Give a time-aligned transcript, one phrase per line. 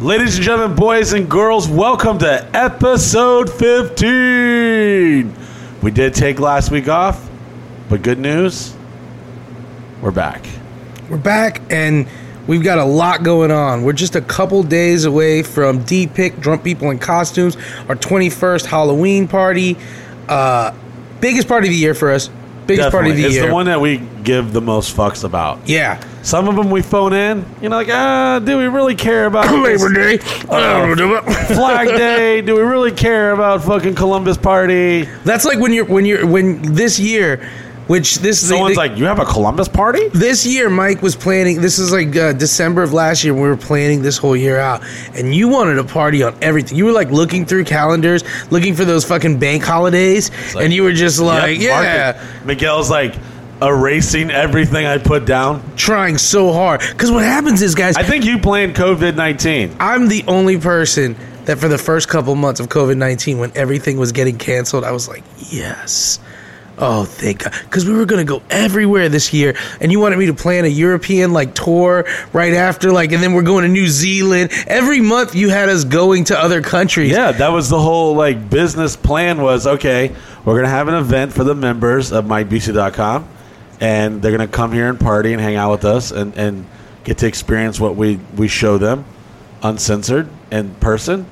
[0.00, 5.34] Ladies and gentlemen, boys and girls, welcome to episode 15.
[5.82, 7.26] We did take last week off,
[7.88, 8.74] but good news,
[10.02, 10.44] we're back.
[11.08, 12.06] We're back and
[12.46, 13.84] we've got a lot going on.
[13.84, 17.56] We're just a couple days away from D Pick Drunk People in Costumes,
[17.88, 19.78] our 21st Halloween party.
[20.28, 20.74] Uh,
[21.22, 22.28] biggest party of the year for us.
[22.66, 23.22] Biggest party of Definitely.
[23.22, 23.46] the It's year.
[23.46, 25.66] the one that we give the most fucks about.
[25.66, 26.02] yeah.
[26.26, 29.46] Some of them we phone in, you know, like, ah, do we really care about?
[29.62, 30.18] Labor Day.
[31.54, 32.40] Flag Day?
[32.40, 35.02] Do we really care about fucking Columbus Party?
[35.22, 37.48] That's like when you're when you're when this year,
[37.86, 40.08] which this is Someone's like, you have a Columbus Party?
[40.08, 43.56] this year Mike was planning this is like uh, December of last year we were
[43.56, 44.82] planning this whole year out
[45.14, 48.84] and you wanted a party on everything you were like looking through calendars looking for
[48.84, 52.46] those fucking bank holidays like, and you were just like Yep, yeah it.
[52.46, 53.14] Miguel's like
[53.62, 55.62] erasing everything I put down.
[55.76, 59.76] trying so hard because what happens is guys I think you planned COVID 19.
[59.80, 61.16] I'm the only person
[61.46, 64.92] that for the first couple months of COVID 19, when everything was getting canceled, I
[64.92, 66.18] was like, yes.
[66.78, 67.54] Oh, thank God.
[67.64, 69.56] Because we were going to go everywhere this year.
[69.80, 73.32] And you wanted me to plan a European like tour right after, like, and then
[73.32, 74.50] we're going to New Zealand.
[74.66, 77.12] Every month you had us going to other countries.
[77.12, 80.94] Yeah, that was the whole like business plan was okay, we're going to have an
[80.94, 83.26] event for the members of mybc.com
[83.80, 86.66] and they're going to come here and party and hang out with us and, and
[87.04, 89.04] get to experience what we, we show them
[89.62, 91.26] uncensored in person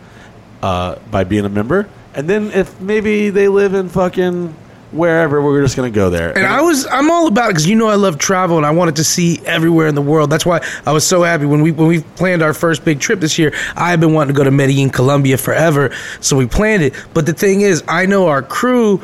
[0.62, 1.88] uh, by being a member.
[2.14, 4.54] And then if maybe they live in fucking
[4.92, 6.36] wherever, we're just going to go there.
[6.36, 8.70] And I was, I'm all about it because you know I love travel and I
[8.70, 10.30] wanted to see everywhere in the world.
[10.30, 13.20] That's why I was so happy when we when we planned our first big trip
[13.20, 13.52] this year.
[13.76, 16.94] I've been wanting to go to Medellin, Colombia forever, so we planned it.
[17.12, 19.02] But the thing is, I know our crew,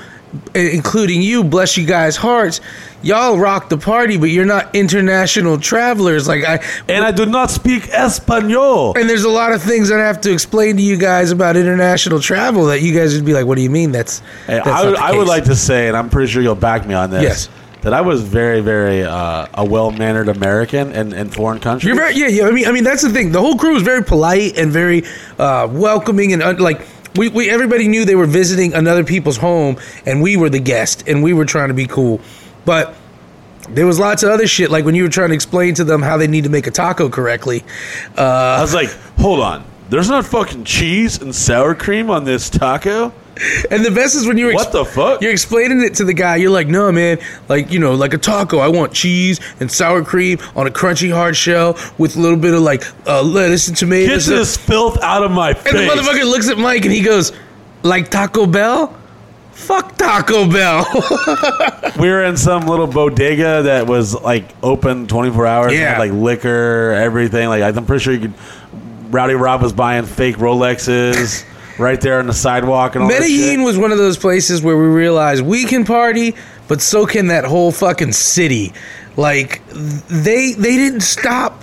[0.55, 2.61] including you, bless you guys' hearts,
[3.03, 6.28] y'all rock the party, but you're not international travelers.
[6.28, 8.97] Like I, and I do not speak Espanol.
[8.97, 11.56] and there's a lot of things that I have to explain to you guys about
[11.56, 14.69] international travel that you guys would be like, "What do you mean?" That's, Hey, that's
[14.69, 17.11] I, would, I would like to say, and I'm pretty sure you'll back me on
[17.11, 17.23] this.
[17.23, 17.48] Yes.
[17.83, 21.86] That I was very, very uh, a well mannered American in, in foreign countries.
[21.86, 22.47] You're very yeah, yeah.
[22.47, 23.33] I mean, I mean that's the thing.
[23.33, 25.02] The whole crew was very polite and very
[25.39, 26.86] uh, welcoming and uh, like
[27.17, 31.07] we, we everybody knew they were visiting another people's home and we were the guest
[31.09, 32.21] and we were trying to be cool,
[32.65, 32.95] but.
[33.69, 36.03] There was lots of other shit, like when you were trying to explain to them
[36.03, 37.63] how they need to make a taco correctly.
[38.19, 39.65] Uh, I was like, hold on.
[39.91, 43.13] There's not fucking cheese and sour cream on this taco.
[43.70, 45.23] And the best is when you were What the fuck?
[45.23, 46.36] You're explaining it to the guy.
[46.36, 47.18] You're like, no, man,
[47.48, 48.58] like you know, like a taco.
[48.58, 52.55] I want cheese and sour cream on a crunchy hard shell with a little bit
[52.55, 54.27] of like uh, lettuce and Get tomatoes.
[54.27, 55.73] this filth out of my face.
[55.74, 57.33] And the motherfucker looks at Mike and he goes,
[57.83, 58.96] like Taco Bell?
[59.52, 60.86] Fuck Taco Bell.
[62.00, 65.67] we were in some little bodega that was like open 24 hours.
[65.73, 65.90] and Yeah.
[65.90, 67.48] had, like liquor, everything.
[67.48, 68.34] Like I'm pretty sure you could.
[69.11, 71.45] Rowdy Rob was buying fake Rolexes
[71.80, 74.77] right there on the sidewalk and all that Medellin was one of those places where
[74.77, 76.35] we realized we can party,
[76.68, 78.73] but so can that whole fucking city.
[79.17, 81.61] Like they they didn't stop.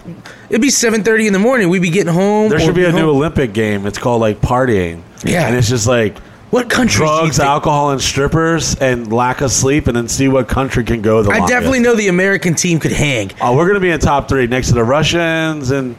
[0.50, 1.70] It'd be seven thirty in the morning.
[1.70, 2.50] We'd be getting home.
[2.50, 3.10] There should be a new.
[3.10, 3.86] Olympic game.
[3.86, 5.02] It's called like partying.
[5.24, 5.48] Yeah.
[5.48, 6.18] and it's just like
[6.52, 6.98] What country?
[7.06, 11.24] drugs, alcohol, and strippers, and lack of sleep, and then see what country can go
[11.24, 11.50] the I longest.
[11.54, 13.32] definitely know the American team could hang.
[13.42, 15.96] Oh, we're gonna be in top three next to the Russians, and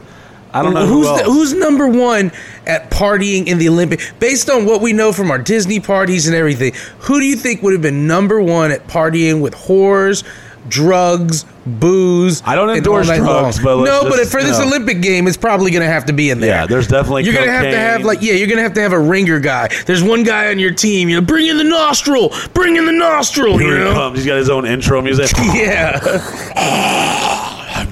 [0.53, 2.31] I don't know who's who the, who's number one
[2.65, 4.01] at partying in the Olympic?
[4.19, 7.61] Based on what we know from our Disney parties and everything, who do you think
[7.61, 10.23] would have been number one at partying with whores,
[10.67, 12.41] drugs, booze?
[12.45, 13.23] I don't endorse drugs,
[13.57, 13.63] long?
[13.63, 14.59] but let's no, but for this.
[14.59, 16.49] Olympic game, it's probably going to have to be in there.
[16.49, 18.93] yeah, there's definitely You're gonna have to have like yeah, you're gonna have to have
[18.93, 19.69] a ringer guy.
[19.85, 21.09] There's one guy on your team.
[21.09, 23.53] You know, bring in the nostril, bring in the nostril.
[23.53, 24.17] You Here he comes.
[24.17, 25.29] He's got his own intro music.
[25.53, 25.99] yeah.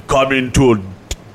[0.08, 0.82] Come into a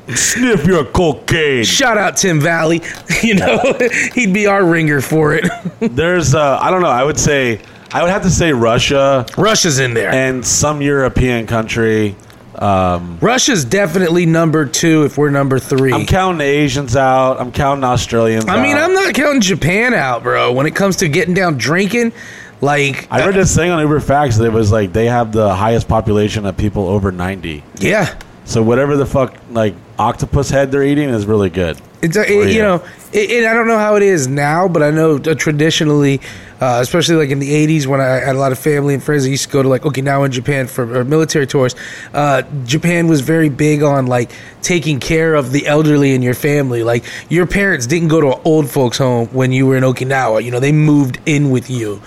[0.09, 1.65] sniff your cocaine.
[1.65, 2.81] Shout out Tim Valley.
[3.23, 3.61] You know,
[4.15, 5.49] he'd be our ringer for it.
[5.81, 6.89] There's, uh, I don't know.
[6.89, 7.61] I would say,
[7.93, 10.11] I would have to say Russia Russia's in there.
[10.11, 12.17] and some European country.
[12.57, 17.41] Um, Russia's definitely number two if we're number 3 I'm counting the Asians out.
[17.41, 18.47] I'm counting Australians.
[18.49, 18.91] I mean, out.
[18.91, 20.53] I'm not counting Japan out, bro.
[20.53, 22.13] When it comes to getting down drinking,
[22.61, 25.55] like, I read this thing on Uber Facts that it was like they have the
[25.55, 27.63] highest population of people over 90.
[27.77, 31.81] yeah, So whatever the fuck like octopus head they're eating is really good.
[32.03, 32.63] it's a, Oh, it, you yeah.
[32.63, 36.21] know, it, it, I don't know how it is now, but I know uh, traditionally,
[36.61, 39.25] uh, especially like in the '80s when I had a lot of family and friends
[39.25, 41.77] I used to go to like Okinawa in Japan for uh, military tours.
[42.13, 46.83] Uh, Japan was very big on like taking care of the elderly in your family.
[46.83, 50.43] Like your parents didn't go to an old folks' home when you were in Okinawa.
[50.43, 52.03] You know, they moved in with you.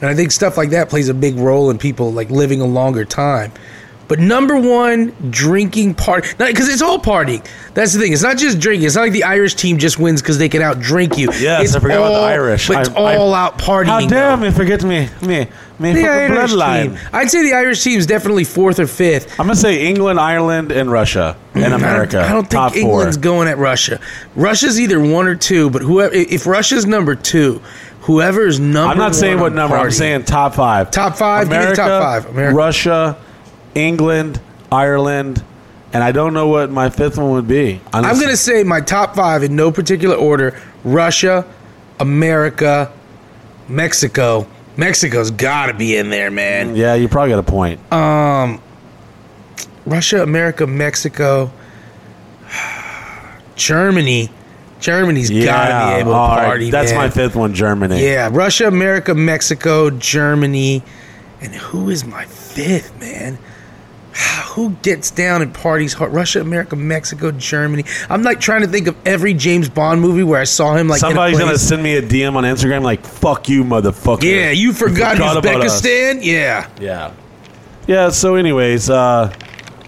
[0.00, 2.66] And I think stuff like that plays a big role in people like living a
[2.66, 3.52] longer time.
[4.06, 6.28] But number one, drinking party.
[6.36, 7.44] Because it's all partying.
[7.72, 8.12] That's the thing.
[8.12, 8.86] It's not just drinking.
[8.86, 11.28] It's not like the Irish team just wins because they can out drink you.
[11.38, 12.68] Yes, it's I forgot about the all- Irish.
[12.68, 13.86] But it's I- I- all out partying.
[13.86, 15.46] How dare me forget me, me,
[15.78, 16.82] me The Irish bloodline.
[16.82, 16.98] team.
[17.14, 19.30] I'd say the Irish team is definitely fourth or fifth.
[19.40, 22.18] I'm gonna say England, Ireland, and Russia mm, and America.
[22.18, 23.22] I don't, I don't think England's four.
[23.22, 23.98] going at Russia.
[24.36, 27.62] Russia's either one or two, but whoever if Russia's number two,
[28.02, 29.76] whoever is number I'm not saying what number.
[29.76, 30.90] I'm saying top five.
[30.90, 31.44] Top five?
[31.44, 32.26] Give me the America, top five.
[32.30, 32.54] America.
[32.56, 33.16] Russia,
[33.74, 34.40] England,
[34.70, 35.42] Ireland,
[35.92, 37.80] and I don't know what my fifth one would be.
[37.92, 41.46] I'm going to say my top five in no particular order: Russia,
[42.00, 42.92] America,
[43.68, 44.46] Mexico.
[44.76, 46.74] Mexico's got to be in there, man.
[46.74, 47.92] Yeah, you probably got a point.
[47.92, 48.60] Um,
[49.86, 51.52] Russia, America, Mexico,
[53.56, 54.30] Germany.
[54.80, 56.70] Germany's got to be able to all right, party.
[56.70, 56.98] That's man.
[56.98, 57.54] my fifth one.
[57.54, 58.02] Germany.
[58.04, 60.82] Yeah, Russia, America, Mexico, Germany,
[61.40, 63.38] and who is my fifth man?
[64.54, 66.12] Who gets down and parties hard?
[66.12, 67.84] Russia, America, Mexico, Germany.
[68.08, 71.00] I'm like trying to think of every James Bond movie where I saw him like.
[71.00, 75.16] Somebody's gonna send me a DM on Instagram like "fuck you, motherfucker." Yeah, you forgot,
[75.16, 75.42] forgot.
[75.42, 76.20] Uzbekistan.
[76.22, 77.12] Yeah, Yeah.
[77.86, 78.10] Yeah.
[78.10, 79.34] So, anyways, uh,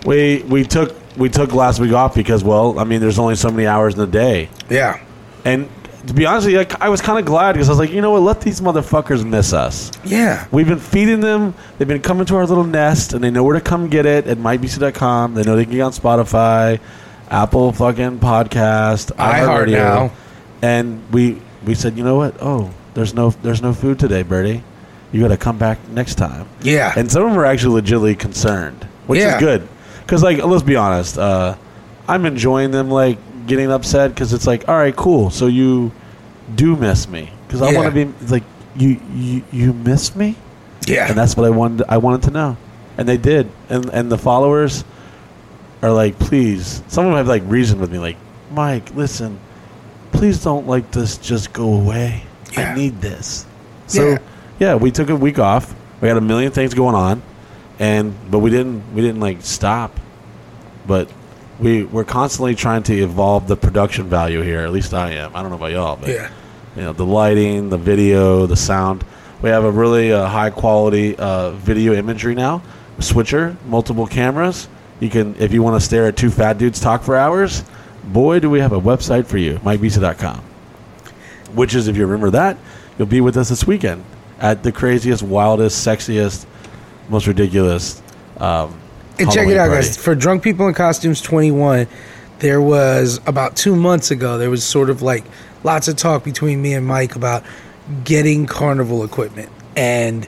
[0.05, 3.51] we we took we took last week off because, well, I mean, there's only so
[3.51, 5.01] many hours in the day, yeah,
[5.45, 5.69] and
[6.07, 7.91] to be honest with you, I, I was kind of glad because I was like,
[7.91, 9.91] you know what, let these motherfuckers miss us.
[10.05, 10.47] yeah.
[10.53, 11.55] We've been feeding them.
[11.79, 14.27] They've been coming to our little nest, and they know where to come get it
[14.27, 15.35] at mybc.com.
[15.35, 16.81] They know they can get on Spotify,
[17.31, 19.71] Apple fucking podcast, iHeart iHeartRadio.
[19.73, 20.13] now.
[20.63, 22.37] And we we said, you know what?
[22.41, 24.63] Oh, there's no there's no food today, Birdie.
[25.13, 26.49] You got to come back next time.
[26.63, 26.93] Yeah.
[26.97, 29.37] And some of them were actually legitimately concerned, which Yeah.
[29.37, 29.69] is good.
[30.01, 31.57] Because like, let's be honest, uh,
[32.09, 35.31] I'm enjoying them like getting upset because it's like, all right, cool.
[35.31, 35.93] So you
[36.55, 37.79] do miss me because I Yeah.
[37.79, 38.45] want to be it's like
[38.77, 40.37] you you you miss me
[40.87, 41.09] Yeah.
[41.09, 41.85] and that's what I wanted.
[41.89, 42.57] I wanted to know,
[42.99, 43.49] and they did.
[43.69, 44.85] And and the followers
[45.83, 46.83] are like, please.
[46.89, 48.17] Some of them have like reasoned with me, like,
[48.53, 49.39] Mike, listen,
[50.13, 52.23] please don't like this just go away.
[52.53, 52.73] Yeah.
[52.73, 53.45] I need this.
[53.87, 54.19] So Yeah.
[54.59, 54.75] yeah.
[54.75, 55.75] we took a week off.
[56.01, 57.23] We had a million things going on,
[57.79, 59.99] and but we didn't we didn't like stop.
[60.87, 61.09] But
[61.59, 64.61] we we're constantly trying to evolve the production value here.
[64.61, 65.35] At least I am.
[65.35, 66.31] I don't know about y'all, but yeah.
[66.75, 69.05] you know the lighting, the video, the sound.
[69.43, 72.63] We have a really uh, high quality uh, video imagery now.
[72.99, 74.69] Switcher, multiple cameras.
[75.01, 77.63] You can, if you want to stare at two fat dudes talk for hours,
[78.05, 80.39] boy, do we have a website for you, MikeVisa.com.
[81.55, 82.57] Which is, if you remember that,
[82.99, 84.05] you'll be with us this weekend
[84.41, 86.47] at the craziest, wildest, sexiest,
[87.11, 88.01] most ridiculous.
[88.39, 88.81] Um,
[89.19, 89.87] And check it out, party.
[89.87, 89.97] guys.
[89.97, 91.87] For Drunk People in Costumes 21,
[92.39, 95.25] there was about two months ago, there was sort of like
[95.65, 97.43] lots of talk between me and Mike about
[98.05, 99.49] getting carnival equipment.
[99.77, 100.27] And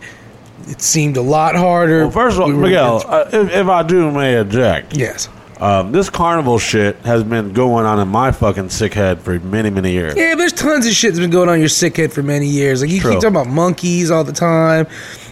[0.66, 2.00] it seemed a lot harder.
[2.02, 5.28] Well, first of all, We Miguel, uh, if, if I do may object, Yes.
[5.60, 9.70] Um, this carnival shit has been going on in my fucking sick head for many,
[9.70, 10.14] many years.
[10.16, 12.46] Yeah, there's tons of shit that's been going on in your sick head for many
[12.46, 12.80] years.
[12.80, 13.10] Like you True.
[13.10, 14.86] keep talking about monkeys all the time,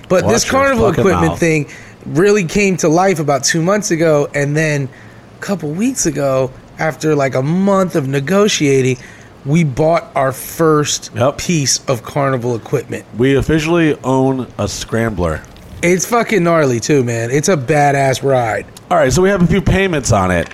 [0.08, 1.38] but Watch this carnival equipment mouth.
[1.38, 1.68] thing
[2.08, 4.88] really came to life about two months ago, and then
[5.36, 8.98] a couple weeks ago, after like a month of negotiating,
[9.44, 11.38] we bought our first Yep.
[11.38, 13.04] piece of carnival equipment.
[13.16, 15.40] We officially own a scrambler.
[15.82, 17.30] It's fucking gnarly too, man.
[17.30, 18.66] It's a badass ride.
[18.90, 20.48] All right, so we have a few payments on it.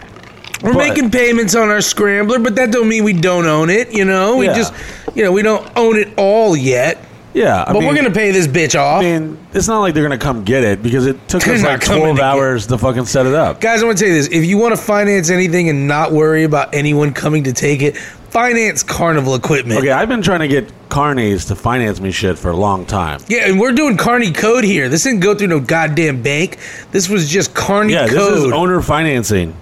[0.63, 3.93] We're But- making payments on our scrambler, but that don't mean we don't own it.
[3.93, 4.55] You know, we Yeah.
[4.55, 4.73] just,
[5.15, 6.99] you know, we don't own it all yet.
[7.35, 9.01] Yeah, I But mean, we're gonna pay this bitch off.
[9.01, 11.63] I mean, it's not like they're gonna come get it because it took They're us
[11.63, 13.61] not like coming twelve to get- hours to fucking set it up.
[13.61, 14.29] Guys, I want to tell you this.
[14.31, 17.97] If you want to finance anything and not worry about anyone coming to take it,
[17.97, 19.79] finance carnival equipment.
[19.81, 23.21] Okay, I've been trying to get carnies to finance me shit for a long time.
[23.29, 24.91] Yeah, and we're doing Carney Code here.
[24.91, 26.59] This didn't go through no goddamn bank.
[26.91, 29.55] This was just Carney Yeah, this is owner financing.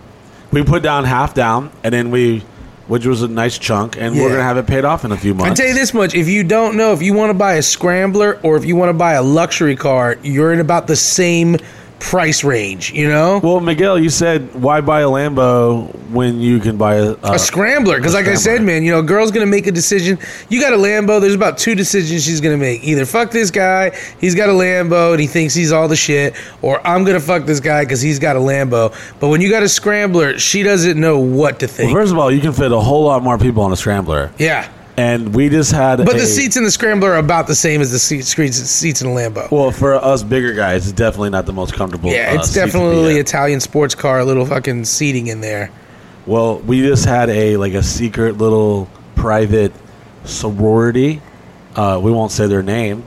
[0.51, 2.43] We put down half down, and then we,
[2.91, 5.33] which was a nice chunk, and we're gonna have it paid off in a few
[5.33, 5.53] months.
[5.53, 7.63] I tell you this much: if you don't know, if you want to buy a
[7.63, 11.57] scrambler or if you want to buy a luxury car, you're in about the same
[12.01, 12.93] price range.
[12.93, 17.11] You know, Well, Miguel, you said why buy a Lambo when you can buy a,
[17.13, 17.99] a uh, scrambler.
[17.99, 20.19] Because, like I said, man, you know, a girl's gonna make a decision.
[20.49, 21.21] You got a Lambo.
[21.21, 22.83] There's about two decisions she's gonna make.
[22.83, 26.35] Either fuck this guy, he's got a Lambo and he thinks he's all the shit,
[26.63, 28.93] or I'm gonna fuck this guy because he's got a Lambo.
[29.21, 31.93] But when you got a scrambler, she doesn't know what to Well, think.
[31.93, 34.69] first of all, you can fit a whole lot more people on a scrambler, yeah.
[35.01, 36.05] And we just had.
[36.05, 39.01] But a- the seats in the scrambler are about the same as the seats seats
[39.01, 39.51] in a Lambo.
[39.51, 42.11] Well, for us bigger guys, it's definitely not the most comfortable.
[42.11, 43.17] Yeah, uh, it's be definitely.
[43.19, 45.71] Italian sports car, a little fucking seating in there.
[46.27, 49.73] Well, we just had a like a secret little private
[50.25, 51.23] sorority.
[51.75, 53.05] Uh, we won't say their name,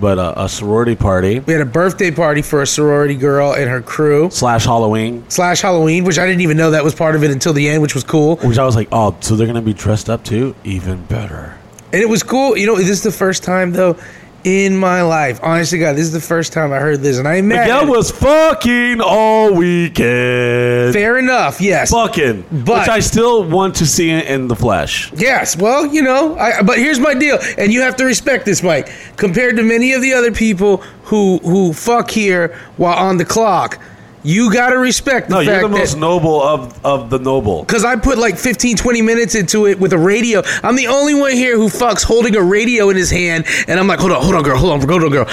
[0.00, 3.68] but a, a sorority party We had a birthday party for a sorority girl and
[3.68, 7.22] her crew slash Halloween, slash Halloween, which I didn't even know that was part of
[7.22, 8.36] it until the end, which was cool.
[8.36, 10.54] which I was like, oh, so they're gonna be dressed up too?
[10.64, 11.56] Even better.
[11.92, 12.56] And it was cool.
[12.56, 13.96] You know, this is the first time though
[14.44, 15.38] in my life.
[15.42, 18.10] Honestly, God, this is the first time I heard this, and I imagine Miguel was
[18.10, 20.92] fucking all weekend.
[20.94, 21.60] fair enough.
[21.60, 25.12] Yes, Fucking, But- which I still want to see it in the flesh.
[25.14, 28.62] Yes, well, you know, I, but here's my deal, and you have to respect this,
[28.62, 28.90] Mike.
[29.16, 33.78] Compared to many of the other people who who fuck here while on the clock,
[34.22, 37.62] you got to respect the No, you're the most noble of of the noble.
[37.62, 40.42] Because I put like 15, 20 minutes into it with a radio.
[40.62, 43.46] I'm the only one here who fucks holding a radio in his hand.
[43.66, 45.24] And I'm like, hold on, hold on, girl, hold on, hold on, girl.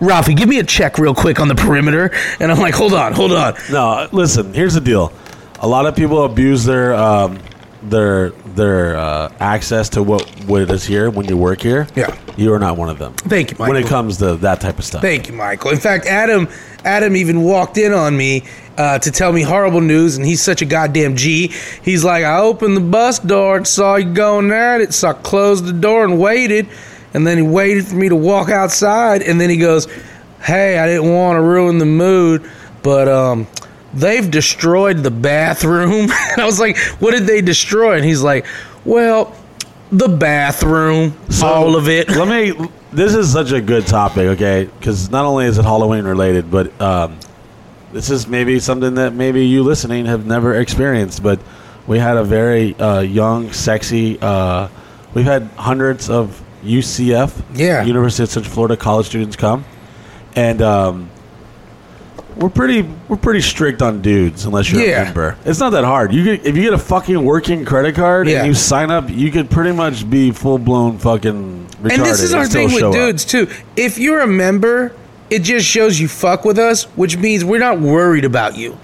[0.00, 2.10] Rafi, give me a check real quick on the perimeter.
[2.40, 3.54] And I'm like, hold on, hold on.
[3.70, 4.52] No, listen.
[4.52, 5.12] Here's the deal.
[5.60, 7.38] A lot of people abuse their um,
[7.82, 11.86] their their uh, access to what what it is here when you work here.
[11.94, 12.16] Yeah.
[12.36, 13.14] you are not one of them.
[13.14, 13.74] Thank you, Michael.
[13.74, 15.02] When it comes to that type of stuff.
[15.02, 15.70] Thank you, Michael.
[15.70, 16.48] In fact, Adam
[16.84, 18.44] Adam even walked in on me
[18.76, 21.52] uh, to tell me horrible news, and he's such a goddamn G.
[21.82, 25.12] He's like, I opened the bus door and saw you going at it, so I
[25.14, 26.68] closed the door and waited,
[27.14, 29.86] and then he waited for me to walk outside, and then he goes,
[30.42, 32.50] Hey, I didn't want to ruin the mood,
[32.82, 33.46] but um.
[33.94, 36.10] They've destroyed the bathroom.
[36.32, 37.96] and I was like, What did they destroy?
[37.96, 38.46] And he's like,
[38.84, 39.34] Well,
[39.92, 42.08] the bathroom, So, all of it.
[42.10, 42.68] let me.
[42.92, 44.64] This is such a good topic, okay?
[44.78, 47.18] Because not only is it Halloween related, but um,
[47.92, 51.22] this is maybe something that maybe you listening have never experienced.
[51.22, 51.40] But
[51.88, 54.18] we had a very uh, young, sexy.
[54.20, 54.68] Uh,
[55.12, 57.84] we've had hundreds of UCF, Yeah.
[57.84, 59.64] University of Central Florida college students come,
[60.36, 61.10] and um,
[62.36, 65.02] we're pretty we're pretty strict on dudes unless you're Yeah.
[65.02, 65.36] a member.
[65.44, 66.12] It's not that hard.
[66.12, 68.38] You get, if you get a fucking working credit card Yeah.
[68.38, 71.92] and you sign up, you could pretty much be full blown fucking retarded.
[71.94, 73.06] And this is our still thing show with up.
[73.06, 73.48] dudes too.
[73.76, 74.92] If you're a member,
[75.30, 78.76] it just shows you fuck with us, which means we're not worried about you.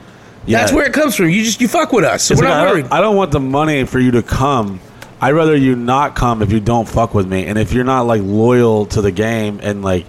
[0.48, 0.76] That's Yeah.
[0.76, 1.28] where it comes from.
[1.30, 2.82] You just you fuck with us, so It's we're like, not I, worried.
[2.88, 4.80] don't, I don't want the money for you to come.
[5.20, 8.06] I'd rather you not come if you don't fuck with me, and if you're not
[8.06, 10.06] like loyal to the game and like.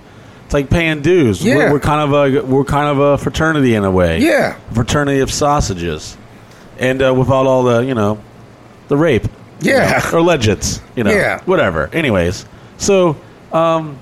[0.51, 1.41] It's like paying dues.
[1.41, 1.55] Yeah.
[1.55, 4.20] We're, we're kind of a we're kind of a fraternity in a way.
[4.20, 4.58] Yeah.
[4.74, 6.17] fraternity of sausages,
[6.77, 8.22] and uh, without all the you know,
[8.89, 9.24] the rape.
[9.62, 10.01] you Yeah.
[10.12, 10.81] know, or legends.
[10.98, 11.12] You know.
[11.12, 11.39] Yeah.
[11.46, 11.88] Whatever.
[11.93, 13.15] Anyways, so
[13.53, 13.98] um,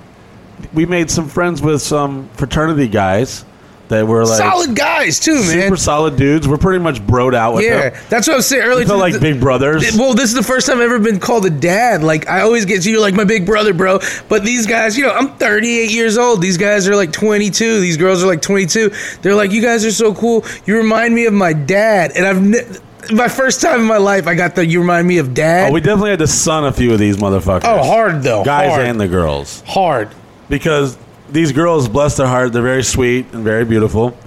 [0.74, 3.46] we made some friends with some fraternity guys
[3.90, 5.64] that were like Solid guys too, man.
[5.64, 6.48] super solid dudes.
[6.48, 8.04] We're pretty much broed out with yeah, them.
[8.10, 8.80] that's what I was saying earlier.
[8.80, 9.84] We felt like the- big brothers.
[9.98, 12.04] Well, this is the first time I've ever been called a dad.
[12.04, 14.00] Like I always get to you like my big brother, bro.
[14.30, 16.42] But these guys, you know, I'm 38 years old.
[16.42, 17.80] These guys are like 22.
[17.82, 18.92] These girls are like 22.
[19.22, 20.46] They're like, you guys are so cool.
[20.66, 22.12] You remind me of my dad.
[22.16, 22.80] And I've ne-
[23.12, 25.70] my first time in my life, I got the you remind me of dad.
[25.70, 27.62] Oh, we definitely had to son a few of these motherfuckers.
[27.64, 28.44] Oh, hard though.
[28.44, 28.86] Guys hard.
[28.86, 29.64] and the girls.
[29.66, 30.10] hard.
[30.48, 30.96] Because
[31.32, 34.18] these girls, bless their heart, they're very sweet and very beautiful.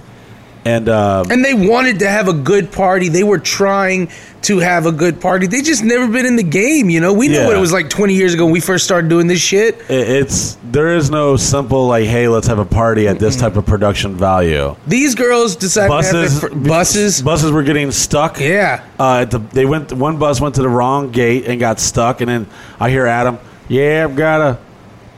[0.65, 3.09] And uh, And they wanted to have a good party.
[3.09, 4.09] They were trying
[4.43, 5.45] to have a good party.
[5.45, 7.11] They just never been in the game, you know.
[7.11, 7.47] We know Yeah.
[7.47, 9.75] what it was like 20 years ago when we first started doing this shit.
[9.89, 13.57] it- it's there is no simple like, hey, let's have a party at this type
[13.57, 14.73] of production value.
[14.87, 17.21] These girls decided to Buses, fr- buses.
[17.21, 18.39] buses were getting stuck.
[18.39, 18.83] Yeah.
[18.97, 19.91] Uh, the, they went.
[19.91, 22.21] One bus went to the wrong gate and got stuck.
[22.21, 22.47] And then
[22.79, 24.57] I hear Adam, "Yeah, I've got to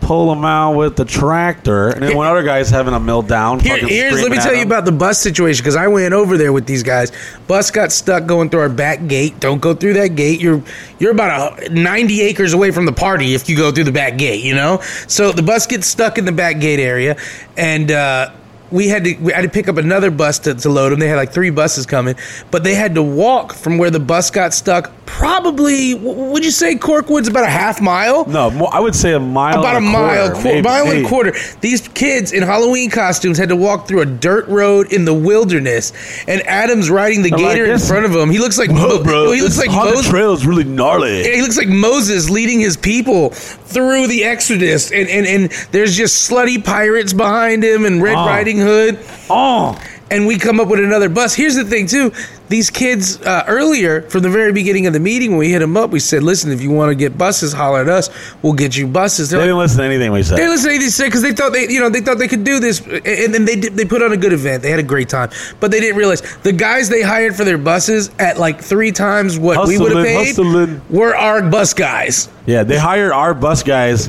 [0.06, 3.62] pull them out with the tractor." And then one other guy's having a meltdown.
[3.62, 4.68] Here, fucking here's let screaming me at tell you him.
[4.68, 7.12] about the bus situation because I went over there with these guys.
[7.48, 9.40] Bus got stuck going through our back gate.
[9.40, 10.40] Don't go through that gate.
[10.40, 10.62] You're
[11.00, 14.18] you're about a 90 acres away from the party if you go through the back
[14.18, 14.44] gate.
[14.44, 14.80] You know.
[15.08, 17.18] So the bus gets stuck in the back gate area,
[17.58, 17.92] and.
[17.92, 18.32] uh
[18.72, 21.00] we had to we had to pick up another bus to, to load them.
[21.00, 22.16] They had like three buses coming,
[22.52, 24.92] but they had to walk from where the bus got stuck.
[25.06, 28.26] Probably, w- would you say Corkwood's about a half mile?
[28.26, 29.60] No, more, I would say a mile.
[29.60, 31.34] about a mile, quarter, qu- mile and a quarter.
[31.62, 35.94] These kids in Halloween costumes had to walk through a dirt road in the wilderness,
[36.28, 38.30] and Adam's riding the I'm like, gator in front of him.
[38.30, 40.10] He looks like Whoa, Mo- bro, he looks like Moses.
[40.10, 41.24] trail is really gnarly.
[41.24, 46.30] He looks like Moses leading his people through the Exodus, and and, and there's just
[46.30, 48.26] slutty pirates behind him and Red Oh.
[48.26, 49.00] Riding Hood.
[49.30, 49.80] Oh,
[50.12, 51.34] And we come up with another bus.
[51.34, 52.12] Here's the thing, too.
[52.48, 55.76] These kids uh, earlier, from the very beginning of the meeting, when we hit them
[55.76, 58.12] up, we said, "Listen, if you want to get buses, holler at us.
[58.44, 60.38] We'll get you buses." they They're like, didn't listen to anything we said.
[60.38, 62.28] They listened to anything we said because they thought they, you know, they thought they
[62.28, 64.62] could do this, and then they did, they put on a good event.
[64.62, 67.58] They had a great time, but they didn't realize the guys they hired for their
[67.58, 70.82] buses at like three times what we would have paid hustling.
[70.92, 72.30] were our bus guys.
[72.46, 74.08] Yeah, they hired our bus guys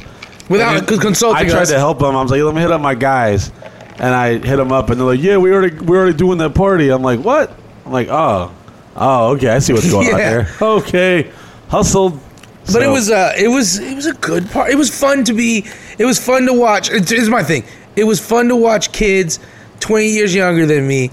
[0.51, 1.71] Without consulting I tried us.
[1.71, 2.15] to help them.
[2.15, 3.51] I was like, "Let me hit up my guys,"
[3.99, 6.55] and I hit them up, and they're like, "Yeah, we already we're already doing that
[6.55, 8.53] party." I'm like, "What?" I'm like, "Oh,
[8.97, 10.31] oh, okay, I see what's going on Yeah.
[10.31, 11.31] there." Okay,
[11.69, 12.21] hustled.
[12.67, 14.71] But it So- was uh it was it was a good part.
[14.71, 15.65] It was fun to be
[15.99, 16.91] it was fun to watch.
[16.91, 17.65] It's, it's my thing.
[17.95, 19.39] It was fun to watch kids
[19.81, 21.11] 20 years younger than me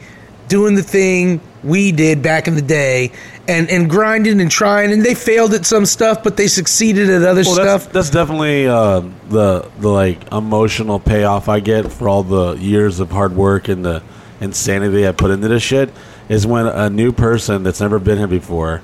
[0.47, 3.11] doing the thing we did back in the day
[3.47, 7.23] and and grinding and trying and they failed at some stuff but they succeeded at
[7.23, 7.93] other Well, that's, stuff.
[7.93, 13.11] that's definitely uh, the the like emotional payoff I get for all the years of
[13.11, 14.01] hard work and the
[14.39, 15.89] insanity I put into this shit
[16.29, 18.81] is when a new person that's never been here before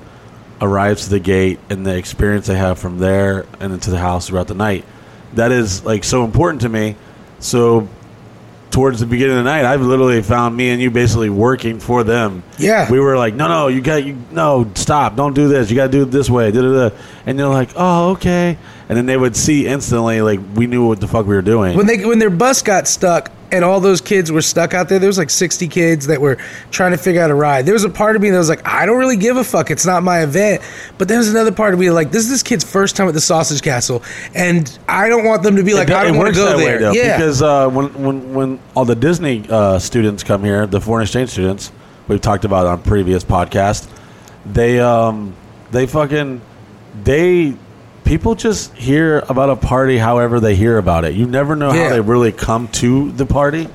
[0.60, 4.28] arrives to the gate and the experience they have from there and into the house
[4.28, 4.84] throughout the night.
[5.34, 6.96] That is like so important to me.
[7.38, 7.88] So
[8.70, 12.04] towards the beginning of the night, I've literally found me and you basically working for
[12.04, 12.42] them.
[12.58, 12.90] Yeah.
[12.90, 15.70] we were like, no, no, you got you, no, stop, don't do this.
[15.70, 16.50] You got to do it this way.
[16.50, 16.96] Da, da, da.
[17.26, 18.58] And they're like, oh, okay.
[18.90, 21.76] And then they would see instantly, like we knew what the fuck we were doing.
[21.76, 24.98] when they when their bus got stuck and all those kids were stuck out there
[25.00, 26.36] there was like 60 kids that were
[26.70, 27.66] trying to figure out a ride.
[27.66, 29.70] There was a part of me that was like i don't really give a fuck.
[29.70, 30.60] It's not my event.
[30.98, 33.14] But there was another part of me like this is this kid's first time at
[33.14, 34.02] the sausage castle
[34.34, 36.56] and i don't want them to be like It- i don't want to go that
[36.56, 36.78] way, there.
[36.80, 37.16] though, yeah.
[37.16, 41.30] because uh, when when when all the Disney uh, students come here, the foreign exchange
[41.30, 41.70] students
[42.08, 43.88] we've talked about on previous podcast,
[44.46, 45.34] they um
[45.70, 46.40] they fucking
[47.04, 47.54] they
[48.04, 51.14] people just hear about a party however they hear about it.
[51.14, 51.84] You never know Yeah.
[51.84, 53.68] how they really come to the party.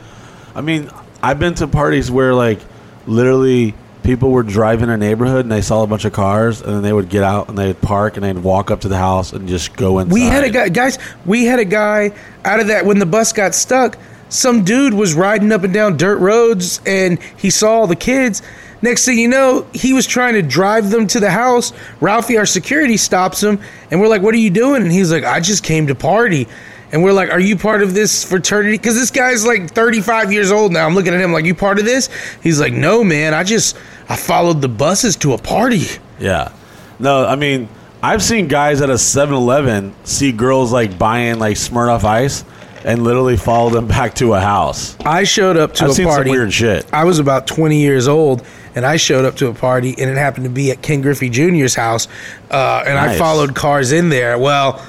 [0.56, 0.90] I mean,
[1.24, 2.60] I've been to parties where like
[3.08, 6.84] literally people were driving a neighborhood and they saw a bunch of cars and then
[6.84, 9.48] they would get out and they'd park and they'd walk up to the house and
[9.48, 10.14] just go inside.
[10.14, 12.12] we had a guy guys we had a guy
[12.44, 13.98] out of that when the bus got stuck
[14.30, 18.44] some dude was riding up and down dirt roads and he saw all the kids
[18.82, 21.74] next thing you know he was trying to drive them to the house.
[22.02, 23.60] Ralphie our security stops him
[23.92, 24.82] and we're like what are you doing?
[24.84, 26.48] And he's like i just came to party.
[26.92, 28.78] And we're like are you part of this fraternity?
[28.78, 30.86] Because this guy's like 35 years old now.
[30.86, 32.10] I'm looking at him like you part of this?
[32.44, 33.34] He's like no man.
[33.34, 33.78] I just
[34.08, 35.84] i followed the buses to a party.
[36.20, 36.54] Yeah.
[37.00, 37.68] No, I mean,
[38.02, 42.46] I've seen guys at a 7-Eleven see girls like buying like Smirnoff Ice
[42.86, 44.96] and literally follow them back to a house.
[45.04, 46.30] i showed up to I've a seen party.
[46.30, 46.86] some weird shit.
[46.94, 50.18] I was about 20 years old, and I showed up to a party, and it
[50.18, 52.08] happened to be at Ken Griffey Jr.'s house,
[52.52, 54.38] uh, and I followed cars in there.
[54.38, 54.86] Well,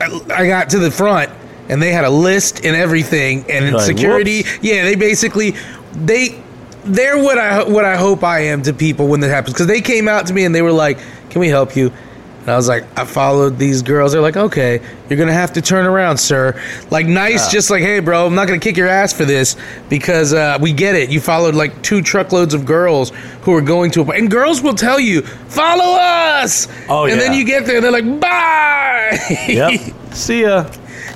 [0.00, 1.30] I, I got to the front,
[1.68, 4.58] and they had a list and everything, and Like, security, whoops.
[4.62, 5.54] yeah, they basically
[5.92, 6.40] they
[6.84, 9.80] they're what I what I hope I am to people when that happens because they
[9.80, 10.98] came out to me and they were like,
[11.30, 11.92] "Can we help you?"
[12.40, 14.12] And I was like, I followed these girls.
[14.12, 16.60] They're like, okay, you're gonna have to turn around, sir.
[16.90, 19.56] Like nice, just like, hey, bro, I'm not gonna kick your ass for this
[19.88, 21.10] because uh, we get it.
[21.10, 23.10] You followed like two truckloads of girls
[23.42, 26.66] who are going to a and girls will tell you, follow us.
[26.88, 29.18] Oh, and then you get there, they're like, bye.
[29.46, 29.80] Yep.
[30.12, 30.70] See ya.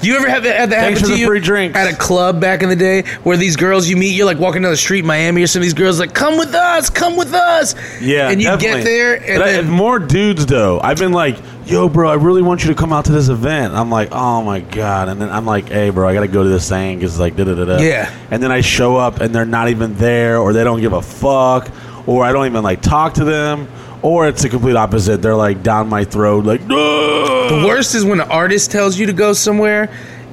[0.04, 1.76] Do you ever have that, have that Thanks happen for to the you free drinks.
[1.78, 4.62] at a club back in the day where these girls you meet, you're like walking
[4.62, 7.16] down the street in Miami or some of these girls like, come with us, come
[7.16, 7.74] with us.
[8.00, 8.80] Yeah, and you definitely.
[8.80, 10.78] get there and But I- then more dudes though.
[10.80, 11.36] I've been like,
[11.66, 14.42] "Yo, bro, I really want you to come out to this event." I'm like, "Oh
[14.42, 16.98] my god!" And then I'm like, "Hey, bro, I got to go to this thing
[16.98, 18.10] because like da da da da." Yeah.
[18.30, 21.00] And then I show up and they're not even there, or they don't give a
[21.02, 21.70] fuck,
[22.06, 23.68] or I don't even like talk to them,
[24.04, 25.22] or it's the complete opposite.
[25.22, 29.06] They're like down my throat, like, "No." The worst is when an artist tells you
[29.06, 29.88] to go somewhere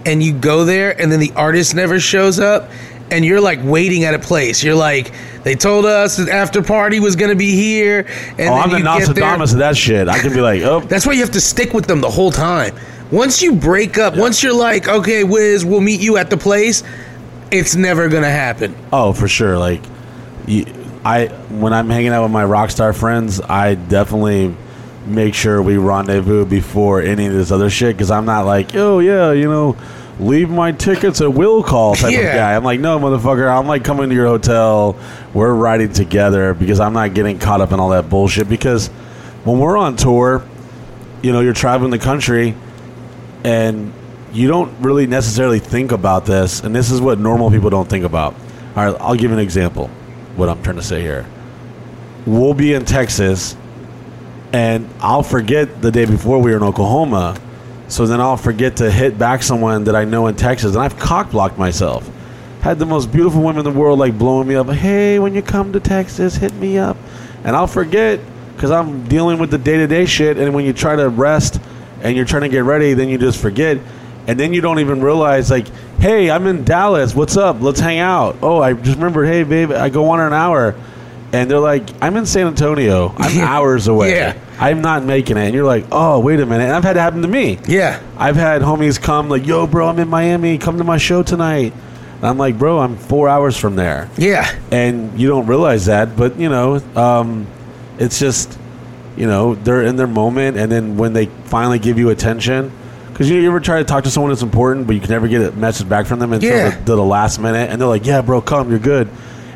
[0.06, 2.70] and you go there and then the artist never shows up
[3.12, 4.64] and you're like waiting at a place.
[4.64, 5.12] You're like,
[5.44, 8.06] they told us that after party was going to be here.
[8.38, 10.08] And Oh, I'm the Nostradamus of that shit.
[10.10, 12.32] I can be like, "Oh, That's why you have to stick with them the whole
[12.32, 12.76] time.
[13.10, 16.82] Once you break up, once you're like, okay, Wiz, we'll meet you at the place,
[17.52, 18.74] it's never going to happen.
[18.94, 19.58] Oh, for sure.
[19.60, 19.82] Like,
[20.48, 20.64] you,
[21.04, 24.56] I when I'm hanging out with my rock star friends, I definitely
[25.08, 29.00] make sure we rendezvous before any of this other shit because I'm not like, oh
[29.00, 29.76] yeah, you know,
[30.20, 32.20] leave my tickets at will call type Yeah.
[32.20, 32.56] of guy.
[32.56, 33.50] I'm like, no, motherfucker.
[33.50, 34.96] I'm like coming to your hotel.
[35.34, 38.48] We're riding together because I'm not getting caught up in all that bullshit.
[38.48, 38.90] Because
[39.44, 40.44] when we're on tour,
[41.24, 42.56] you know, you're traveling the country
[43.44, 43.92] and
[44.34, 48.06] you don't really necessarily think about this, and this is what normal people don't think
[48.06, 48.36] about.
[48.76, 49.90] All right, I'll give an example.
[50.36, 51.26] What I'm trying to say here.
[52.26, 53.56] We'll be in Texas,
[54.54, 57.40] and I'll forget the day before we were in Oklahoma,
[57.88, 60.98] so then I'll forget to hit back someone that I know in Texas, and I've
[60.98, 62.10] cock blocked myself.
[62.62, 64.70] Had the most beautiful women in the world like blowing me up.
[64.70, 66.96] Hey, when you come to Texas, hit me up,
[67.44, 68.20] and I'll forget
[68.56, 70.38] because I'm dealing with the day to day shit.
[70.38, 71.60] And when you try to rest
[72.02, 73.80] and you're trying to get ready, then you just forget,
[74.28, 75.66] and then you don't even realize like,
[76.02, 77.16] hey, I'm in Dallas.
[77.16, 77.62] What's up?
[77.62, 78.38] Let's hang out.
[78.42, 79.28] Oh, I just remembered.
[79.28, 80.76] Hey, babe, I go on in an hour.
[81.34, 83.14] And they're like, I'm in San Antonio.
[83.16, 84.16] I'm hours away.
[84.16, 84.38] Yeah.
[84.60, 85.46] I'm not making it.
[85.46, 86.66] And you're like, oh, wait a minute.
[86.66, 87.58] And I've had it happen to me.
[87.68, 88.02] Yeah.
[88.18, 90.58] I've had homies come like, yo, bro, I'm in Miami.
[90.58, 91.74] Come to my show tonight.
[92.18, 94.10] And I'm like, bro, I'm four hours from there.
[94.18, 94.54] Yeah.
[94.72, 97.48] And you don't realize that, but you know, um,
[97.98, 98.58] it's just
[99.18, 102.72] you know they're in their moment, and then when they finally give you attention.
[103.22, 105.28] Because you, you ever try to talk to someone that's important, but you can never
[105.28, 106.72] get a message back from them until Yeah.
[106.72, 109.10] the, to the last minute, and they're like, "Yeah, bro, come, you're good."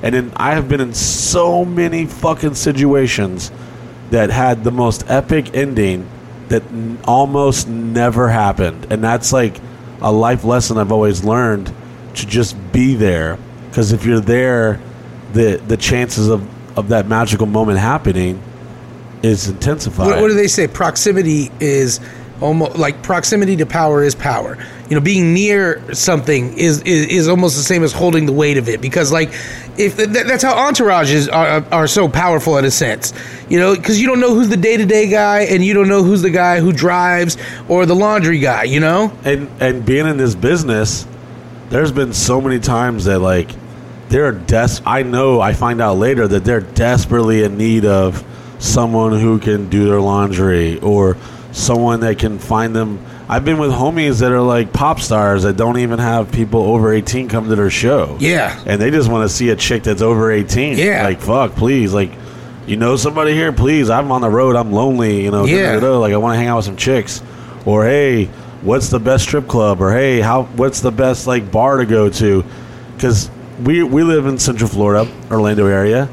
[0.04, 3.52] And then I have been in so many fucking situations
[4.12, 6.08] that had the most epic ending
[6.50, 9.60] that n- almost never happened, and that's like
[10.00, 11.74] a life lesson I've always learned
[12.18, 13.40] to just be there.
[13.72, 14.80] Because if you're there,
[15.34, 16.48] the the chances of
[16.78, 18.40] of that magical moment happening
[19.24, 20.06] is intensified.
[20.06, 20.68] What, what do they say?
[20.68, 22.00] Proximity is
[22.42, 24.58] almost like proximity to power is power.
[24.90, 28.58] You know, being near something is is, is almost the same as holding the weight
[28.58, 29.30] of it because, like,
[29.78, 33.14] if that, that's how entourages are, are so powerful in a sense.
[33.50, 35.88] You know, because you don't know who's the day to day guy and you don't
[35.88, 38.64] know who's the guy who drives or the laundry guy.
[38.64, 41.08] You know, and and being in this business,
[41.70, 43.50] there's been so many times that like
[44.10, 44.82] they're des.
[44.86, 45.42] I know.
[45.42, 48.24] I find out later that they're desperately in need of
[48.60, 51.18] someone who can do their laundry or
[51.56, 53.04] someone that can find them.
[53.30, 56.94] I've been with homies that are like pop stars that don't even have people over
[56.94, 58.18] 18 come to their show.
[58.20, 58.62] Yeah.
[58.68, 60.78] And they just want to see a chick that's over 18.
[60.78, 61.04] Yeah.
[61.04, 61.94] Like, fuck, please.
[61.94, 62.12] Like,
[62.68, 63.52] you know somebody here?
[63.54, 63.90] Please.
[63.90, 64.56] I'm on the road.
[64.56, 65.24] I'm lonely.
[65.24, 65.78] You know, Yeah.
[65.78, 67.24] like I want to hang out with some chicks.
[67.66, 68.26] Or, hey,
[68.62, 69.82] what's the best strip club?
[69.82, 70.44] Or, hey, how?
[70.44, 72.44] what's the best, like, bar to go to?
[72.96, 73.32] Because
[73.64, 76.10] we, we live in Central Florida, Orlando area.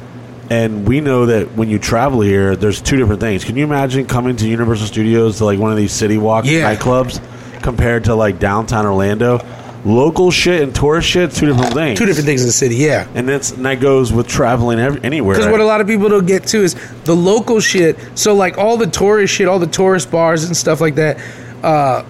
[0.50, 3.44] And we know that when you travel here, there's two different things.
[3.44, 6.74] Can you imagine coming to Universal Studios to like one of these city walk Yeah.
[6.74, 7.20] nightclubs
[7.62, 9.40] compared to like downtown Orlando?
[9.84, 11.98] Local shit and tourist shit, two different things.
[11.98, 12.76] two different things in the city.
[12.76, 13.08] Yeah.
[13.14, 15.36] And that's and that goes with traveling every, anywhere.
[15.36, 17.98] Because what a lot of people don't get to is the local shit.
[18.14, 21.18] So like all the tourist shit, all the tourist bars and stuff like that.
[21.64, 22.04] Uh,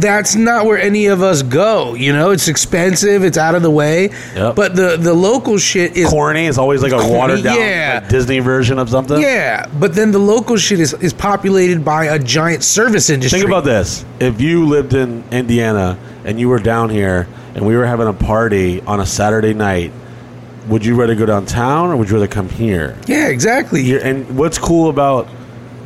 [0.00, 1.94] that's not where any of us go.
[1.94, 3.24] You know, it's expensive.
[3.24, 4.10] It's out of the way.
[4.34, 4.56] Yep.
[4.56, 8.00] But the the local shit is corny is always like a Corny, watered down yeah.
[8.02, 9.20] like, Disney version of something.
[9.20, 9.66] yeah.
[9.78, 13.40] But then the local shit is is populated by a giant service industry.
[13.40, 17.76] Think about this: if you lived in Indiana and you were down here and we
[17.76, 19.92] were having a party on a Saturday night,
[20.68, 22.96] would you rather go downtown or would you rather come here?
[23.06, 23.82] Yeah, exactly.
[23.82, 25.26] You're- and what's cool about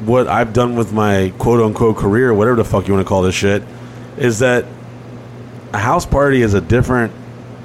[0.04, 3.22] what I've done with my quote unquote career, whatever the fuck you want to call
[3.22, 3.62] this shit,
[4.16, 4.64] is that
[5.72, 7.12] a house party is a different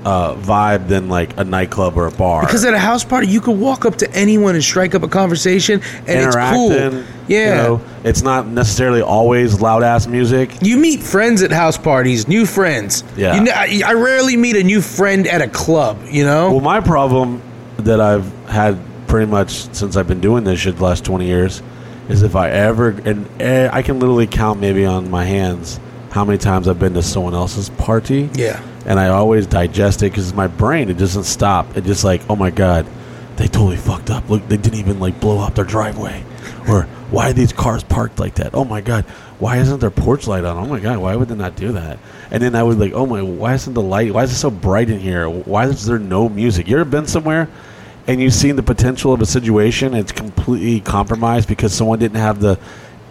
[0.04, 2.42] uh, vibe than like a nightclub or a bar.
[2.42, 5.08] Because at a house party, you could walk up to anyone and strike up a
[5.08, 6.72] conversation, and it's cool.
[6.72, 7.04] Yeah.
[7.28, 10.52] you know, it's not necessarily always loud ass music.
[10.62, 13.04] You meet friends at house parties, new friends.
[13.16, 13.36] Yeah.
[13.36, 16.52] You know, I, I rarely meet a new friend at a club, you know?
[16.52, 17.42] Well, my problem
[17.78, 21.62] that I've had pretty much since I've been doing this shit the last 20 years
[22.10, 25.80] is if I ever, and eh, I can literally count maybe on my hands
[26.12, 28.30] how many times I've been to someone else's party.
[28.34, 28.62] Yeah.
[28.86, 31.78] And I always digest it because my brain, it doesn't stop.
[31.78, 32.86] It just like, oh my God,
[33.38, 34.30] they totally fucked up.
[34.30, 36.24] Look, they didn't even like blow up their driveway.
[36.67, 38.54] Or why are these cars parked like that?
[38.54, 39.06] Oh my God,
[39.39, 40.58] why isn't their porch light on?
[40.58, 41.97] Oh my God, why would they not do that?
[42.30, 44.52] And then I would like, oh my, why isn't the light, why is it so
[44.52, 45.30] bright in here?
[45.30, 46.67] Why is there no music?
[46.67, 47.47] You ever been somewhere
[48.08, 52.19] and you've seen the potential of a situation and it's completely compromised because someone didn't
[52.19, 52.60] have the,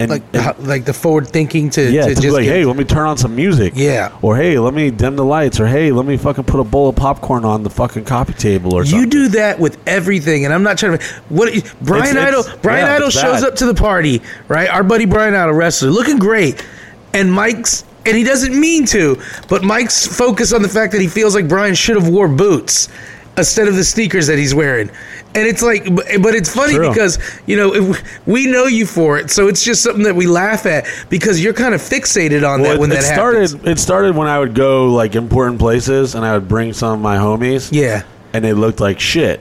[0.00, 2.44] and, Like, and- how- like the forward thinking to, yeah, to to be just like,
[2.46, 3.74] hey, let me turn on some music.
[3.76, 4.10] Yeah.
[4.22, 5.60] Or hey, let me dim the lights.
[5.60, 8.74] Or hey, let me fucking put a bowl of popcorn on the fucking coffee table.
[8.74, 9.08] Or You something.
[9.10, 11.04] do that with everything, and I'm not trying to.
[11.28, 12.40] What Brian It's- Idol?
[12.40, 14.68] it's- Brian yeah, Idol shows up to the party, right?
[14.68, 16.64] Our buddy Brian Idol, wrestler, looking great,
[17.12, 21.06] and Mike's, and he doesn't mean to, but Mike's focused on the fact that he
[21.08, 22.88] feels like Brian should have wore boots
[23.36, 24.90] instead of the sneakers that he's wearing,
[25.34, 26.88] and it's like, but it's funny True.
[26.88, 30.26] because you know if, we know you for it, so it's just something that we
[30.26, 33.50] laugh at because you're kind of fixated on Well, that it, when it that started.
[33.50, 33.66] happens.
[33.68, 37.00] It started when I would go like important places and I would bring some of
[37.00, 37.70] my homies.
[37.72, 38.02] Yeah.
[38.32, 39.40] and they looked like shit.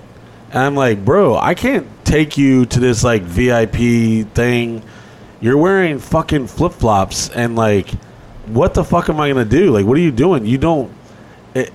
[0.51, 4.83] And I'm like, bro, I can't take you to this like VIP thing.
[5.41, 7.89] You're wearing fucking flip flops and like,
[8.47, 9.71] what the fuck am I gonna do?
[9.71, 10.45] Like, what are you doing?
[10.45, 10.91] You don't.
[11.53, 11.71] It,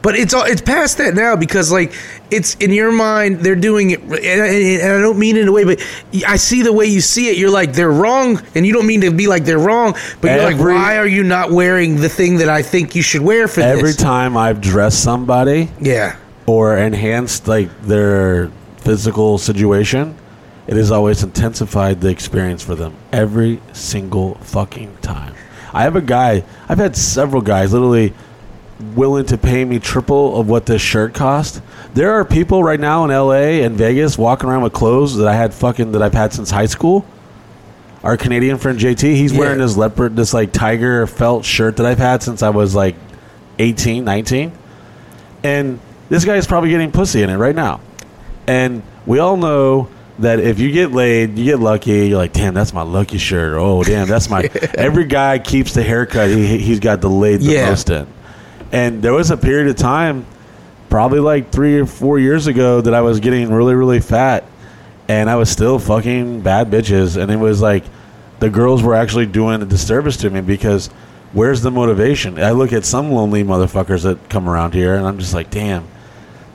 [0.00, 1.92] But it's all it's past that now because like
[2.30, 5.48] it's in your mind they're doing it, and I, and I don't mean it in
[5.48, 5.84] a way, but
[6.26, 7.36] I see the way you see it.
[7.36, 10.44] You're like they're wrong, and you don't mean to be like they're wrong, but you're
[10.44, 13.60] like, why are you not wearing the thing that I think you should wear for
[13.60, 13.96] every this?
[13.96, 20.16] time I've dressed somebody, Yeah, or enhanced like their physical situation,
[20.68, 25.34] it has always intensified the experience for them every single fucking time.
[25.72, 28.14] I have a guy, I've had several guys literally
[28.94, 31.60] willing to pay me triple of what this shirt cost.
[31.94, 35.34] There are people right now in LA and Vegas walking around with clothes that I
[35.34, 37.04] had fucking that I've had since high school.
[38.04, 39.38] Our Canadian friend JT, he's Yeah.
[39.40, 42.94] wearing this leopard, this like tiger felt shirt that I've had since I was like
[43.58, 44.52] 18, 19
[45.42, 47.80] and this guy is probably getting pussy in it right now.
[48.46, 49.88] And we all know
[50.20, 52.08] that if you get laid, you get lucky.
[52.08, 53.56] You're like, damn, that's my lucky shirt.
[53.58, 54.42] Oh, damn, that's my.
[54.74, 57.68] Every guy keeps the haircut he he's got delayed the Yeah.
[57.68, 58.06] most in.
[58.72, 60.26] And there was a period of time,
[60.90, 64.44] probably like three or four years ago, that I was getting really really fat,
[65.08, 67.84] and I was still fucking bad bitches, and it was like
[68.40, 70.88] the girls were actually doing a disservice to me because
[71.32, 72.42] where's the motivation?
[72.42, 75.86] I look at some lonely motherfuckers that come around here, and I'm just like, damn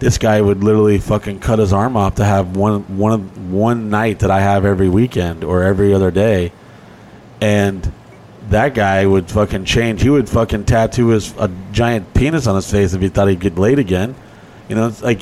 [0.03, 4.19] this guy would literally fucking cut his arm off to have one one one night
[4.19, 6.51] that I have every weekend or every other day,
[7.39, 7.91] and
[8.49, 10.01] that guy would fucking change.
[10.01, 13.39] He would fucking tattoo his a giant penis on his face if he thought he'd
[13.39, 14.15] get laid again.
[14.69, 15.21] You know, it's like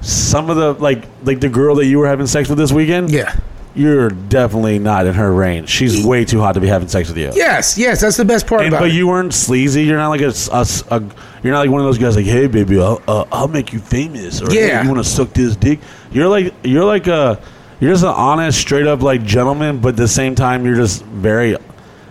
[0.00, 3.10] some of the like like the girl that you were having sex with this weekend.
[3.10, 3.34] Yeah.
[3.74, 5.68] you're definitely not in her range.
[5.68, 7.30] She's way too hot to be having sex with you.
[7.34, 8.94] Yes, yes, that's the best part And, about but it.
[8.94, 9.84] you weren't sleazy.
[9.84, 11.10] You're not like a, a- a-
[11.44, 13.78] you're not like one of those guys like, hey baby, I'll, uh, I'll make you
[13.78, 14.40] famous.
[14.42, 14.78] Or Yeah.
[14.78, 15.78] hey, you want to suck this dick?
[16.10, 17.40] You're like you're like a
[17.80, 21.04] you're just an honest, straight up like gentleman, but at the same time you're just
[21.04, 21.56] very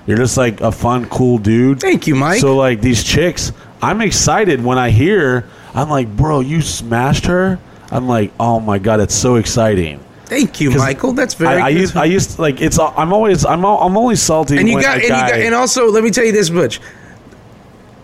[0.08, 1.80] you're just like a fun, cool dude.
[1.80, 2.40] Thank you, Mike.
[2.40, 5.48] So like these chicks, I'm excited when I hear.
[5.76, 7.60] I'm like, bro, you smashed her.
[7.92, 10.00] I'm like, oh my god, it's so exciting.
[10.26, 11.14] Thank you, Michael.
[11.14, 11.62] That's very.
[11.62, 14.68] I, I used I used like it's I'm always I'm al- I'm only salty and
[14.68, 16.82] you when got and you got and also let me tell you this much.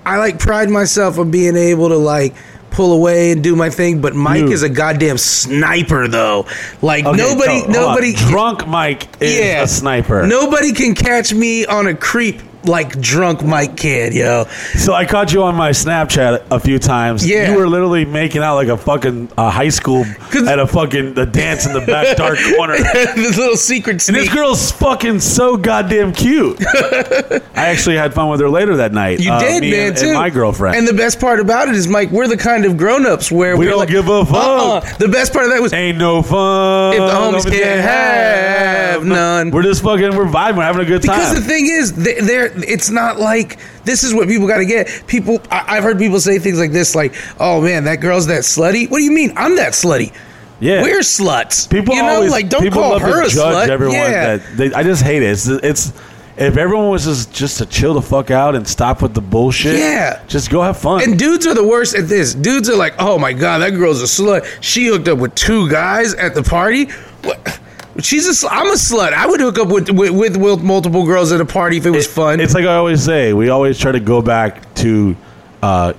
[0.05, 2.35] I like pride myself on being able to like
[2.73, 4.51] pull away and do my thing, but Mike Dude.
[4.51, 6.45] is a goddamn sniper though.
[6.81, 10.27] Like Okay, nobody so, nobody drunk Mike is yeah, a sniper.
[10.27, 14.45] Nobody can catch me on a creep like drunk Mike Kid, yo.
[14.75, 17.27] So I caught you on my Snapchat a few times.
[17.27, 17.51] Yeah.
[17.51, 20.05] You were literally making out like a fucking uh, high school
[20.47, 22.75] at a fucking the dance in the back dark corner.
[23.23, 24.17] This little secret sneak.
[24.17, 26.57] And this girl's fucking so goddamn cute.
[26.75, 29.19] I actually had fun with her later that night.
[29.19, 30.05] You uh, did, me man, and, too.
[30.07, 30.75] and my girlfriend.
[30.77, 33.65] And the best part about it is, Mike, we're the kind of grown-ups where We
[33.65, 34.35] don't like, give a fuck.
[34.35, 34.97] Uh-uh.
[34.97, 36.93] The best part of that was Ain't no fun.
[36.93, 39.51] If the homies can't have none.
[39.51, 40.15] We're just fucking.
[40.15, 40.57] We're vibing.
[40.57, 41.19] We're having a good time.
[41.19, 44.65] Because the thing is, they- they're it's not like this is what people got to
[44.65, 45.03] get.
[45.07, 48.41] People, I, I've heard people say things like this, like, "Oh man, that girl's that
[48.41, 49.33] slutty." What do you mean?
[49.35, 50.13] I'm that slutty.
[50.59, 50.81] yeah.
[50.81, 51.69] We're sluts.
[51.69, 53.69] People you know, always like don't call love her to a judge slut.
[53.69, 54.37] everyone yeah.
[54.37, 55.31] that they, I just hate it.
[55.31, 55.93] It's, it's
[56.35, 59.77] if everyone was just just to chill the fuck out and stop with the bullshit.
[59.77, 60.23] Yeah.
[60.27, 61.03] just go have fun.
[61.03, 62.33] and dudes are the worst at this.
[62.33, 64.45] Dudes are like, "Oh my god, that girl's a slut.
[64.61, 66.85] She hooked up with two guys at the party."
[67.23, 67.59] What?
[67.99, 68.33] She's a.
[68.33, 69.13] sl- I'm a slut.
[69.13, 71.91] I would hook up with with, with, with multiple girls at a party if it
[71.91, 72.39] was fun.
[72.39, 73.33] It's like I always say.
[73.33, 75.15] We always try to go back to.
[75.61, 75.93] Uh,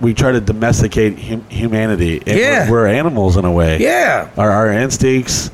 [0.00, 2.18] we try to domesticate hum- humanity.
[2.26, 2.70] And Yeah.
[2.70, 3.78] we're, we're animals in a way.
[3.80, 4.28] yeah.
[4.36, 5.50] Our, our instincts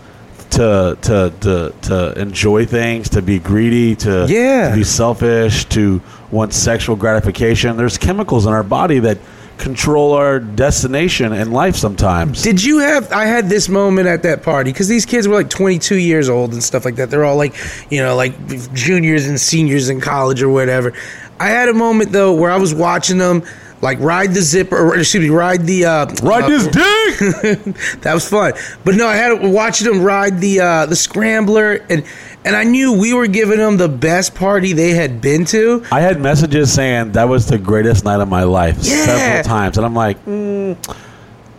[0.50, 4.70] to, to to to enjoy things, to be greedy, to Yeah.
[4.70, 6.02] to be selfish, to
[6.33, 7.76] want sexual gratification.
[7.76, 9.18] There's chemicals in our body that
[9.60, 12.42] control our destination in life sometimes.
[12.42, 13.12] Did you have?
[13.12, 16.52] I had this moment at that party because these kids were like 22 years old
[16.52, 17.10] and stuff like that.
[17.10, 17.54] They're all like,
[17.90, 18.34] you know, like
[18.74, 20.92] juniors and seniors in college or whatever.
[21.38, 23.44] I had a moment though where I was watching them
[23.82, 27.74] like ride the zipper, or excuse me, ride the uh, Ride uh, this dick.
[28.02, 28.52] that was fun.
[28.84, 32.04] But no, I had watching them ride the uh, the scrambler, and
[32.44, 35.84] and I knew we were giving them the best party they had been to.
[35.92, 39.04] I had messages saying that was the greatest night of my life Yeah.
[39.04, 40.76] several times, and I'm like, mm,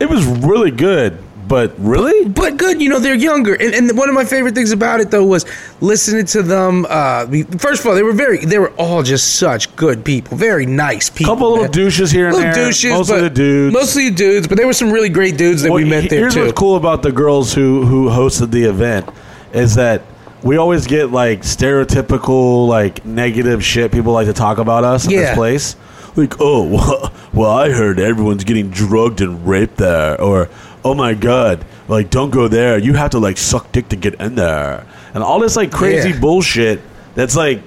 [0.00, 3.54] it was really good, but really, But good, you know, they're younger.
[3.54, 5.44] And, and one of my favorite things about it, though, was
[5.80, 6.86] listening to them.
[6.88, 7.26] Uh,
[7.58, 11.08] first of all, they were very, they were all just such good people, very nice
[11.08, 11.34] a people.
[11.34, 13.74] couple little douches here and Little there, douches, mostly the dudes.
[13.74, 16.20] Mostly the dudes, but there were some really great dudes that we met he- there,
[16.20, 16.40] Here's too.
[16.46, 19.08] what's cool about the girls who who hosted the event
[19.52, 20.02] is that
[20.42, 21.42] we always get like
[21.86, 25.76] stereotypical like negative shit people like to talk about us in this place.
[26.14, 30.50] Like, oh, well, well, I heard everyone's getting drugged and raped there, or
[30.84, 32.78] oh my god, like don't go there.
[32.78, 36.10] You have to like suck dick to get in there, and all this like crazy
[36.10, 36.20] Yeah.
[36.20, 36.80] bullshit.
[37.14, 37.62] That's like.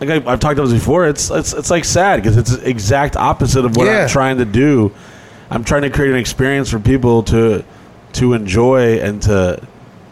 [0.00, 2.66] Like I, I've talked about this before, it's it's it's like sad because it's the
[2.66, 4.04] exact opposite of what Yeah.
[4.04, 4.92] I'm trying to do.
[5.50, 7.62] I'm trying to create an experience for people to
[8.14, 9.62] to enjoy and to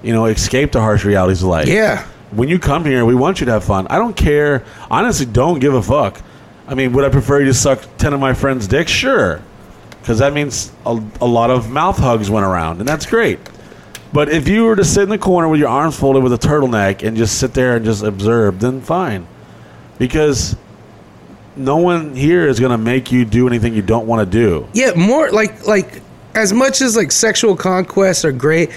[0.02, 1.68] you know escape the harsh realities of life.
[1.68, 2.04] Yeah.
[2.32, 3.86] When you come here, we want you to have fun.
[3.88, 4.62] I don't care.
[4.90, 6.20] Honestly, don't give a fuck.
[6.66, 8.90] I mean, would I prefer you to suck ten of my friends' dicks?
[8.92, 9.40] Sure,
[10.00, 13.38] because that means a, a lot of mouth hugs went around, and that's great.
[14.12, 16.38] But if you were to sit in the corner with your arms folded with a
[16.38, 19.26] turtleneck and just sit there and just observe, then fine.
[19.98, 20.56] Because
[21.56, 24.66] no one here is going to make you do anything you don't want to do.
[24.72, 26.00] Yeah, more like like
[26.34, 28.70] as much as like sexual conquests are great,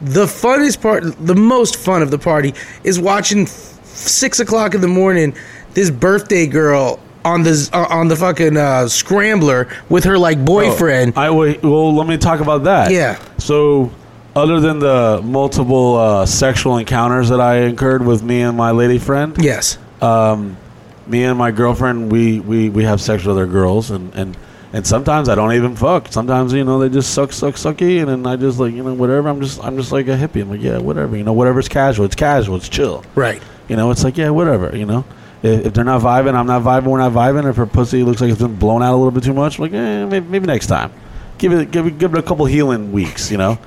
[0.00, 2.54] the funnest part, the most fun of the party
[2.84, 3.48] is watching f-
[3.84, 5.34] six o'clock in the morning
[5.74, 11.14] this birthday girl on the uh, on the fucking uh, scrambler with her like boyfriend.
[11.16, 12.90] I w- well, let me talk about that.
[12.90, 13.18] Yeah.
[13.38, 13.90] So
[14.36, 18.98] other than the multiple uh, sexual encounters that I incurred with me and my lady
[18.98, 19.76] friend, Yes.
[20.00, 20.56] um,
[21.06, 24.36] me and my girlfriend, we, we, we have sex with other girls, and, and,
[24.72, 26.12] and sometimes I don't even fuck.
[26.12, 28.94] Sometimes you know they just suck, suck, sucky, and then I just like you know
[28.94, 29.28] whatever.
[29.28, 30.42] I'm just I'm just like a hippie.
[30.42, 31.16] I'm like yeah, whatever.
[31.16, 32.06] You know, whatever's casual.
[32.06, 32.54] It's casual.
[32.56, 33.04] It's chill.
[33.16, 33.42] Right.
[33.68, 34.74] You know, it's like yeah, whatever.
[34.76, 35.04] You know,
[35.42, 36.86] if, if they're not vibing, I'm not vibing.
[36.86, 37.48] We're not vibing.
[37.48, 39.62] If her pussy looks like it's been blown out a little bit too much, I'm
[39.62, 40.92] like eh, maybe, maybe next time.
[41.38, 43.30] Give it give it give it a couple healing weeks.
[43.30, 43.58] You know,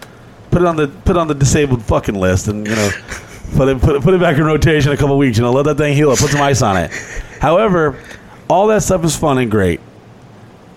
[0.52, 2.92] put it on the put it on the disabled fucking list, and you know.
[3.56, 5.38] Put it, put it, put it back in rotation a couple weeks.
[5.38, 6.18] You know, let that thing heal up.
[6.18, 6.90] Put some ice on it.
[7.40, 8.02] However,
[8.50, 9.80] all that stuff is fun and great,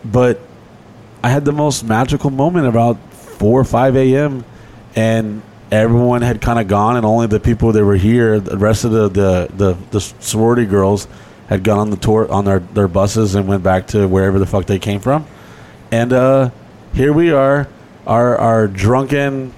[0.05, 0.39] but
[1.23, 4.45] I had the most magical moment about four or five a.m.
[4.95, 8.85] and everyone had kind of gone, and only the people that were here, the rest
[8.85, 11.09] of the the, the, the sorority girls,
[11.49, 14.47] had gone on the tour on their, their buses and went back to wherever the
[14.47, 15.27] fuck they came from,
[15.91, 16.51] and uh,
[16.95, 17.69] here we are,
[18.07, 19.53] our our drunken.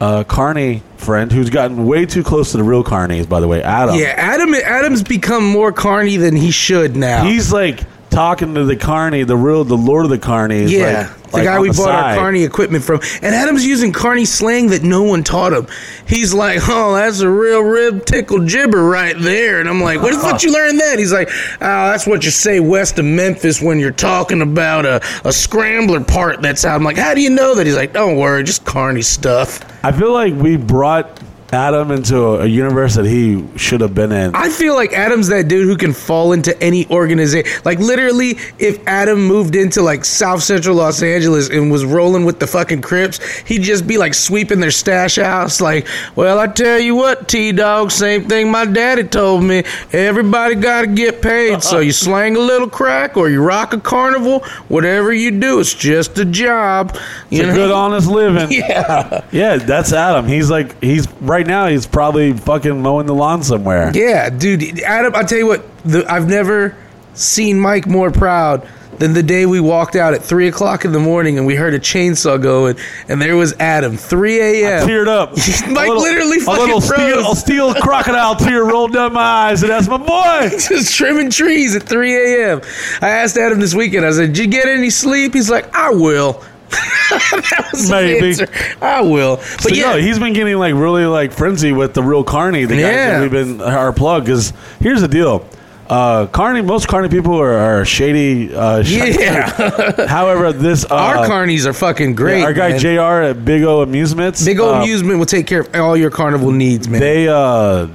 [0.00, 3.64] Uh, Carney friend who's gotten way too close to the real Carneys, by the way,
[3.64, 3.96] Adam.
[3.96, 7.24] Yeah, Adam Adam's become more carny than he should now.
[7.24, 10.70] He's like talking to the Carney, the real, the Lord of the Carneys.
[10.70, 12.18] yeah, like, the like guy we the bought our side.
[12.18, 13.00] carny equipment from.
[13.22, 15.66] And Adam's using carny slang that no one taught him.
[16.06, 20.12] He's like, "Oh, that's a real rib tickle jibber right there." And I'm like, "What
[20.12, 21.28] the fuck you learn that?" He's like,
[21.60, 26.02] "Oh, that's what you say west of Memphis when you're talking about a, a scrambler
[26.02, 28.64] part that's out." I'm like, "How do you know that?" He's like, "Don't worry, just
[28.64, 33.80] carny stuff." I feel like we brought Adam into a, a universe that he should
[33.80, 34.34] have been in.
[34.34, 37.50] I feel like Adam's that dude who can fall into any organization.
[37.64, 42.38] Like literally, if Adam moved into like South Central Los Angeles and was rolling with
[42.38, 45.60] the fucking Crips, he'd just be like sweeping their stash house.
[45.60, 49.62] Like, well, I tell you what, T Dog, same thing my daddy told me.
[49.92, 53.80] Everybody got to get paid, so you slang a little crack or you rock a
[53.80, 54.40] carnival.
[54.68, 56.96] Whatever you do, it's just a job.
[57.30, 58.48] You It's a good, honest living.
[58.58, 59.24] Yeah.
[59.30, 60.26] Yeah, that's Adam.
[60.26, 61.66] He's like, he's right now.
[61.66, 63.90] He's probably fucking mowing the lawn somewhere.
[63.94, 64.80] Yeah, dude.
[64.80, 65.64] Adam, I'll tell you what.
[65.84, 66.76] The, I've never
[67.14, 70.98] seen Mike more proud than the day we walked out at three o'clock in the
[70.98, 72.76] morning and we heard a chainsaw going,
[73.08, 74.88] and there was Adam, three a.m.
[74.88, 75.30] Teared up.
[75.70, 79.70] Mike literally a fucking little steel, a steel crocodile tear rolled down my eyes, and
[79.70, 80.48] that's my boy.
[80.58, 82.60] Just trimming trees at 3 a.m.
[83.00, 85.34] I asked Adam this weekend, I said, Did you get any sleep?
[85.34, 86.42] He's like, I will.
[86.70, 88.34] That was Maybe.
[88.80, 89.36] I will.
[89.36, 92.64] But So, yeah, no, he's been getting like really like frenzy with the real Carney,
[92.64, 93.10] the guys Yeah.
[93.18, 94.24] that we've been our plug.
[94.24, 95.46] Because here's the deal,
[95.88, 98.54] uh, Carney, most Carney people are, are shady.
[98.54, 100.06] Uh, yeah.
[100.06, 102.42] However, this uh, Our carnies are fucking great.
[102.44, 102.78] our guy man.
[102.78, 103.00] Jr.
[103.30, 106.52] at Big O Amusements, Big O uh, amusement will take care of all your carnival
[106.52, 107.00] needs, man.
[107.00, 107.86] They, uh,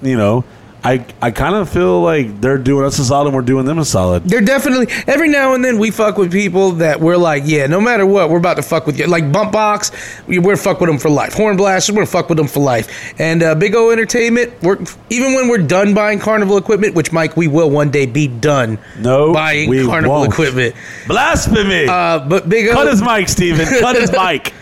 [0.00, 0.44] you know,
[0.84, 3.78] I I kind of feel like they're doing us a solid, and we're doing them
[3.78, 4.24] a solid.
[4.24, 7.80] They're definitely every now and then we fuck with people that we're like, yeah, no
[7.80, 9.06] matter what, we're about to fuck with you.
[9.06, 9.92] Like Bump Box,
[10.26, 11.34] we, we're fuck with them for life.
[11.34, 13.14] Horn Blasters, we're fuck with them for life.
[13.20, 17.36] And uh, Big O Entertainment, we're even when we're done buying carnival equipment, which Mike,
[17.36, 18.78] we will one day be done.
[18.98, 20.32] No, buying carnival won't.
[20.32, 20.74] equipment.
[21.06, 21.86] Blasphemy!
[21.88, 23.66] Uh, but Big O, Cut his mic, Steven.
[23.66, 24.52] Cut his mic.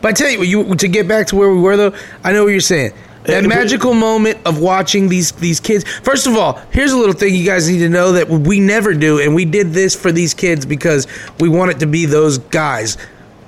[0.00, 2.44] But I tell you, you to get back to where we were though, I know
[2.44, 2.92] what you're saying.
[3.30, 5.84] That magical moment of watching these these kids.
[6.02, 8.94] First of all, here's a little thing you guys need to know that we never
[8.94, 11.06] do, and we did this for these kids because
[11.38, 12.96] we want it to be those guys.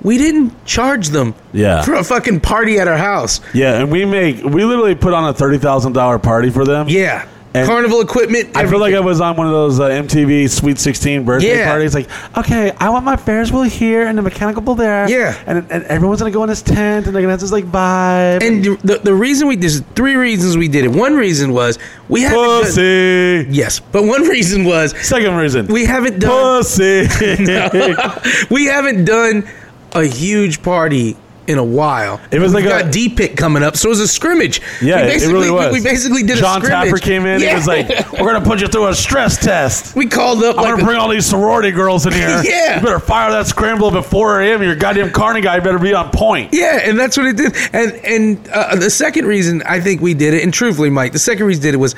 [0.01, 1.81] We didn't charge them Yeah.
[1.83, 3.39] for a fucking party at our house.
[3.53, 6.87] Yeah, and we make we literally put on a thirty thousand dollar party for them.
[6.89, 7.25] Yeah.
[7.55, 8.49] And Carnival equipment.
[8.57, 11.69] I feel like I was on one of those uh, MTV Sweet 16 birthday Yeah.
[11.69, 11.93] parties.
[11.93, 15.07] Like, okay, I want my Ferris wheel here and the mechanical bull there.
[15.07, 15.37] Yeah.
[15.45, 17.51] And, and everyone's going to go in this tent and they're going to have this
[17.51, 18.41] like vibe.
[18.41, 20.91] and the, the reason we there's three reasons we did it.
[20.91, 21.77] One reason was
[22.09, 23.45] we haven't done, Pussy.
[23.51, 25.67] yes, but one reason was Second reason.
[25.67, 27.01] we haven't done Pussy.
[28.49, 29.47] we haven't done
[29.93, 31.15] a huge party
[31.47, 32.21] in a while.
[32.31, 34.61] It was We've like got a D pick coming up, so it was a scrimmage.
[34.81, 35.73] yeah, we it basically, really was.
[35.73, 36.89] We, we basically did John a scrimmage.
[36.89, 37.41] Tapper came in.
[37.41, 40.55] He was like, "We're going to put you through a stress test." we called up
[40.57, 42.41] I'm like gonna a- bring all these sorority girls in here.
[42.53, 42.77] Yeah.
[42.79, 44.63] You better fire that scramble up at 4 a.m.
[44.63, 46.53] Your goddamn carny guy better be on point.
[46.53, 47.55] yeah, and that's what it did.
[47.73, 51.19] And and uh, the second reason I think we did it, and truthfully, Mike, the
[51.19, 51.95] second reason we did it was.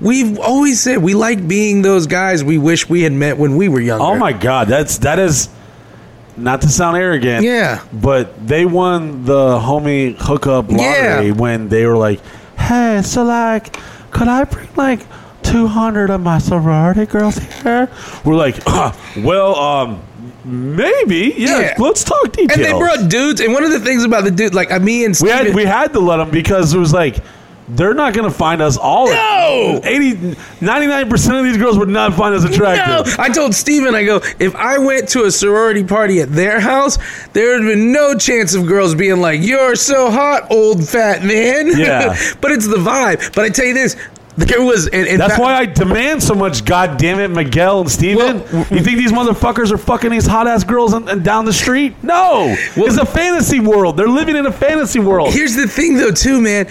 [0.00, 3.68] We've always said we like being those guys we wish we had met when we
[3.68, 4.02] were younger.
[4.02, 5.50] Oh my god, that's that is
[6.36, 7.44] not to sound arrogant.
[7.44, 7.82] Yeah.
[7.92, 11.32] But they won the homie hookup lottery Yeah.
[11.32, 12.20] when they were like,
[12.58, 13.76] Hey, so like,
[14.10, 15.00] could I bring like
[15.42, 17.88] two hundred of my sorority girls here?
[18.24, 18.56] We're like,
[19.16, 20.02] well, um
[20.44, 21.34] maybe.
[21.36, 21.74] Yeah, Yeah.
[21.78, 22.58] let's talk details.
[22.58, 25.04] And they brought dudes, and one of the things about the dude, like uh, me
[25.04, 27.16] and we had we had to let them because it was like
[27.76, 29.06] they're not going to find us all.
[29.06, 29.80] No!
[29.82, 33.06] 80, 99% of these girls would not find us attractive.
[33.06, 33.22] No.
[33.22, 36.98] I told Steven, I go, if I went to a sorority party at their house,
[37.32, 41.24] there would have been no chance of girls being like, You're so hot, old fat
[41.24, 41.68] man.
[41.78, 42.16] Yeah.
[42.40, 43.34] but it's the vibe.
[43.34, 43.96] But I tell you this,
[44.36, 44.86] there was.
[44.88, 46.64] And, and That's fa- why I demand so much.
[46.64, 48.40] God damn it, Miguel and Steven.
[48.40, 51.52] Well, you think these motherfuckers are fucking these hot ass girls and, and down the
[51.52, 51.94] street?
[52.02, 53.96] No, it's a fantasy world.
[53.96, 55.32] They're living in a fantasy world.
[55.32, 56.68] Here's the thing, though, too, man.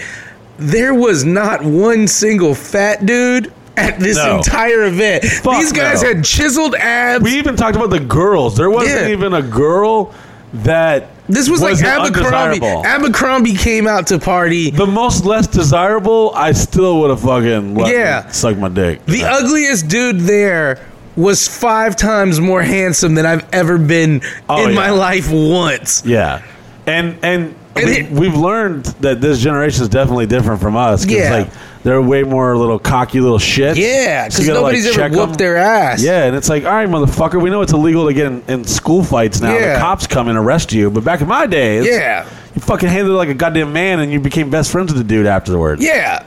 [0.59, 4.37] There was not one single fat dude at this No.
[4.37, 5.23] entire event.
[5.23, 6.09] Fuck These guys no.
[6.09, 7.23] had chiseled abs.
[7.23, 8.57] We even talked about the girls.
[8.57, 9.13] There wasn't Yeah.
[9.13, 10.13] even a girl
[10.53, 12.65] that this was like wasn't Abercrombie.
[12.65, 14.71] Abercrombie came out to party.
[14.71, 18.27] the most less desirable, I still would have fucking Yeah.
[18.31, 19.05] suck my dick.
[19.05, 20.79] The ugliest dude there
[21.15, 24.75] was five times more handsome than I've ever been Oh, in yeah.
[24.75, 26.01] my life once.
[26.05, 26.39] Yeah,
[26.87, 27.55] and, And
[27.85, 31.05] we, we've learned that this generation is definitely different from us.
[31.05, 31.31] Yeah.
[31.31, 31.49] like
[31.83, 33.77] they're way more little cocky little shit.
[33.77, 35.37] Yeah, So because you gotta, like, nobody's ever whooped 'em.
[35.37, 36.03] their ass.
[36.03, 38.63] Yeah, and it's like, all right, motherfucker, we know it's illegal to get in, in
[38.65, 39.53] school fights now.
[39.53, 39.75] Yeah.
[39.75, 42.25] The cops come and arrest you, but back in my days, Yeah.
[42.53, 45.07] you fucking handled it like a goddamn man, and you became best friends with the
[45.07, 45.81] dude afterwards.
[45.81, 46.23] Yeah.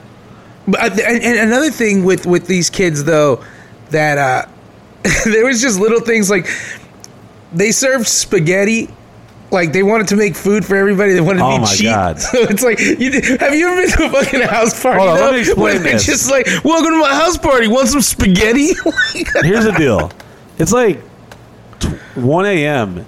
[0.66, 3.44] But I- and, and another thing with with these kids though,
[3.90, 4.48] that uh,
[5.26, 6.46] there was just little things like
[7.52, 8.88] they served spaghetti.
[9.52, 11.12] Like they wanted to make food for everybody.
[11.12, 11.84] They wanted to Oh be my cheap.
[11.86, 12.18] God.
[12.20, 14.98] So it's like, you, have you ever been to a fucking house party?
[14.98, 16.06] Hold on, let me explain this.
[16.06, 17.68] just like, welcome to my house party.
[17.68, 18.70] Want some spaghetti?
[18.84, 20.10] Oh Here's the deal.
[20.58, 21.00] It's like
[21.80, 23.04] t- 1 a.m.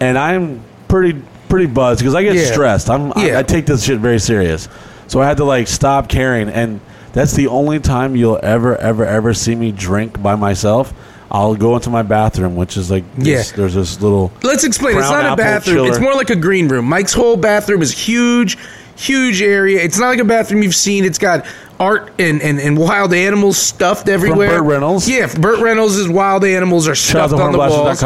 [0.00, 2.52] and I'm pretty pretty buzzed because I get Yeah.
[2.52, 2.88] stressed.
[2.90, 4.68] I'm I, I take this shit very serious.
[5.08, 6.80] So I had to like stop caring, and
[7.12, 10.92] that's the only time you'll ever ever ever see me drink by myself.
[11.30, 13.56] I'll go into my bathroom, which is like this, Yeah.
[13.56, 14.96] there's this little Let's explain.
[14.96, 15.76] it's not a bathroom.
[15.76, 15.88] chiller.
[15.90, 16.86] It's more like a green room.
[16.86, 18.56] Mike's whole bathroom is huge,
[18.96, 19.82] huge area.
[19.82, 21.04] It's not like a bathroom you've seen.
[21.04, 21.44] It's got
[21.80, 24.58] art and, and, and wild animals stuffed everywhere.
[24.58, 25.08] Burt Reynolds.
[25.08, 28.02] Yeah, Burt Reynolds' wild animals are stuffed on the walls.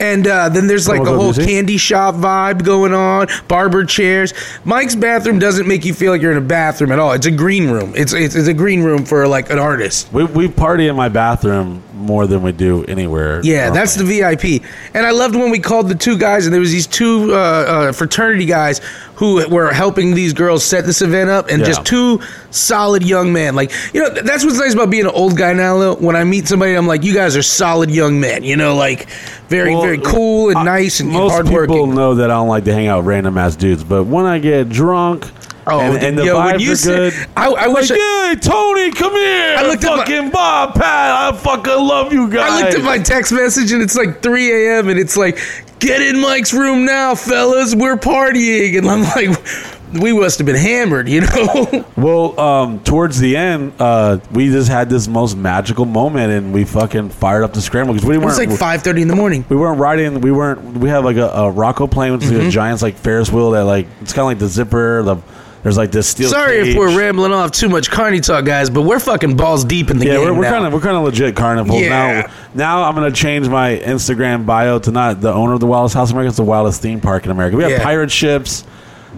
[0.00, 1.46] And uh, then there's like Promo a whole music.
[1.46, 4.34] candy shop vibe going on, barber chairs.
[4.64, 7.12] Mike's bathroom doesn't make you feel like you're in a bathroom at all.
[7.12, 7.92] It's a green room.
[7.96, 10.12] It's it's, it's a green room for like an artist.
[10.12, 13.40] we we party in my bathroom more than we do anywhere.
[13.44, 14.62] Yeah, that's the VIP.
[14.94, 17.36] And I loved when we called the two guys, and there was these two uh,
[17.36, 18.80] uh, fraternity guys
[19.14, 21.66] who were helping these girls set this event up, and Yeah.
[21.66, 22.20] just two
[22.54, 23.54] solid young man.
[23.54, 25.94] Like, you know, that's what's nice about being an old guy now.
[25.94, 28.44] When I meet somebody, I'm like, you guys are solid young men.
[28.44, 29.08] You know, like
[29.48, 31.74] very, Well, very cool and I- nice and most hardworking.
[31.74, 34.24] people know that I don't like to hang out with random ass dudes, but when
[34.26, 35.30] I get drunk
[35.66, 37.88] Oh, and, and the yo, vibes you are said- good, I, I wish.
[37.88, 39.54] like, I, hey, Tony, come here.
[39.56, 42.50] I looked at my- fucking Bob, Pat, I fucking love you guys.
[42.52, 44.88] I looked at my text message and it's like 3 a.m.
[44.90, 45.38] and it's like,
[45.78, 47.74] get in Mike's room now, fellas.
[47.74, 48.76] We're partying.
[48.76, 51.84] And I'm like, we must have been hammered, you know?
[51.96, 56.64] well, um, towards the end, uh, we just had this most magical moment, and we
[56.64, 58.50] fucking fired up the scramble because we It was weren't.
[58.60, 59.44] like 5:30 in the morning.
[59.48, 60.20] we weren't riding.
[60.20, 60.62] We weren't.
[60.78, 62.48] We have like a, a Rock-O-Plane, is Mm-hmm.
[62.48, 65.02] a giant's like Ferris wheel that like it's kind of like the zipper.
[65.02, 65.16] The
[65.62, 66.28] there's like this steel.
[66.28, 69.88] Sorry if we're rambling off too much carny talk, guys, but we're fucking balls deep
[69.90, 71.88] in the Yeah, game we're, we're kind of we're kind of legit carnival Yeah.
[71.88, 72.32] now.
[72.54, 76.10] Now I'm gonna change my Instagram bio to not the owner of the wildest house
[76.10, 76.28] in America.
[76.28, 77.56] It's the wildest theme park in America.
[77.56, 77.82] We have Yeah.
[77.82, 78.64] pirate ships.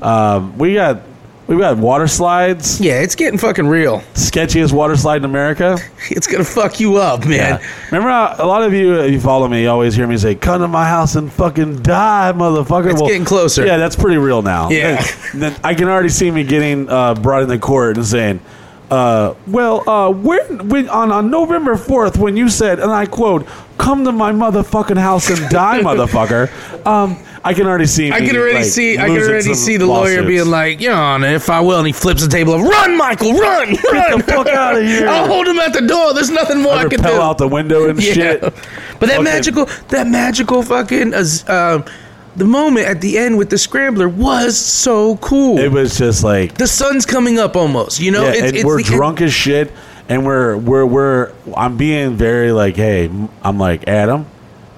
[0.03, 1.03] Um, we got
[1.47, 2.81] we got water slides.
[2.81, 4.01] yeah, it's getting fucking real.
[4.15, 5.79] Sketchiest water slide in America.
[6.09, 7.31] It's gonna fuck you up, man.
[7.61, 7.71] Yeah.
[7.87, 10.37] Remember how a lot of you, if you follow me, you always hear me say,
[10.37, 13.67] "Come to my house and fucking die, motherfucker." It's getting closer.
[13.67, 14.71] Yeah, that's pretty real now.
[14.71, 15.05] Yeah.
[15.35, 18.39] Then I can already see me getting uh, brought the court and saying,
[18.91, 23.47] uh, "Well, uh, when, when on, on November fourth, when you said, and I quote,
[23.79, 26.49] come to my motherfucking house and die, motherfucker,"
[26.87, 28.11] um, I can already see.
[28.11, 28.99] I me, can already like, see.
[28.99, 31.93] I can already see the lawyer being like, "Your Honor, if I will," and he
[31.93, 32.55] flips the table.
[32.55, 36.13] Up, run, Michael, run, run, the fuck outta here." I'll hold him at the door.
[36.15, 37.09] There's nothing more I, I can do.
[37.09, 38.13] out the window and yeah.
[38.13, 38.41] shit.
[38.41, 39.23] But that Okay.
[39.23, 41.83] magical, that magical fucking, uh,
[42.37, 45.59] the moment at the end with the scrambler was so cool.
[45.59, 48.01] It was just like the sun's coming up almost.
[48.01, 49.73] You know, yeah, it's, and it's we're the, drunk as shit,
[50.09, 51.33] and we're we're we're.
[51.57, 53.11] I'm being very like, hey,
[53.43, 54.27] I'm like Adam,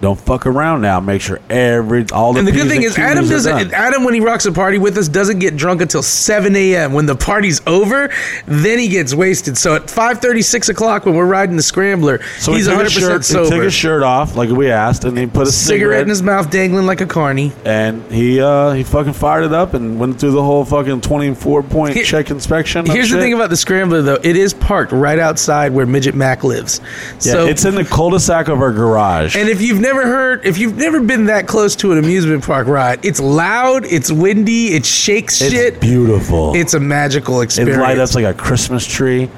[0.01, 1.01] don't fuck around now.
[1.01, 3.73] Make sure every all the And the good thing is, Adam doesn't.
[3.73, 6.93] Adam, when he rocks a party with us, doesn't get drunk until seven a.m.
[6.93, 8.11] When the party's over,
[8.47, 9.59] then he gets wasted.
[9.59, 12.93] So at 5:30, 6 o'clock, when we're riding the scrambler, So he's he took, hundred
[12.95, 13.51] percent he sober.
[13.57, 16.23] took his shirt off like we asked, and he put a cigarette cigarette, in his
[16.23, 17.53] mouth, dangling like a carny.
[17.65, 21.63] and he uh he fucking fired it up and went through the whole fucking 24
[21.65, 22.87] point Here- check inspection.
[22.87, 23.23] Here's the shit.
[23.23, 24.19] thing about the scrambler, though.
[24.23, 26.81] It is parked right outside where Midget Mac lives.
[27.21, 29.35] yeah, so it's in the cul-de-sac of our garage.
[29.37, 32.67] And if you've never heard, if you've never been that close to an amusement park
[32.69, 35.81] ride, it's loud, it's windy, it shakes It's shit.
[35.81, 36.55] beautiful.
[36.55, 37.79] It's a magical it experience.
[37.81, 39.31] lights up like a Christmas tree.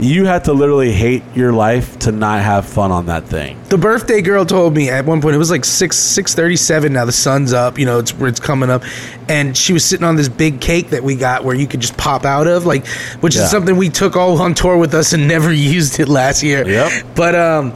[0.00, 3.58] You have to literally hate your life to not have fun on that thing.
[3.68, 6.92] the birthday girl told me at one point it was like six six thirty seven.
[6.92, 8.84] Now the sun's up, you know, it's it's coming up,
[9.28, 11.96] and she was sitting on this big cake that we got where you could just
[11.96, 12.86] pop out of, like,
[13.22, 13.42] which Yeah.
[13.42, 16.64] is something we took all on tour with us and never used it last year.
[16.68, 16.92] Yep.
[17.16, 17.72] But um,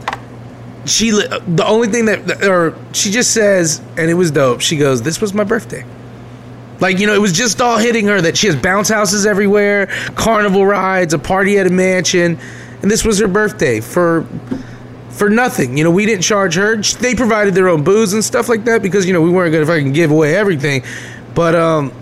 [0.85, 4.61] she the only thing that or she just says, and it was dope.
[4.61, 5.85] She goes, "This was my birthday."
[6.79, 9.87] Like, you know, it was just all hitting her that she has bounce houses everywhere,
[10.15, 12.37] carnival rides, a party at a mansion,
[12.81, 14.25] and this was her birthday for
[15.09, 15.77] for nothing.
[15.77, 16.75] You know, we didn't charge her.
[16.77, 19.65] They provided their own booze and stuff like that because, you know, we weren't to
[19.65, 20.83] fucking give away everything.
[21.35, 21.93] But um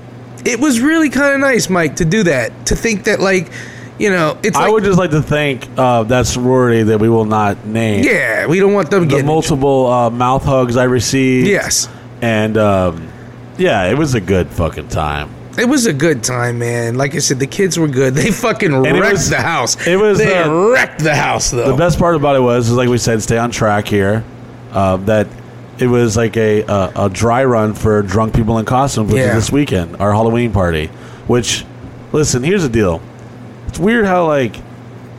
[0.45, 2.65] it was really kind of nice, Mike, to do that.
[2.67, 3.51] To think that like,
[4.01, 7.07] you know, it's I like would just like to thank uh, that sorority that we
[7.09, 8.03] will not name.
[8.03, 11.47] yeah, we don't want them The multiple uh, mouth hugs I received.
[11.47, 11.87] Yes.
[12.21, 13.07] And um,
[13.57, 15.29] yeah, it was a good fucking time.
[15.57, 16.95] It was a good time, man.
[16.95, 18.13] Like I said, the kids were good.
[18.21, 19.75] They fucking it wrecked was- the house.
[19.85, 21.71] it was, they uh, wrecked the house though.
[21.71, 24.23] The best part about it was, is like we said, stay on track here.
[24.71, 25.27] Uh, that
[25.77, 29.29] it was like a, a a dry run for drunk people in costumes, which Yeah.
[29.37, 30.87] is this weekend, our Halloween party.
[31.27, 31.65] Which,
[32.13, 33.01] listen, here's the deal.
[33.71, 34.57] It's weird how like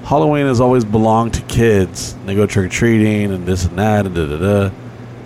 [0.04, 2.14] Halloween has always belonged to kids.
[2.26, 4.74] They go trick or treating and this and that and da da da.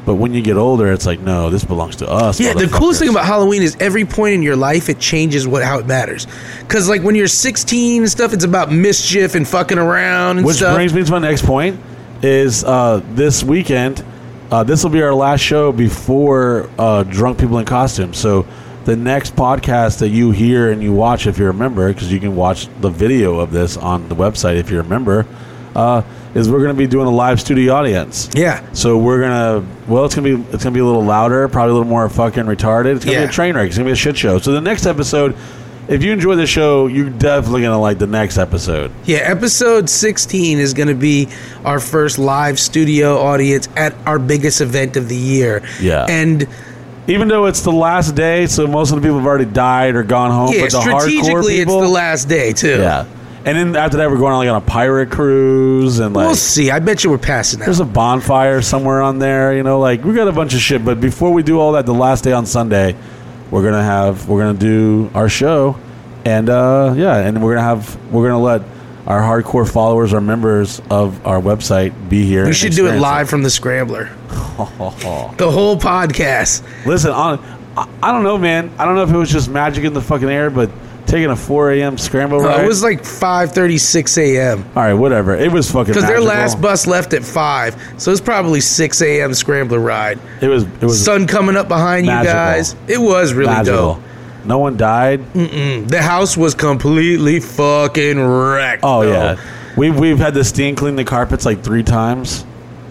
[0.05, 2.39] But when you get older, it's like no, this belongs to us.
[2.39, 5.65] Yeah, the coolest thing about Halloween is every point in your life it changes what
[5.65, 6.29] how it matters.
[6.69, 10.59] Cause like when you're 16 and stuff, it's about mischief and fucking around and Which
[10.59, 10.77] stuff.
[10.77, 11.81] brings me to my next point:
[12.23, 14.05] is uh, this weekend.
[14.53, 18.19] Uh, this will be our last show before uh, drunk people in costumes.
[18.19, 18.47] So
[18.87, 22.19] the next podcast that you hear and you watch, if you're a member, because you
[22.21, 25.27] can watch the video of this on the website if you're a member,
[25.75, 26.03] uh,
[26.35, 28.31] is we're going to be doing a live studio audience.
[28.35, 31.71] yeah, So we're gonna well, it's gonna be it's gonna be a little louder, probably
[31.71, 32.97] a little more fucking retarded.
[32.97, 33.25] It's gonna Yeah.
[33.25, 33.67] be a train wreck.
[33.69, 34.39] It's gonna be a shit show.
[34.39, 35.35] So the next episode,
[35.89, 38.91] if you enjoy the show, you're definitely gonna like the next episode.
[39.05, 39.19] yeah.
[39.19, 41.29] Episode 16 is going to be
[41.65, 45.63] our first live studio audience at our biggest event of the year.
[45.81, 46.05] Yeah.
[46.09, 46.47] and
[47.09, 50.03] Even though it's the last day, so most of the people have already died or
[50.03, 50.53] gone home.
[50.53, 52.79] yeah, but the hardcore strategically, it's people, the last day too.
[52.79, 53.07] yeah.
[53.45, 56.35] And then after that, we're going on like on a pirate cruise and like we'll
[56.35, 56.73] see.
[56.73, 59.57] I bet you we're passing there's a bonfire somewhere on there.
[59.57, 60.85] You know, like we got a bunch of shit.
[60.85, 62.97] But before we do all that, the last day on Sunday,
[63.53, 65.79] we're gonna have we're gonna do our show,
[66.25, 68.63] and uh, yeah, and we're gonna have we're gonna let
[69.07, 72.45] our hardcore followers, our members of our website, be here.
[72.45, 74.11] we should do it live from the Scrambler.
[74.57, 76.63] The whole podcast.
[76.87, 77.39] Listen, on,
[78.03, 78.71] I, don't know, man.
[78.79, 80.71] I don't know if it was just magic in the fucking air, but
[81.07, 81.99] taking a 4 a.m.
[81.99, 82.65] scramble Uh, ride.
[82.65, 84.65] it was like 5:36 a.m.
[84.75, 85.37] all right, whatever.
[85.37, 89.35] It was fucking Because their last bus left at five, so it's probably six a.m.
[89.35, 90.19] scrambler ride.
[90.41, 92.33] It was it was Sun coming up behind Magical.
[92.33, 92.77] you guys.
[92.89, 93.95] It was really magical.
[93.95, 94.03] dope.
[94.47, 95.21] No one died.
[95.35, 98.81] The house was completely fucking wrecked.
[98.85, 99.13] Oh though.
[99.13, 99.37] yeah,
[99.77, 102.45] we've we've had the steam clean the carpets like three times.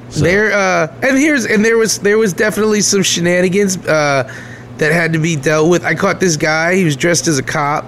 [0.09, 4.31] So- There uh, and here's and there was there was definitely some shenanigans uh,
[4.77, 5.83] that had to be dealt with.
[5.85, 6.75] I caught this guy.
[6.75, 7.85] He was dressed as a cop.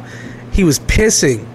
[0.51, 1.45] He was pissing,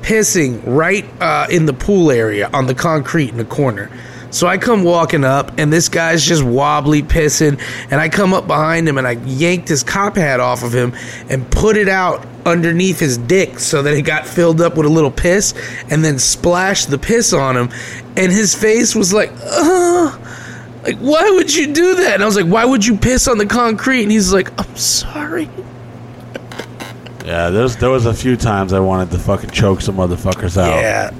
[0.00, 3.90] pissing right uh, in the pool area on the concrete in the corner.
[4.36, 7.58] So I come walking up, and this guy's just wobbly pissing.
[7.90, 10.92] And I come up behind him, and I yanked his cop hat off of him
[11.30, 14.90] and put it out underneath his dick so that it got filled up with a
[14.90, 15.54] little piss,
[15.88, 17.70] and then splashed the piss on him.
[18.14, 20.20] And his face was like, "Ugh."
[20.82, 23.38] like why would you do that and i was like why would you piss on
[23.38, 25.50] the concrete and he's like i'm sorry
[27.24, 30.76] Yeah, there's there was a few times I wanted to fucking choke some motherfuckers out.
[30.76, 31.10] yeah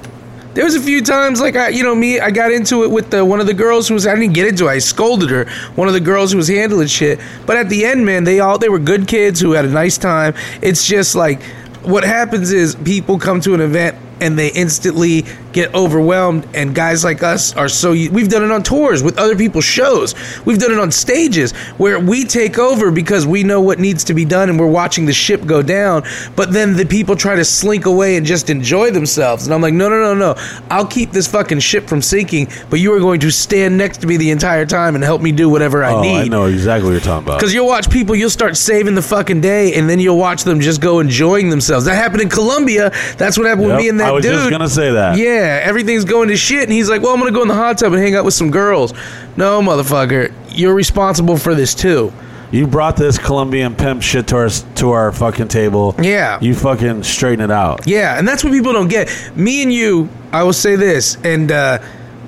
[0.57, 3.11] there was a few times like i you know me i got into it with
[3.11, 5.45] the one of the girls who was i didn't get into it i scolded her
[5.75, 7.19] one of the girls who was handling shit.
[7.45, 9.99] But at the end man they all they were good kids who had a nice
[9.99, 10.33] time.
[10.63, 11.43] It's just like
[11.83, 17.03] what happens is people come to an event and they instantly get overwhelmed and guys
[17.03, 20.13] like us are so we've done it on tours with other people's shows
[20.45, 24.13] we've done it on stages where we take over because we know what needs to
[24.13, 26.03] be done and we're watching the ship go down
[26.35, 29.73] but then the people try to slink away and just enjoy themselves and i'm like
[29.73, 30.35] no no no no
[30.69, 34.07] i'll keep this fucking ship from sinking but you are going to stand next to
[34.07, 36.85] me the entire time and help me do whatever i Oh, need I know exactly
[36.87, 37.39] what you're talking about.
[37.39, 40.59] because you'll watch people, you'll start saving the fucking day, and then you'll watch them
[40.59, 41.85] just go enjoying themselves.
[41.85, 42.91] That happened in Colombia.
[43.17, 44.33] That's what happened with me and that I was dude.
[44.33, 45.17] just gonna say that.
[45.17, 47.77] Yeah, everything's going to shit, and he's like, "Well, I'm gonna go in the hot
[47.77, 48.93] tub and hang out with some girls."
[49.35, 52.11] No, motherfucker, you're responsible for this too.
[52.49, 55.93] You brought this Colombian pimp shit to our to our fucking table.
[56.01, 56.39] Yeah.
[56.41, 57.85] You fucking straighten it out.
[57.85, 59.09] Yeah, and that's what people don't get.
[59.35, 61.79] Me and you, I will say this, and uh,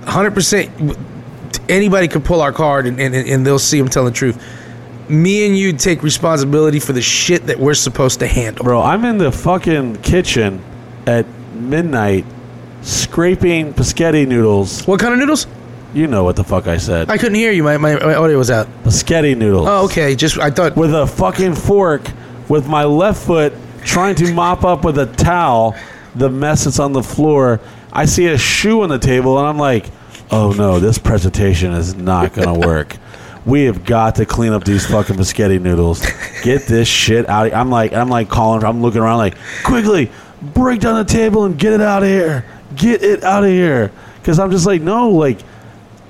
[0.01, 0.97] 100%.
[1.69, 4.43] anybody could pull our card and, and, and they'll see I'm telling the truth.
[5.07, 8.63] Me and you take responsibility for the shit that we're supposed to handle.
[8.63, 10.61] Bro, I'm in the fucking kitchen
[11.07, 11.25] at
[11.60, 12.26] midnight
[12.82, 14.86] scraping spaghetti noodles.
[14.86, 15.47] What kind of noodles?
[15.93, 17.10] You know what the fuck I said.
[17.10, 17.64] I couldn't hear you.
[17.64, 18.68] My, my, my audio was out.
[18.89, 19.68] Spaghetti noodles.
[19.68, 20.16] Oh, okay.
[20.16, 20.76] Just I thought.
[20.76, 22.10] With a fucking fork,
[22.47, 23.53] with my left foot
[23.84, 25.76] trying to mop up with a towel
[26.16, 27.60] the mess that's on the floor.
[27.91, 29.88] I see a shoe on the table, and I'm like,
[30.32, 32.97] oh no, this presentation is not gonna work.
[33.45, 36.05] we have got to clean up these fucking spaghetti noodles.
[36.43, 37.51] Get this shit out.
[37.53, 38.64] I'm like, I'm like calling.
[38.64, 42.45] I'm looking around like, quickly, break down the table and get it out of here.
[42.75, 43.91] Get it out of here.
[44.17, 45.39] Because I'm just like, no, like.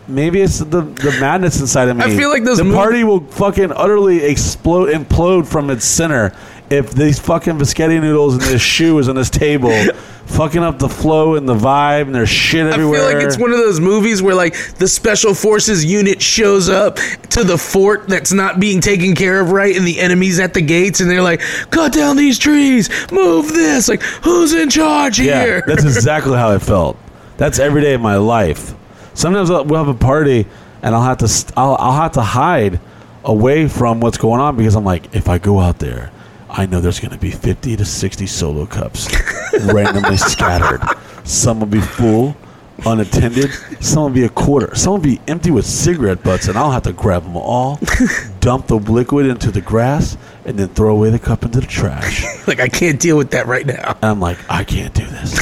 [0.10, 2.03] Maybe it's the the madness inside of me.
[2.03, 6.34] I feel like those the mov- party will fucking utterly explode, implode from its center
[6.70, 9.72] if these fucking spaghetti noodles and this shoe is on this table,
[10.26, 13.01] fucking up the flow and the vibe, and there's shit everywhere.
[13.01, 16.70] I feel like it's one of those movies where like the special forces unit shows
[16.70, 16.97] up
[17.32, 20.62] to the fort that's not being taken care of right, and the enemy's at the
[20.62, 21.41] gates, and they're like,
[21.72, 25.64] "Cut down these trees, move this." Like, who's in charge Yeah, here?
[25.66, 26.97] that's exactly how it felt.
[27.38, 28.74] That's every day of my life.
[29.20, 30.45] Sometimes we'll have a party,
[30.82, 32.80] and I'll have to st- I'll, I'll have to hide
[33.26, 36.09] away from what's going on because I'm like, if I go out there,
[36.49, 39.09] I know there's going to be 50 to 60 solo cups
[39.74, 40.82] randomly scattered.
[41.26, 42.38] Some will be full,
[42.86, 43.51] unattended.
[43.84, 44.74] Some will be a quarter.
[44.74, 47.78] Some will be empty with cigarette butts, and I'll have to grab them all,
[48.39, 52.24] dump the liquid into the grass, and then throw away the cup into the trash.
[52.47, 53.97] like, I can't deal with that right now.
[54.01, 55.38] And I'm like, I can't do this.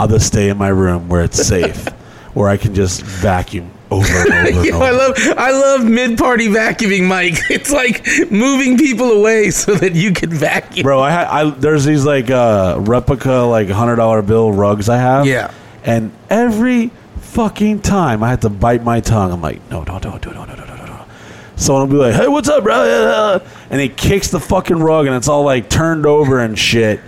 [0.00, 1.86] I'll just stay in my room where it's safe,
[2.36, 4.64] or I can just vacuum over and over.
[4.64, 7.38] you know, I love I love mid party vacuuming, Mike.
[7.50, 10.84] It's like moving people away so that you can vacuum.
[10.84, 14.98] Bro, I, ha- I there's these like uh, replica like hundred dollar bill rugs I
[14.98, 15.26] have.
[15.26, 19.32] Yeah, and every fucking time I had to bite my tongue.
[19.32, 21.08] I'm like, no, don't, don't, don't, don't, don't, don't, don't.
[21.56, 23.40] Someone will be like, hey, what's up, bro?
[23.70, 27.00] And he kicks the fucking rug and it's all like turned over and shit.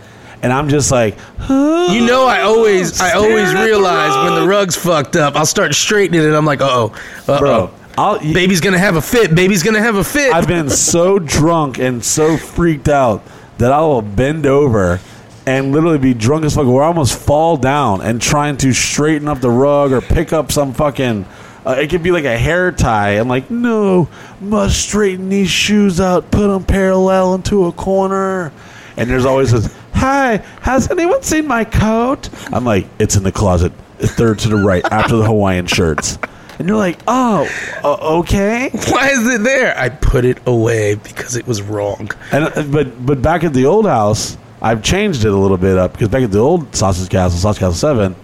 [0.42, 1.16] And I'm just like,
[1.48, 5.36] You know, I always I always at the realize when the rug's fucked up.
[5.36, 6.32] I'll start straightening it.
[6.34, 6.88] I'm like, uh oh,
[7.26, 7.74] bro, oh.
[7.96, 9.34] I'll, Baby's gonna have a fit.
[9.34, 10.32] Baby's gonna have a fit.
[10.32, 13.22] I've been so drunk and so freaked out
[13.58, 15.00] that I will bend over
[15.46, 19.26] and literally be drunk as fuck, where I almost fall down and trying to straighten
[19.28, 21.26] up the rug or pick up some fucking.
[21.66, 23.12] Uh, it could be like a hair tie.
[23.12, 24.08] I'm like, no,
[24.40, 28.52] must straighten these shoes out, put them parallel into a corner.
[28.96, 32.30] And there's always this, hi, has anyone seen my coat?
[32.52, 36.18] I'm like, it's in the closet, third to the right, after the Hawaiian shirts.
[36.58, 37.48] And you're like, oh,
[37.84, 38.70] uh, okay.
[38.88, 39.76] Why is it there?
[39.78, 42.10] I put it away because it was wrong.
[42.32, 45.78] And uh, but but back at the old house, I've changed it a little bit
[45.78, 48.16] up because back at the old Sausage Castle, Sausage Castle Seven,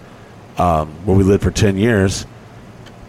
[0.59, 2.27] um, where we lived for ten years,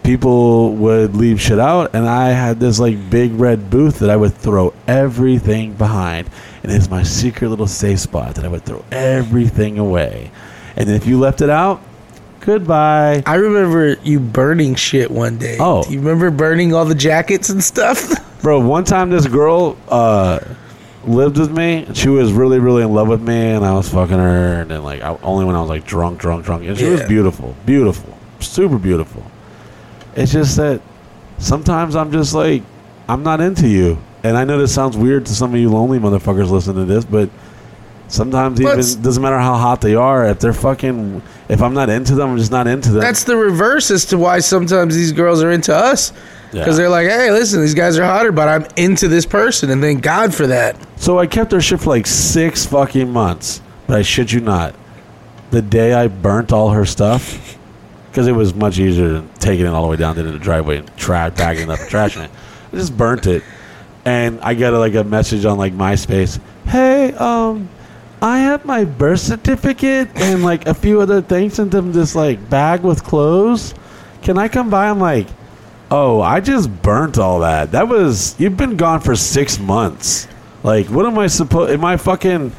[0.03, 4.15] people would leave shit out, and I had this like big red booth that I
[4.15, 6.29] would throw everything behind,
[6.65, 10.31] and it's my secret little safe spot that I would throw everything away,
[10.75, 11.79] and if you left it out,
[12.39, 13.21] goodbye.
[13.27, 15.57] I remember you burning shit one day.
[15.59, 15.83] Oh.
[15.83, 18.09] Do you remember burning all the jackets and stuff?
[18.41, 20.39] Bro, one time this girl uh,
[21.05, 21.85] lived with me.
[21.93, 24.61] She was really, really in love with me, and I was fucking her.
[24.61, 26.65] And then, like, I, only when I was like drunk, drunk, drunk.
[26.65, 29.23] And she was beautiful, beautiful, super beautiful.
[30.15, 30.81] It's just that
[31.37, 32.63] sometimes I'm just like,
[33.07, 33.99] I'm not into you.
[34.25, 37.05] And I know this sounds weird to some of you lonely motherfuckers listening to this,
[37.05, 37.29] but
[38.07, 40.25] sometimes even doesn't matter how hot they are.
[40.25, 43.01] If they're fucking, if I'm not into them, I'm just not into them.
[43.01, 46.11] That's the reverse as to why sometimes these girls are into us.
[46.51, 46.73] Because Yeah.
[46.73, 50.01] they're like, hey, listen, these guys are hotter, but I'm into this person, and thank
[50.01, 50.75] God for that.
[50.95, 53.61] So I kept her shit for like six fucking months.
[53.85, 54.73] But I shit you not.
[55.51, 57.57] The day I burnt all her stuff,
[58.11, 60.77] because it was much easier than taking it all the way down to the driveway
[60.77, 62.31] and tra- bagging it up and trashing it.
[62.73, 63.43] I just burnt it.
[64.05, 66.39] And I got a, like a message on like MySpace.
[66.65, 67.69] Hey, um,
[68.21, 72.49] I have my birth certificate and like a few other things in them this like
[72.49, 73.73] bag with clothes.
[74.21, 74.89] Can I come by?
[74.89, 75.27] I'm like,
[75.91, 77.71] oh, I just burnt all that.
[77.71, 80.27] That was you've been gone for six months.
[80.63, 81.71] Like, what am I supposed?
[81.71, 82.51] Am I fucking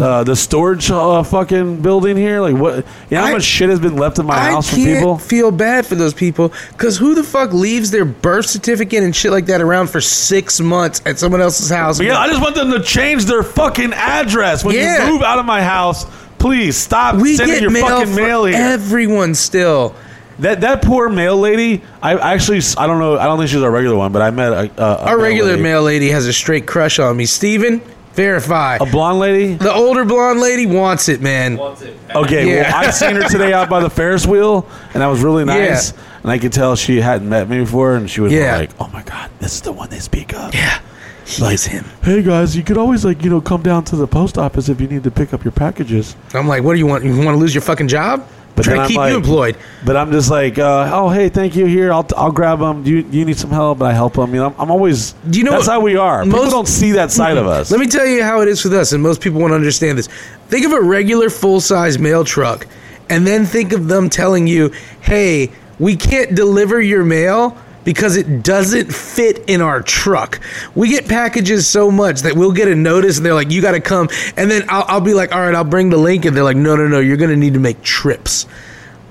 [0.00, 2.40] uh, the storage uh, fucking building here?
[2.40, 2.76] Like, what?
[2.76, 2.84] You
[3.16, 5.18] know how I- much shit has been left in my I house from people?
[5.18, 9.30] feel bad for those people because who the fuck leaves their birth certificate and shit
[9.32, 12.00] like that around for six months at someone else's house?
[12.00, 15.06] Yeah, I just want them to change their fucking address when Yeah.
[15.06, 16.06] you move out of my house.
[16.38, 18.56] Please stop we sending get your mail fucking mail here.
[18.56, 19.94] everyone still.
[20.40, 21.82] that that poor mail lady.
[22.02, 23.16] I actually I don't know.
[23.18, 25.50] I don't think she's a regular one, but I met a, a, a Our regular
[25.52, 25.62] lady.
[25.62, 27.26] mail lady has a straight crush on me.
[27.26, 27.80] Steven,
[28.14, 28.76] Verify.
[28.80, 29.54] A blonde lady?
[29.54, 31.56] The older blonde lady wants it, man.
[31.56, 31.96] Wants it.
[32.14, 32.70] Okay, Yeah.
[32.70, 35.92] well, I seen her today out by the Ferris wheel, and that was really nice.
[35.92, 35.98] Yeah.
[36.22, 38.56] And I could tell she hadn't met me before, and she was Yeah.
[38.56, 40.78] like, "Oh my god, this is the one they speak of." Yeah.
[41.24, 41.84] He Like, is him.
[42.02, 44.80] Hey guys, you could always like you know come down to the post office if
[44.80, 46.14] you need to pick up your packages.
[46.34, 47.04] I'm like, what do you want?
[47.04, 48.26] You want to lose your fucking job?
[48.54, 49.56] But Try then to I'm keep like- you employed.
[49.84, 51.64] But I'm just like, uh, oh hey, thank you.
[51.66, 52.82] Here, I'll I'll grab them.
[52.82, 53.78] Do you, you need some help?
[53.80, 54.34] And I help them.
[54.34, 55.12] You know, I'm, I'm always.
[55.30, 56.22] Do you know that's what- how we are.
[56.24, 57.70] People most- don't see that side of us.
[57.70, 60.08] Let me tell you how it is with us, and most people won't understand this.
[60.48, 62.66] Think of a regular full size mail truck,
[63.08, 68.42] and then think of them telling you, hey, we can't deliver your mail because it
[68.42, 70.40] doesn't fit in our truck.
[70.74, 73.72] We get packages so much that we'll get a notice, and they're like, you got
[73.72, 74.08] to come.
[74.36, 76.24] And then I'll, I'll be like, all right, I'll bring the link.
[76.24, 78.46] And they're like, no, no, no, you're going to need to make trips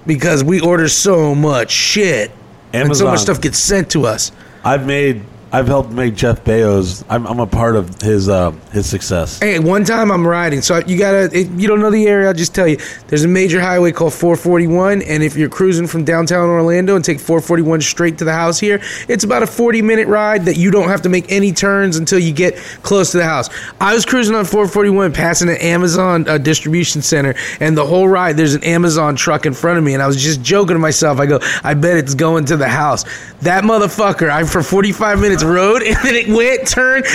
[0.05, 2.31] because we order so much shit.
[2.73, 4.31] And so much stuff gets sent to us.
[4.63, 5.23] I've made.
[5.53, 7.03] I've helped make Jeff Bezos.
[7.09, 9.39] I'm, I'm a part of his uh, his success.
[9.39, 11.29] Hey, one time I'm riding, so you gotta.
[11.33, 12.77] If you don't know the area, I'll just tell you.
[13.07, 17.19] There's a major highway called 441, and if you're cruising from downtown Orlando and take
[17.19, 20.87] 441 straight to the house here, it's about a 40 minute ride that you don't
[20.87, 23.49] have to make any turns until you get close to the house.
[23.81, 28.37] I was cruising on 441, passing an Amazon uh, distribution center, and the whole ride
[28.37, 31.19] there's an Amazon truck in front of me, and I was just joking to myself.
[31.19, 33.03] I go, I bet it's going to the house.
[33.41, 37.05] That motherfucker, I for 45 minutes rode, and then it went, turned.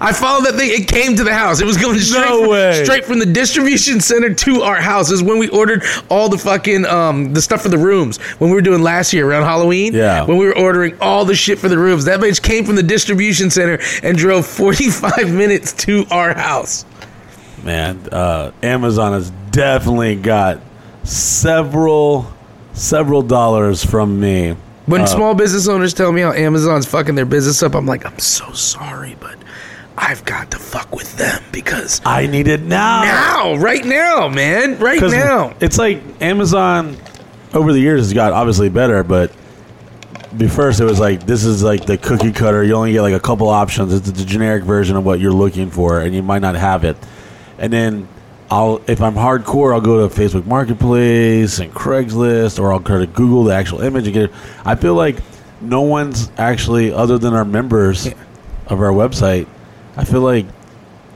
[0.00, 0.70] I followed that thing.
[0.70, 1.60] It came to the house.
[1.60, 5.10] It was going straight, No from, straight from the distribution center to our house.
[5.10, 8.54] Is when we ordered all the fucking um the stuff for the rooms when we
[8.56, 9.94] were doing last year around Halloween.
[9.94, 10.24] Yeah.
[10.24, 12.04] when we were ordering all the shit for the rooms.
[12.04, 16.84] That bitch came from the distribution center and drove 45 minutes to our house.
[17.62, 20.60] Man, uh, Amazon has definitely got
[21.04, 22.32] several
[22.74, 24.56] several dollars from me.
[24.86, 28.06] When Uh, small business owners tell me how Amazon's fucking their business up, I'm like,
[28.06, 29.36] I'm so sorry, but
[29.98, 33.02] I've got to fuck with them because I need it now.
[33.02, 35.54] now, right now, man, Right now.
[35.60, 36.96] It's like Amazon
[37.54, 39.32] over the years has got obviously better, but
[40.50, 42.62] first it was like this is like the cookie cutter.
[42.62, 43.92] You only get like a couple options.
[43.94, 46.96] It's the generic version of what you're looking for, and you might not have it.
[47.58, 48.06] And then
[48.50, 53.06] I'll if I'm hardcore, I'll go to Facebook Marketplace and Craigslist, or I'll go to
[53.06, 54.32] Google the actual image and get it.
[54.64, 55.16] I feel like
[55.60, 58.06] no one's actually other than our members
[58.66, 59.46] of our website.
[59.96, 60.46] I feel like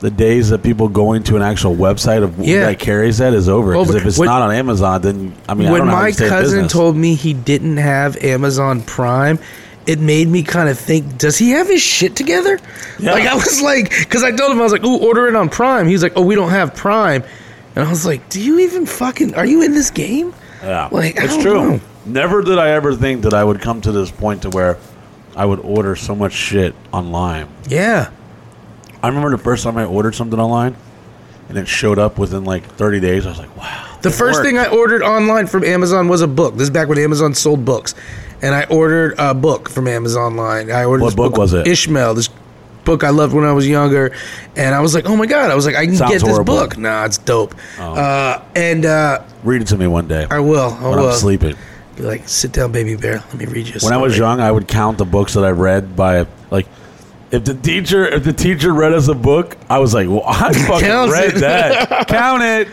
[0.01, 2.61] the days of people going to an actual website of Yeah.
[2.67, 3.73] that carries that is over.
[3.73, 3.99] Because Over.
[3.99, 6.13] if it's When- not on Amazon, then I mean, I when don't know how my
[6.13, 9.39] cousin told me he didn't have Amazon Prime,
[9.87, 12.59] it made me kind of think, does he have his shit together?
[12.99, 13.13] Yeah.
[13.13, 15.49] Like I was like, because I told him I was like, ooh, order it on
[15.49, 15.87] Prime.
[15.87, 17.25] He was like, oh, we don't have Prime,
[17.75, 19.35] and I was like, do you even fucking?
[19.35, 20.35] Are you in this game?
[20.63, 21.55] yeah, like, I it's true.
[21.55, 21.81] know.
[22.07, 24.79] Never did I ever think that I would come to this point to where
[25.37, 27.49] I would order so much shit online.
[27.69, 28.11] Yeah.
[29.03, 30.77] I remember the first time I ordered something online,
[31.49, 33.27] and it showed up within like 30 days.
[33.27, 33.99] I was like, wow.
[34.03, 34.47] The first worked.
[34.47, 36.55] thing I ordered online from Amazon was a book.
[36.55, 37.95] This is back when Amazon sold books,
[38.43, 40.71] and I ordered a book from Amazon line.
[40.71, 41.67] I ordered What this book was it?
[41.67, 42.15] Ishmael.
[42.15, 42.29] This
[42.85, 44.13] book I loved when I was younger,
[44.57, 45.51] and I was like, oh my god!
[45.51, 46.57] I was like, I can Sounds get this horrible.
[46.57, 46.79] book.
[46.79, 47.55] Nah, it's dope.
[47.79, 47.95] Oh.
[47.95, 50.71] Uh, and uh, read it to me one day I will.
[50.71, 51.09] I when will.
[51.11, 51.57] I'm sleeping.
[51.97, 53.17] Be like, sit down, baby bear.
[53.17, 53.75] Let me read you.
[53.81, 56.67] A When I was young, I would count the books that I read by like.
[57.33, 60.53] If the teacher, if the teacher read us a book, I was like, "Well, I
[60.53, 62.09] fucking read that.
[62.09, 62.69] count it.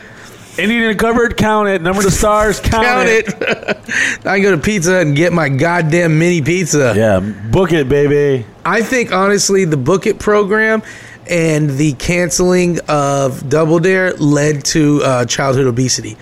[0.57, 1.81] Indian covered, count it.
[1.81, 3.27] Number of the stars, count, count it.
[3.27, 4.25] it.
[4.25, 6.93] I can go to Pizza Hut and get my goddamn mini pizza.
[6.95, 8.45] Yeah, book it, baby.
[8.65, 10.81] I think honestly, the Book It program
[11.29, 16.17] and the canceling of Double Dare led to uh, childhood obesity.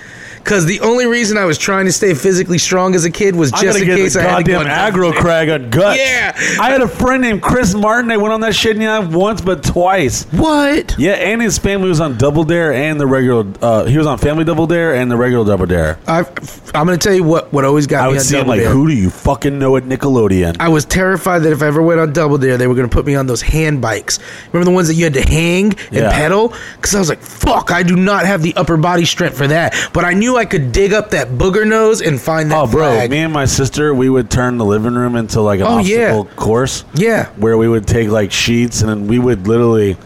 [0.46, 3.52] Because the only reason I was trying to stay physically strong as a kid was
[3.52, 5.98] just in case I had to go goddamn on aggro crag on guts.
[6.00, 6.34] Yeah.
[6.62, 8.08] I had a friend named Chris Martin.
[8.10, 10.26] They went on that shit not once but twice.
[10.32, 10.96] What?
[11.00, 13.52] Yeah, and his family was on Double Dare and the regular.
[13.60, 15.98] Uh, he was on Family Double Dare and the regular Double Dare.
[16.08, 16.20] I,
[16.76, 17.52] I'm going to tell you what.
[17.52, 18.70] What always got I me would on see him Double like, Dare.
[18.72, 22.00] "Who do you fucking know at Nickelodeon?" I was terrified that if I ever went
[22.00, 24.20] on Double Dare, they were going to put me on those hand bikes.
[24.54, 26.12] Remember the ones that you had to hang and Yeah.
[26.12, 26.54] pedal?
[26.76, 29.74] Because I was like, fuck, I do not have the upper body strength for that.
[29.92, 32.92] But I knew I could dig up that booger nose and find that Oh, bro!
[32.94, 33.10] flag.
[33.12, 36.14] Me and my sister, we would turn the living room into like an Oh, yeah.
[36.16, 36.86] obstacle course.
[36.94, 37.28] Yeah.
[37.38, 39.98] where we would take like sheets and then we would literally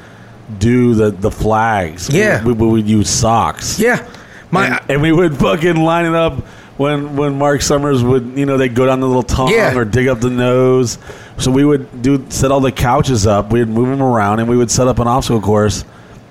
[0.58, 2.10] do the the flags.
[2.10, 2.44] Yeah.
[2.44, 3.80] we, we would use socks.
[3.80, 4.06] Yeah.
[4.52, 6.40] My and, and we would fucking line it up
[6.78, 9.76] when when Mark Summers would you know they'd go down the little tongue Yeah.
[9.78, 10.98] or dig up the nose.
[11.38, 13.52] So we would do set all the couches up.
[13.52, 15.86] We'd move them around and we would set up an obstacle course,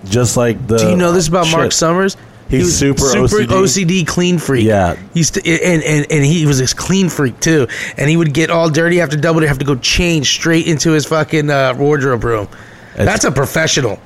[0.05, 0.79] just like the.
[0.79, 1.71] Do you know this about Mark.
[1.73, 2.17] Summers?
[2.49, 3.47] He's He was super super OCD.
[4.03, 4.65] OCD clean freak.
[4.65, 4.97] Yeah.
[5.15, 7.69] he's to, and, and and he was this clean freak too.
[7.97, 10.93] And he would get all dirty after double to have to go change straight into
[10.93, 12.49] his fucking uh, wardrobe room.
[12.95, 14.01] It's- That's a professional.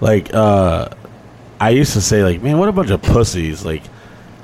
[0.00, 0.88] like uh,
[1.58, 3.64] I used to say, like, man, what a bunch of pussies.
[3.64, 3.82] Like,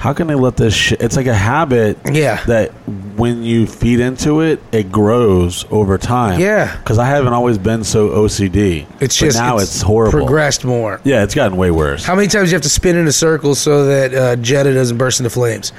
[0.03, 1.01] how can they let this shit?
[1.01, 1.97] It's like a habit.
[2.11, 2.43] Yeah.
[2.47, 2.73] That
[3.17, 6.41] when you feed into it, it grows over time.
[6.41, 6.77] Yeah.
[6.77, 8.85] Because I haven't always been so OCD.
[9.01, 10.19] It's But just now it's, horrible.
[10.19, 11.01] Progressed more.
[11.05, 12.05] Yeah, it's gotten way worse.
[12.05, 14.75] How many times do you have to spin in a circle so that uh, Jetta
[14.75, 15.73] doesn't burst into flames?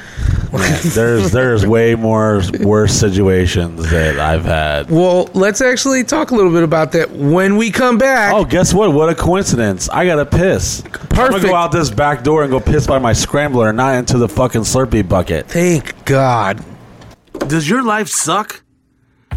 [0.94, 4.90] there's there's way more worse situations that I've had.
[4.90, 8.34] Well, let's actually talk a little bit about that when we come back.
[8.34, 8.94] Oh, guess what?
[8.94, 9.90] What a coincidence!
[9.90, 10.82] I gotta piss.
[10.82, 11.18] Perfect.
[11.18, 13.96] I'm gonna go out this back door and go piss by my scrambler, and not
[13.96, 15.48] into the fucking Slurpee bucket.
[15.48, 16.64] Thank God.
[17.48, 18.64] Does your life suck?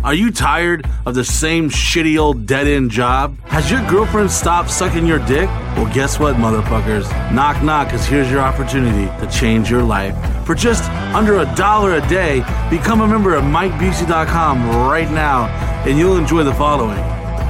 [0.05, 3.39] Are you tired of the same shitty old dead end job?
[3.47, 5.49] Has your girlfriend stopped sucking your dick?
[5.77, 7.11] Well, guess what, motherfuckers?
[7.33, 10.15] Knock, knock, because here's your opportunity to change your life.
[10.47, 15.47] For just under a dollar a day, become a member of MikeBusey.com right now,
[15.87, 17.03] and you'll enjoy the following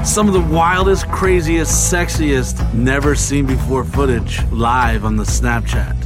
[0.06, 5.96] some of the wildest, craziest, sexiest, never seen before footage live on the Snapchat.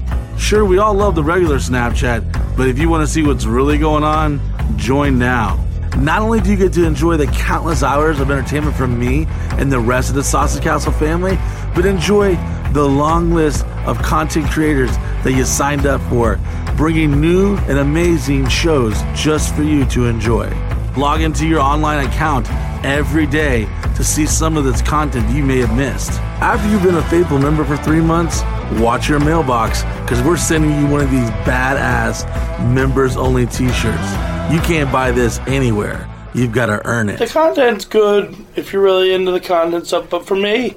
[0.40, 3.78] Sure, we all love the regular Snapchat, but if you want to see what's really
[3.78, 4.40] going on,
[4.76, 5.64] join now.
[5.98, 9.26] Not only do you get to enjoy the countless hours of entertainment from me
[9.58, 11.38] and the rest of the Sausage Castle family,
[11.74, 12.34] but enjoy
[12.72, 14.90] the long list of content creators
[15.22, 16.40] that you signed up for,
[16.76, 20.48] bringing new and amazing shows just for you to enjoy.
[20.96, 22.50] Log into your online account
[22.82, 26.12] every day to see some of this content you may have missed.
[26.40, 28.42] After you've been a faithful member for three months,
[28.78, 32.26] watch your mailbox because we're sending you one of these badass
[32.72, 34.10] members only t shirts.
[34.52, 36.08] You can't buy this anywhere.
[36.34, 37.18] You've got to earn it.
[37.18, 40.76] The content's good if you're really into the content stuff, but for me,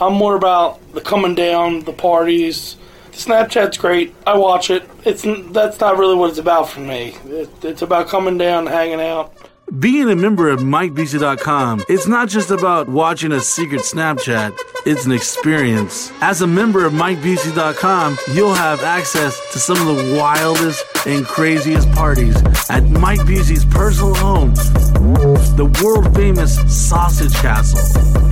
[0.00, 2.76] I'm more about the coming down, the parties.
[3.12, 4.14] Snapchat's great.
[4.26, 4.88] I watch it.
[5.04, 7.16] It's that's not really what it's about for me.
[7.26, 9.34] It, it's about coming down, hanging out.
[9.78, 15.12] Being a member of MikeBusey.com, it's not just about watching a secret Snapchat, it's an
[15.12, 16.10] experience.
[16.20, 21.88] As a member of MikeBusey.com, you'll have access to some of the wildest and craziest
[21.92, 22.34] parties
[22.68, 24.54] at Mike Busey's personal home,
[25.56, 27.78] the world famous Sausage Castle.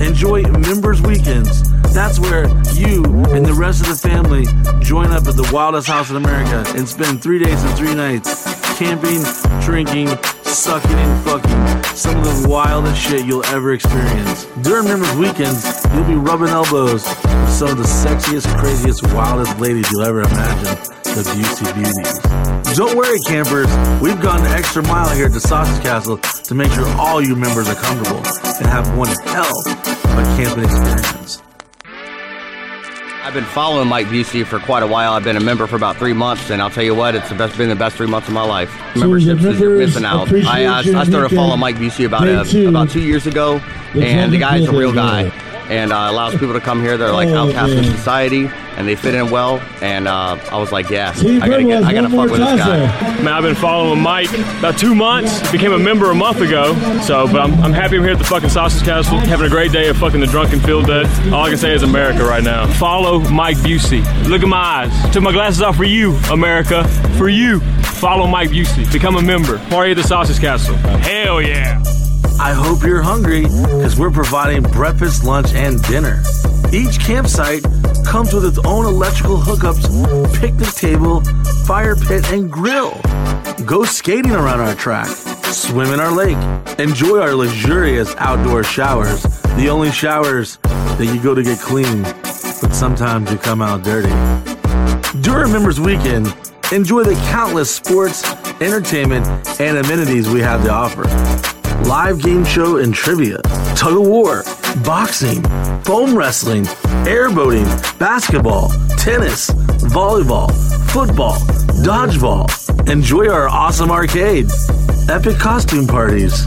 [0.01, 1.71] Enjoy Members Weekends.
[1.93, 4.45] That's where you and the rest of the family
[4.83, 8.43] join up at the wildest house in America and spend three days and three nights
[8.77, 9.21] camping,
[9.61, 10.07] drinking,
[10.49, 11.95] sucking, and fucking.
[11.95, 14.45] Some of the wildest shit you'll ever experience.
[14.61, 19.89] During Members Weekends, you'll be rubbing elbows with some of the sexiest, craziest, wildest ladies
[19.91, 20.75] you'll ever imagine.
[21.03, 22.77] The Busey Beauties.
[22.77, 23.67] Don't worry, campers.
[24.01, 27.35] We've gone the extra mile here at the Sausage Castle to make sure all you
[27.35, 31.41] members are comfortable and have one hell of a camping experience.
[33.29, 35.13] I've been following Mike Busey for quite a while.
[35.13, 37.35] I've been a member for about three months, and I'll tell you what, it's the
[37.35, 38.71] best, been the best three months of my life.
[38.95, 40.33] So Memberships is you're missing out.
[40.33, 42.67] I, I, I started following Mike Busey about day uh, two.
[42.67, 43.61] about two years ago,
[43.93, 45.29] and the guy's a real guy,
[45.69, 46.97] and uh, allows people to come here.
[46.97, 49.59] They're like Oh, outcasts in society, and they fit in well.
[49.81, 52.77] And uh, I was like, yeah, I gotta get, I gotta fuck with this guy.
[53.21, 55.51] Man, I've been following Mike about two months.
[55.51, 56.73] Became a member a month ago.
[57.01, 59.71] So, but I'm, I'm happy I'm here at the fucking Sausage Castle, having a great
[59.71, 61.05] day of fucking the drunken field dead.
[61.33, 62.65] All I can say is America right now.
[62.73, 64.01] Follow Mike Busey.
[64.27, 65.13] Look at my eyes.
[65.13, 66.87] Took my glasses off for you, America.
[67.17, 67.59] For you.
[67.99, 68.91] Follow Mike Busey.
[68.91, 69.59] Become a member.
[69.69, 70.75] Party at the Sausage Castle.
[70.75, 71.83] Hell yeah.
[72.41, 76.23] I hope you're hungry because we're providing breakfast, lunch, and dinner.
[76.71, 77.63] Each campsite
[78.05, 81.19] comes with its own electrical hookups, picnic table,
[81.65, 82.99] fire pit, and grill.
[83.65, 86.37] Go skating around our track, swim in our lake,
[86.79, 89.21] enjoy our luxurious outdoor showers,
[89.57, 94.09] the only showers that you go to get clean, but sometimes you come out dirty.
[95.19, 96.33] During Members Weekend,
[96.71, 98.23] enjoy the countless sports,
[98.61, 99.27] entertainment,
[99.59, 101.58] and amenities we have to offer.
[101.85, 103.37] Live game show and trivia,
[103.75, 104.43] tug of war,
[104.83, 105.41] boxing,
[105.83, 106.63] foam wrestling,
[107.05, 107.67] airboating,
[107.97, 109.49] basketball, tennis,
[109.91, 110.51] volleyball,
[110.91, 111.35] football,
[111.83, 112.47] dodgeball.
[112.91, 114.47] Enjoy our awesome arcade,
[115.09, 116.45] epic costume parties.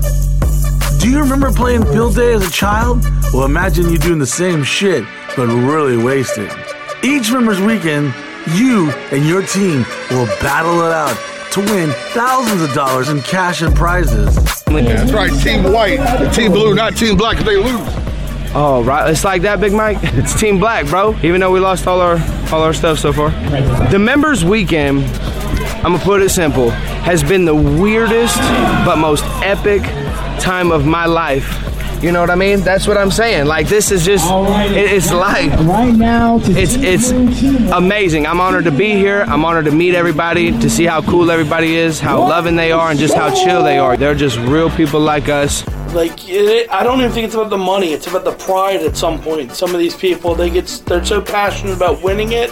[0.99, 3.05] Do you remember playing field day as a child?
[3.33, 5.05] Well, imagine you doing the same shit,
[5.37, 6.51] but really wasted.
[7.03, 8.15] Each member's weekend,
[8.55, 13.63] you and your team will battle it out to win thousands of dollars in cash
[13.63, 14.35] and prizes.
[14.65, 17.81] That's right, Team White, Team Blue, not Team Black if they lose.
[18.55, 19.11] Oh, right.
[19.11, 19.99] It's like that, Big Mike.
[20.03, 21.15] It's Team Black, bro.
[21.23, 22.19] Even though we lost all our
[22.53, 23.31] all our stuff so far.
[23.91, 25.05] The members weekend,
[25.85, 28.37] I'm gonna put it simple, has been the weirdest
[28.85, 29.83] but most epic
[30.39, 31.72] time of my life
[32.03, 32.63] You know what I mean?
[32.63, 33.47] That's what I'm saying.
[33.47, 37.13] Like this is just, it, it's like Right now, to it's it's
[37.71, 38.27] amazing.
[38.27, 39.23] I'm honored to be here.
[39.29, 42.91] I'm honored to meet everybody, to see how cool everybody is, how loving they are,
[42.91, 43.97] and just how chill they are.
[43.97, 45.65] They're just real people like us.
[45.95, 47.93] Like it, I don't even think it's about the money.
[47.93, 48.81] It's about the pride.
[48.81, 52.51] At some point, some of these people they get they're so passionate about winning it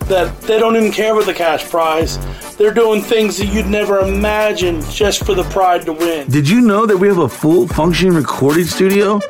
[0.00, 2.18] that they don't even care about the cash prize.
[2.58, 6.28] They're doing things that you'd never imagine just for the pride to win.
[6.30, 9.20] Did you know that we have a full functioning recording studio?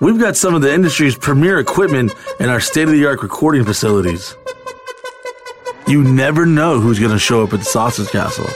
[0.00, 3.64] We've got some of the industry's premier equipment in our state of the art recording
[3.64, 4.36] facilities.
[5.86, 8.48] You never know who's going to show up at the Sausage Castle.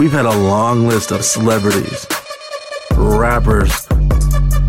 [0.00, 2.06] We've had a long list of celebrities,
[2.96, 3.86] rappers,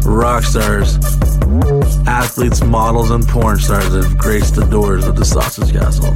[0.04, 0.98] rock stars,
[2.06, 6.14] athletes, models, and porn stars that have graced the doors of the Sausage Castle.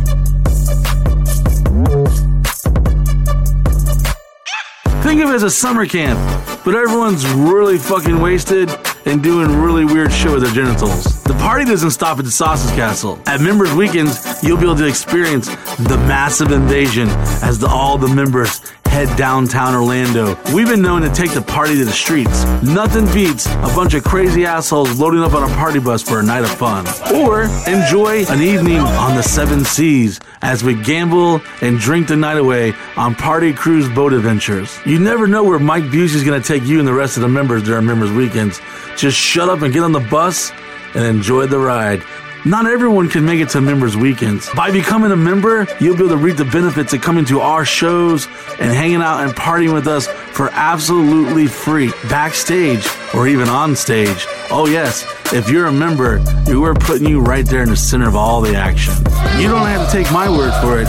[5.13, 6.17] Think of it as a summer camp,
[6.65, 8.71] but everyone's really fucking wasted
[9.05, 11.21] and doing really weird shit with their genitals.
[11.21, 13.21] The party doesn't stop at the Sausage Castle.
[13.27, 17.09] At Members Weekends, you'll be able to experience the massive invasion
[17.43, 18.59] as the, all the members
[18.93, 20.37] head downtown Orlando.
[20.53, 22.45] We've been known to take the party to the streets.
[22.61, 26.23] Nothing beats a bunch of crazy assholes loading up on a party bus for a
[26.23, 26.85] night of fun.
[27.13, 32.37] Or enjoy an evening on the seven seas as we gamble and drink the night
[32.37, 34.77] away on party cruise boat adventures.
[34.85, 37.63] You never know where Mike Busey's gonna take you and the rest of the members
[37.63, 38.61] during members weekends.
[38.97, 40.51] Just shut up and get on the bus
[40.93, 42.03] and enjoy the ride.
[42.45, 44.49] Not everyone can make it to members weekends.
[44.53, 47.63] By becoming a member, you'll be able to reap the benefits of coming to our
[47.63, 48.27] shows
[48.59, 54.27] and hanging out and partying with us for absolutely free, backstage or even on stage.
[54.51, 58.15] Oh yes, if you're a member, we're putting you right there in the center of
[58.15, 58.93] all the action.
[59.41, 60.87] You don't have to take my word for it.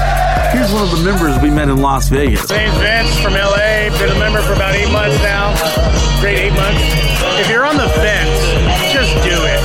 [0.52, 2.50] Here's one of the members we met in Las Vegas.
[2.50, 3.88] My name's Vince from LA.
[3.96, 5.56] Been a member for about eight months now.
[6.20, 6.84] Great eight months.
[7.40, 8.36] If you're on the fence,
[8.92, 9.60] just do it.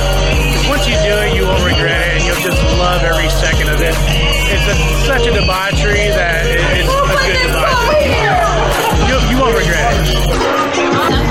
[0.72, 3.78] once you do it, you won't regret it, and you'll just love every second of
[3.84, 3.94] it.
[4.48, 4.74] It's a,
[5.06, 8.16] such a debauchery that it, it's a good debauchery.
[9.06, 10.08] You, you won't regret it.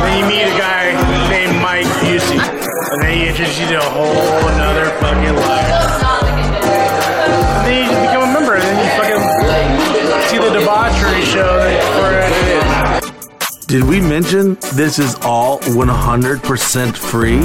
[0.06, 0.94] Then you meet a guy
[1.28, 2.38] named Mike Busey,
[2.92, 5.70] and then he introduces you to a whole another fucking life.
[7.56, 9.22] And then you just become a member, and then you fucking
[10.30, 13.66] see the debauchery show that for.
[13.68, 17.40] Did we mention this is all 100% free?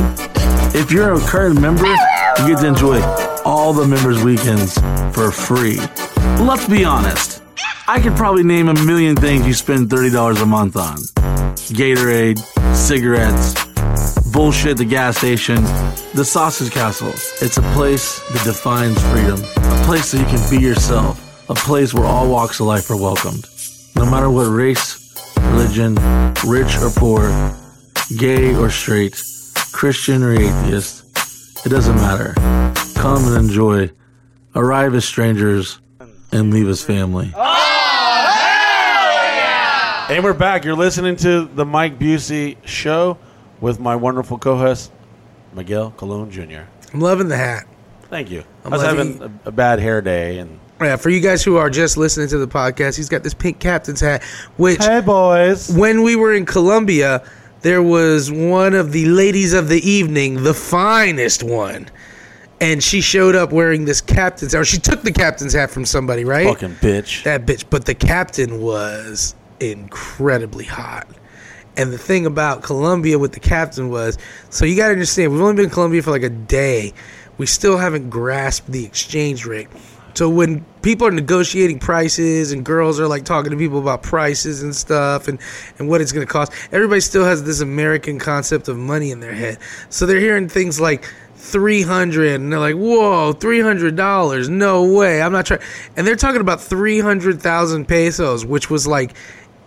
[0.79, 3.03] If you're a current member, you get to enjoy
[3.45, 4.79] all the members' weekends
[5.15, 5.79] for free.
[6.43, 7.43] Let's be honest.
[7.87, 10.97] I could probably name a million things you spend $30 a month on
[11.77, 12.39] Gatorade,
[12.75, 13.55] cigarettes,
[14.35, 15.63] bullshit at the gas station,
[16.13, 17.11] the Sausage Castle.
[17.41, 21.95] It's a place that defines freedom, a place that you can be yourself, a place
[21.95, 23.47] where all walks of life are welcomed.
[23.95, 25.95] No matter what race, religion,
[26.45, 27.31] rich or poor,
[28.19, 29.23] gay or straight,
[29.73, 31.05] Christian or atheist,
[31.65, 32.35] it doesn't matter.
[32.97, 33.93] Come and enjoy.
[34.57, 35.79] Arrive as strangers
[36.33, 37.33] and leave as family.
[37.37, 37.51] Oh,
[40.11, 40.65] and we're back.
[40.65, 43.17] You're listening to the Mike Busey Show
[43.61, 44.93] with my wonderful co-host
[45.55, 46.63] Miguel Colon Jr.
[46.93, 47.67] I'm loving the hat.
[48.05, 48.45] Thank you.
[48.65, 51.57] I'm I was having a, a bad hair day, and Yeah, for you guys who
[51.57, 54.23] are just listening to the podcast, he's got this pink captain's hat,
[54.57, 57.25] which hey boys, when we were in Colombia,
[57.63, 61.89] there was one of the ladies of the evening, the finest one.
[62.61, 66.25] And she showed up wearing this captain's or she took the captain's hat from somebody,
[66.25, 66.47] right?
[66.47, 67.25] fucking bitch.
[67.25, 67.65] That bitch.
[67.69, 71.09] But the captain was incredibly hot.
[71.77, 74.17] And the thing about Colombia with the captain was
[74.51, 76.93] so you got to understand, we've only been in Colombia for like a day.
[77.37, 79.69] We still haven't grasped the exchange rate.
[80.15, 84.63] So when people are negotiating prices and girls are like talking to people about prices
[84.63, 85.41] and stuff and,
[85.79, 89.19] and what it's going to cost, everybody still has this American concept of money in
[89.19, 89.59] their head.
[89.91, 91.05] So they're hearing things like
[91.35, 94.49] 300 and they're like, whoa, $300.
[94.49, 95.21] No way.
[95.21, 95.61] I'm not trying.
[95.97, 99.17] And they're talking about 300,000 pesos, which was like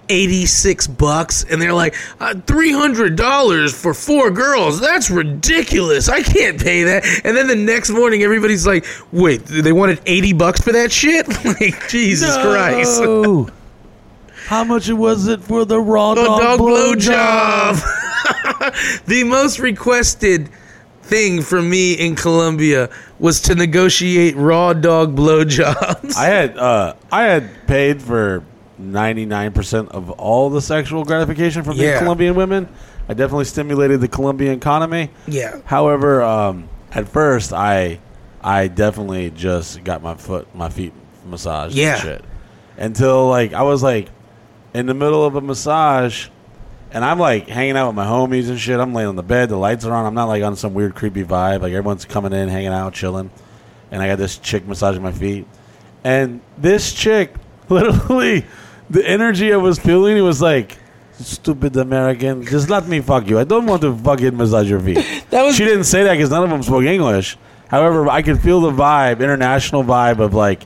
[0.09, 6.83] 86 bucks and they're like uh, $300 for four girls that's ridiculous i can't pay
[6.83, 10.91] that and then the next morning everybody's like wait they wanted 80 bucks for that
[10.91, 13.49] shit like jesus christ No.
[14.47, 17.73] How much was it for the raw The dog, dog blowjob?
[17.75, 19.03] blowjob.
[19.05, 20.49] the most requested
[21.01, 22.89] thing for me in Colombia
[23.19, 26.15] was to negotiate raw dog blowjobs.
[26.15, 28.41] I had uh, I had paid for
[28.79, 31.93] ninety nine percent of all the sexual gratification from Yeah.
[31.93, 32.67] the Colombian women.
[33.09, 35.09] I definitely stimulated the Colombian economy.
[35.27, 35.59] Yeah.
[35.65, 37.99] However, um, at first I
[38.41, 40.93] I definitely just got my foot my feet
[41.25, 41.75] massaged.
[41.75, 41.93] Yeah.
[41.93, 42.25] And shit.
[42.77, 44.09] Until like I was like
[44.73, 46.27] in the middle of a massage,
[46.91, 48.79] And I'm like hanging out with my homies and shit.
[48.79, 50.05] I'm laying on the bed, the lights are on.
[50.05, 51.61] I'm not like on some weird creepy vibe.
[51.61, 53.29] Like everyone's coming in, hanging out, chilling.
[53.91, 55.47] And I got this chick massaging my feet.
[56.03, 57.33] And this chick,
[57.69, 58.45] literally,
[58.89, 60.77] the energy I was feeling, it was like,
[61.19, 63.39] stupid American, just let me fuck you.
[63.39, 64.97] I don't want to fucking massage your feet.
[65.29, 67.37] That was- she didn't say that because none of them spoke English.
[67.69, 70.63] However, I could feel the vibe, international vibe of like,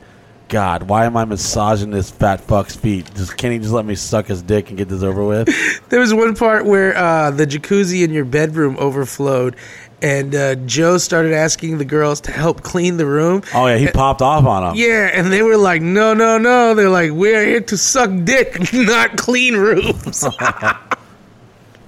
[0.49, 3.09] God, why am I massaging this fat fuck's feet?
[3.15, 5.47] Just can't he just let me suck his dick and get this over with?
[5.89, 9.55] There was one part where uh, the jacuzzi in your bedroom overflowed,
[10.01, 13.43] and uh, Joe started asking the girls to help clean the room.
[13.53, 14.75] Oh yeah, he popped off on them.
[14.75, 18.73] Yeah, and they were like, "No, no, no!" They're like, "We're here to suck dick,
[18.73, 20.25] not clean rooms."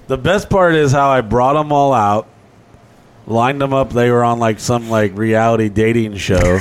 [0.05, 2.27] The best part is how I brought them all out,
[3.25, 3.91] lined them up.
[3.91, 6.59] They were on like some like reality dating show,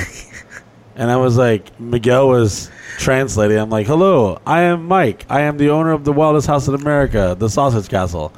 [0.95, 3.57] and I was like, Miguel was translating.
[3.57, 5.25] I'm like, "Hello, I am Mike.
[5.29, 8.31] I am the owner of the wildest house in America, the Sausage Castle."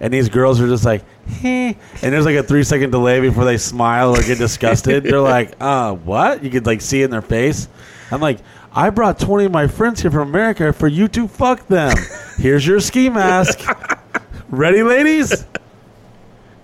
[0.00, 1.02] And these girls are just like,
[1.42, 5.04] and there's like a three second delay before they smile or get disgusted.
[5.04, 7.68] They're like, "Uh, what?" You could like see it in their face.
[8.10, 8.38] I'm like,
[8.72, 11.96] "I brought 20 of my friends here from America for you to fuck them.
[12.38, 13.60] Here's your ski mask."
[14.50, 15.46] Ready, ladies?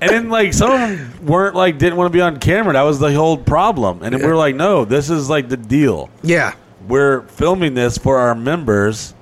[0.03, 2.73] And then, like, some of them weren't like didn't want to be on camera.
[2.75, 4.03] That was the whole problem.
[4.03, 6.09] And we were like, no, this is like the deal.
[6.23, 6.55] yeah,
[6.89, 9.13] We're filming this for our members,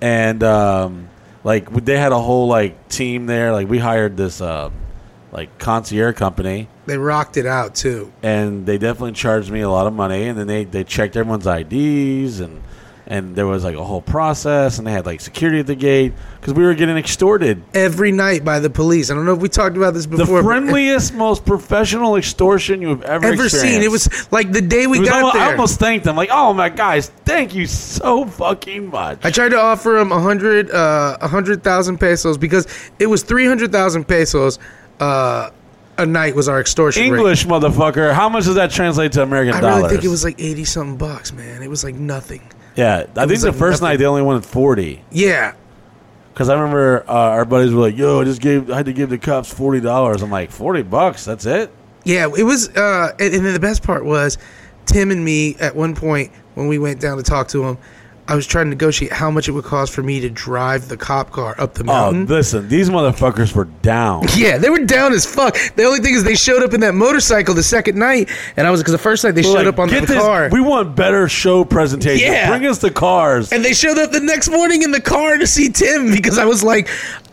[0.00, 1.08] and um,
[1.46, 3.52] like they had a whole like team there.
[3.52, 4.70] Like we hired this uh,
[5.30, 8.12] like concierge company, they rocked it out too.
[8.20, 10.24] and they definitely charged me a lot of money.
[10.24, 12.62] And then they they checked everyone's IDs and.
[13.08, 16.12] And there was like a whole process, and they had like security at the gate
[16.40, 17.62] because we were getting extorted.
[17.72, 19.12] Every night by the police.
[19.12, 20.42] I don't know if we talked about this the before.
[20.42, 23.82] but friendliest, most professional extortion you have ever, ever seen.
[23.82, 25.42] It was like the day we got almost, there.
[25.42, 29.50] I almost thanked them, like, "Oh my guys, thank you so fucking much." I tried
[29.50, 32.66] to offer him a hundred, uh, a hundred thousand pesos because
[32.98, 34.58] it was three hundred thousand pesos.
[34.98, 35.50] Uh,
[35.98, 37.18] a night was our extortion rate.
[37.18, 38.12] English motherfucker.
[38.12, 39.76] How much does that translate to American I dollars?
[39.76, 41.62] really think it was like eighty something bucks, man.
[41.62, 42.42] It was like nothing.
[42.76, 43.92] Yeah, I think the like first nothing.
[43.94, 45.02] night they only wanted forty.
[45.10, 45.54] Yeah,
[46.32, 48.92] Because I remember uh, our buddies were like, "Yo, I just gave, I had to
[48.92, 51.24] give the cops forty dollars." I'm like, 40 bucks?
[51.24, 51.70] That's it?"
[52.04, 52.26] yeah.
[52.36, 54.36] It was, uh, and, and then the best part was,
[54.84, 57.78] Tim and me at one point when we went down to talk to him,
[58.28, 60.96] I was trying to negotiate how much it would cost for me to drive the
[60.96, 62.08] cop car up the mountain.
[62.14, 62.36] Oh, mountain.
[62.36, 64.24] listen, these motherfuckers were down.
[64.36, 65.56] yeah, they were down as fuck.
[65.76, 68.70] The only thing is they showed up in that motorcycle the second night, and I
[68.70, 70.48] was because the first night they We're showed like, up on "Get the this- car.
[70.50, 72.32] We want better show presentation.
[72.32, 72.48] Yeah.
[72.50, 73.52] Bring us the cars.
[73.52, 76.44] And they showed up the next morning in the car to see Tim because I
[76.46, 76.88] was like,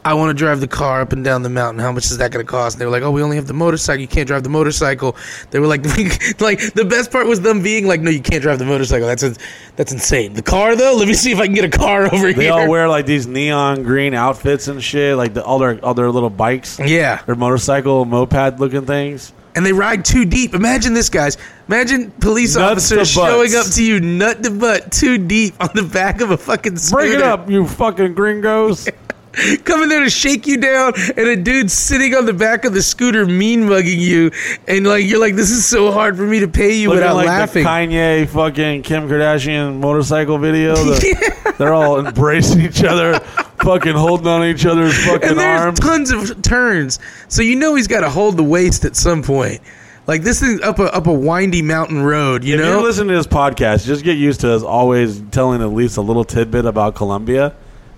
[0.06, 1.80] I want to drive the car up and down the mountain.
[1.80, 2.76] How much is that going to cost?
[2.76, 4.02] And they were like, Oh, we only have the motorcycle.
[4.02, 5.16] You can't drive the motorcycle.
[5.52, 5.86] They were like,
[6.42, 9.08] like the best part was them being like, No, you can't drive the motorcycle.
[9.08, 9.34] That's a,
[9.78, 10.34] that's insane.
[10.34, 12.34] The car though, let me see if I can get a car over They here.
[12.34, 15.94] They all wear like these neon green outfits and shit, like the, all their all
[15.94, 19.32] their little bikes, yeah, their motorcycle moped looking things.
[19.56, 20.54] and they ride too deep.
[20.54, 21.38] Imagine this, guys.
[21.68, 25.84] Imagine police Nuts officers showing up to you nut to butt too deep on the
[25.84, 27.08] back of a fucking scooter.
[27.08, 28.90] Break it up, you fucking gringos!
[29.64, 32.82] coming there to shake you down, and a dude sitting on the back of the
[32.82, 34.32] scooter mean mugging you,
[34.68, 37.16] and like you're like, this is so hard for me to pay you Looking without
[37.16, 37.64] like laughing.
[37.64, 40.76] the Kanye fucking Kim Kardashian motorcycle video.
[40.94, 43.20] The- They're all embracing each other,
[43.64, 45.80] fucking holding on each other's fucking and there's arms.
[45.80, 49.62] tons of turns, so you know he's got to hold the waist at some point.
[50.08, 52.74] Like this thing up a up a windy mountain road, you if know.
[52.74, 56.02] you're listening to this podcast, just get used to us always telling at least a
[56.02, 57.56] little tidbit about Colombia.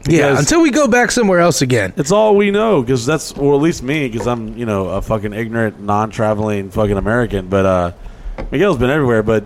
[0.08, 1.94] Yeah, until we go back somewhere else again.
[1.98, 5.02] It's all we know because that's, or at least me, because I'm, you know, a
[5.02, 7.48] fucking ignorant, non-traveling fucking American.
[7.48, 7.92] But uh
[8.52, 9.24] Miguel's been everywhere.
[9.24, 9.46] But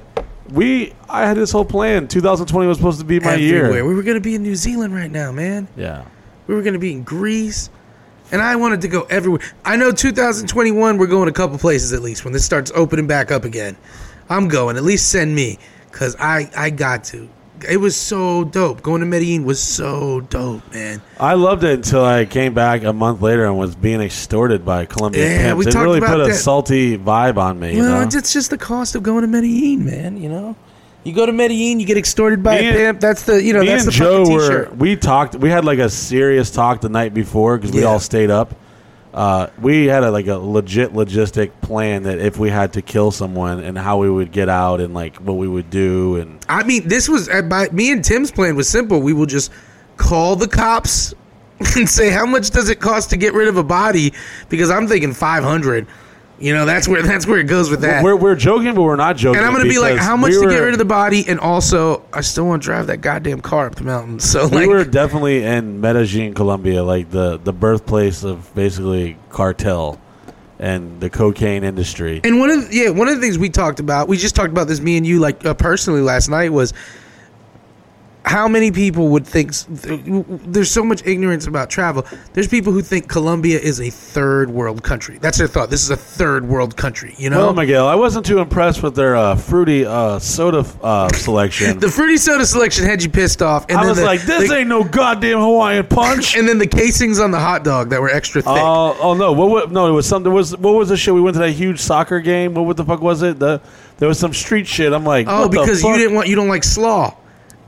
[0.51, 2.07] we, I had this whole plan.
[2.07, 3.72] 2020 was supposed to be my Everywhere.
[3.74, 3.86] year.
[3.86, 5.68] We were gonna be in New Zealand right now, man.
[5.78, 6.03] Yeah.
[6.47, 7.70] We were going to be in Greece.
[8.32, 9.39] And I wanted to go everywhere.
[9.64, 13.30] I know 2021, we're going a couple places at least when this starts opening back
[13.32, 13.78] up again.
[14.30, 14.76] I'm going.
[14.76, 15.60] At least send me
[15.91, 17.30] because I, I got to.
[17.68, 18.82] It was so dope.
[18.82, 21.01] Going to Medellin was so dope, man.
[21.20, 24.86] I loved it until I came back a month later and was being extorted by
[24.86, 25.57] Colombian Yeah, pimps.
[25.66, 26.36] we It talked really about put a that.
[26.36, 27.76] salty vibe on me.
[27.76, 28.01] You well, know?
[28.05, 30.22] it's, it's just the cost of going to Medellin, man.
[30.22, 30.55] You know,
[31.03, 32.99] you go to Medellin, you get extorted by Me a pimp.
[32.99, 35.36] That's the you know Me that's and the Joe were we talked.
[35.36, 37.88] We had like a serious talk the night before because we Yeah.
[37.88, 38.53] all stayed up.
[39.14, 43.10] Uh, we had a, like a legit logistic plan that if we had to kill
[43.10, 46.64] someone and how we would get out and like what we would do and I
[46.64, 49.02] mean, this was uh, by me and Tim's plan was simple.
[49.02, 49.52] We will just
[49.98, 51.14] call the cops
[51.76, 54.14] and say how much does it cost to get rid of a body
[54.48, 55.88] because I'm thinking 500
[56.40, 58.03] You know, that's where that's where it goes with that.
[58.03, 59.38] We're, we're joking, but we're not joking.
[59.38, 61.26] and I'm gonna be like, how much we to were, get rid of the body,
[61.28, 64.20] and also I still want to drive that goddamn car up the mountain.
[64.30, 69.99] So We like, were definitely in Medellin, Colombia, like the the birthplace of basically cartel
[70.60, 72.20] and the cocaine industry.
[72.24, 74.52] And one of the, yeah, one of the things we talked about, we just talked
[74.52, 76.74] about this me and you like uh, personally last night was
[78.30, 82.06] how many people would think there's so much ignorance about travel.
[82.34, 85.18] There's people who think Colombia is a third world country.
[85.18, 85.72] That's their thought.
[85.72, 87.39] This is a third world country, you know?
[87.39, 91.80] Well, Miguel, I wasn't too impressed with their uh, fruity uh, soda uh, selection.
[91.88, 93.65] the fruity soda selection had you pissed off.
[93.68, 96.35] And I was the- like, this the- ain't no goddamn Hawaiian punch.
[96.39, 98.53] And then the casings on the hot dog that were extra thick.
[98.56, 99.34] Oh, oh no!
[99.34, 99.72] What, what?
[99.72, 100.31] No, it was something.
[100.31, 101.14] Was what was the shit?
[101.14, 102.53] We went to that huge soccer game.
[102.53, 103.39] What, what the fuck was it?
[103.39, 103.60] The
[103.97, 104.93] there was some street shit.
[104.93, 107.14] I'm like, oh, because you didn't want you don't like slaw.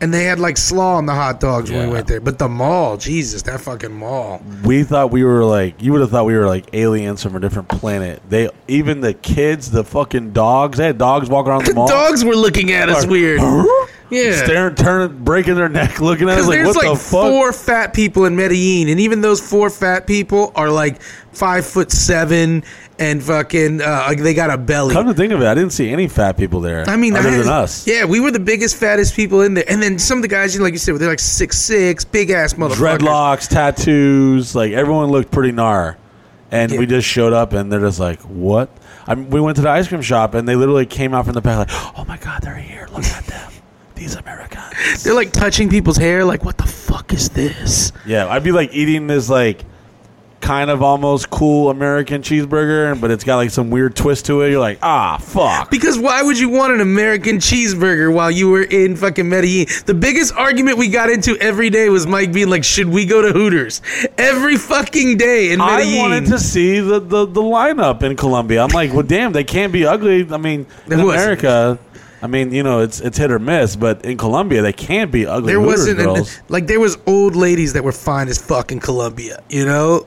[0.01, 1.91] And they had like slaw on the hot dogs when we Yeah.
[1.93, 2.19] went there.
[2.19, 4.41] But the mall, Jesus, that fucking mall.
[4.63, 7.39] We thought we were like you would have thought we were like aliens from a
[7.39, 8.19] different planet.
[8.27, 10.79] They even the kids, the fucking dogs.
[10.79, 11.87] They had dogs walking around the The mall.
[11.87, 13.41] dogs were looking at us Like, weird.
[14.11, 14.43] Yeah.
[14.43, 17.29] staring, turning, breaking their neck, looking at us like, what like the fuck?
[17.29, 21.01] four fat people in Medellin, and even those four fat people are like
[21.31, 22.63] five foot seven
[22.99, 24.93] and fucking uh, like they got a belly.
[24.93, 26.87] Come to think of it, I didn't see any fat people there.
[26.89, 29.63] I mean, other I- than us, Yeah, we were the biggest, fattest people in there,
[29.67, 32.03] and then some of the guys, you know, like you said, they're like six six,
[32.05, 32.97] big ass motherfuckers.
[32.99, 35.95] dreadlocks, tattoos, like everyone looked pretty gnar.
[36.53, 36.79] And Yeah.
[36.79, 38.69] we just showed up, and they're just like, "What?"
[39.07, 41.33] I mean, we went to the ice cream shop, and they literally came out from
[41.33, 42.89] the back, like, "Oh my god, they're here!
[42.91, 43.50] Look at them,
[44.01, 47.91] these Americans." They're like touching people's hair, like, what the fuck is this?
[48.05, 49.63] Yeah, I'd be like eating this like
[50.41, 54.49] kind of almost cool American cheeseburger, but it's got like some weird twist to it.
[54.49, 55.69] You're like, ah, fuck.
[55.69, 59.67] Because why would you want an American cheeseburger while you were in fucking Medellin?
[59.85, 63.21] The biggest argument we got into every day was Mike being like, "Should we go
[63.21, 63.83] to Hooters?"
[64.17, 65.95] Every fucking day in Medellin.
[65.95, 68.63] I wanted to see the, the, the lineup in Colombia.
[68.63, 70.27] I'm like, well, damn, they can't be ugly.
[70.31, 71.23] I mean, in There wasn't.
[71.23, 71.79] America,
[72.21, 75.25] I mean, you know, it's it's hit or miss, but in Colombia, they can't be
[75.25, 75.53] ugly.
[75.53, 79.41] there wasn't an- like there was old ladies that were fine as fuck in Colombia.
[79.49, 80.05] You know,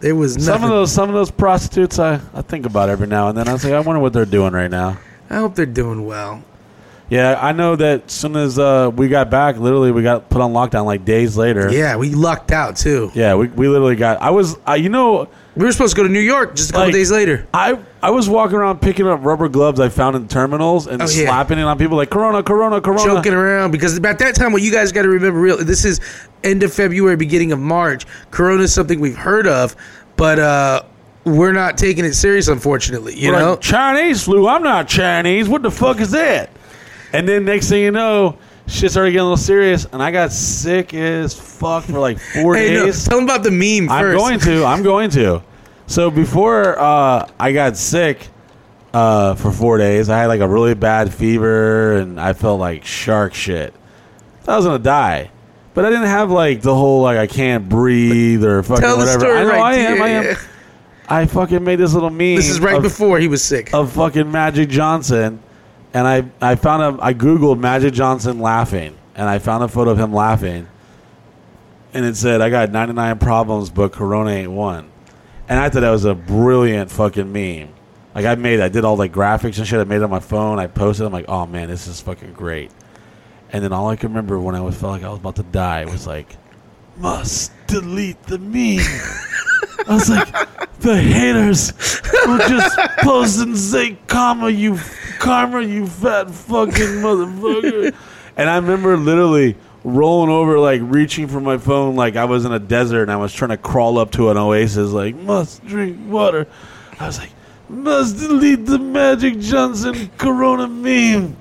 [0.00, 0.52] there was nothing.
[0.52, 3.48] some of those some of those prostitutes I, I think about every now and then.
[3.48, 4.98] I was like, I wonder what they're doing right now.
[5.30, 6.42] I hope they're doing well.
[7.08, 10.40] Yeah, I know that as soon as uh, we got back, literally we got put
[10.40, 11.72] on lockdown like days later.
[11.72, 13.10] Yeah, we lucked out too.
[13.14, 14.22] Yeah, we, we literally got.
[14.22, 16.72] I was, uh, you know, We were supposed to go to New York just a
[16.72, 17.46] couple Like- days later.
[17.52, 21.06] I I was walking around picking up rubber gloves I found in terminals and Oh,
[21.06, 21.26] yeah.
[21.26, 23.02] slapping it on people like Corona, Corona, Corona.
[23.04, 26.00] joking around because about that time, what you guys got to remember, real this is
[26.44, 28.06] end of February, beginning of March.
[28.30, 29.74] Corona is something we've heard of,
[30.16, 30.82] but uh,
[31.24, 33.14] we're not taking it serious, unfortunately.
[33.16, 34.46] You We're know, like, Chinese flu.
[34.48, 35.48] I'm not Chinese.
[35.48, 36.48] What the fuck is that?
[37.12, 38.38] And then next thing you know,
[38.70, 42.54] shit started getting a little serious, and I got sick as fuck for like four
[42.56, 43.04] hey, no, days.
[43.04, 44.18] tell them about the meme I'm first.
[44.18, 44.64] going to.
[44.64, 45.42] I'm going to.
[45.86, 48.28] So before uh, I got sick
[48.94, 52.84] uh, for four days, I had like a really bad fever, and I felt like
[52.84, 53.74] shark shit.
[54.48, 55.30] I was gonna die,
[55.74, 59.04] but I didn't have like the whole like I can't breathe or fucking Tell the
[59.04, 59.20] whatever.
[59.20, 59.60] story I know right.
[59.60, 60.02] I am.
[60.02, 60.36] I am.
[61.08, 62.36] I fucking made this little meme.
[62.36, 63.72] This is right of, before he was sick.
[63.74, 65.40] of fucking Magic Johnson,
[65.92, 69.90] and I I found a I googled Magic Johnson laughing, and I found a photo
[69.90, 70.68] of him laughing,
[71.92, 74.90] and it said I got 99 problems, but Corona ain't one,
[75.48, 77.74] and I thought that was a brilliant fucking meme.
[78.14, 79.78] Like I made, I did all like graphics and shit.
[79.78, 80.58] I made it on my phone.
[80.58, 81.06] I posted.
[81.06, 82.72] I'm like, oh man, this is fucking great.
[83.52, 85.42] And then all I can remember when I was felt like I was about to
[85.42, 86.36] die was like,
[86.96, 88.80] must delete the meme.
[89.88, 90.28] I was like,
[90.80, 91.72] the haters
[92.26, 94.78] will just post and say, "Karma, you,
[95.18, 97.94] karma, you fat fucking motherfucker."
[98.36, 102.52] And I remember literally rolling over, like reaching for my phone, like I was in
[102.52, 105.98] a desert and I was trying to crawl up to an oasis, like must drink
[106.10, 106.46] water.
[106.98, 107.30] I was like,
[107.68, 111.36] must delete the Magic Johnson Corona meme.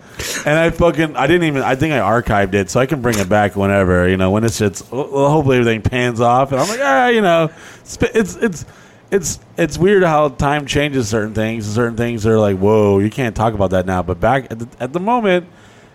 [0.45, 3.17] And I fucking, I didn't even, I think I archived it, so I can bring
[3.19, 6.51] it back whenever, you know, when it's just, well, hopefully everything pans off.
[6.51, 7.49] And I'm like, ah, you know,
[7.81, 8.65] it's, it's, it's,
[9.11, 11.65] it's, it's weird how time changes certain things.
[11.67, 14.03] and Certain things are like, whoa, you can't talk about that now.
[14.03, 15.47] But back at the, at the moment,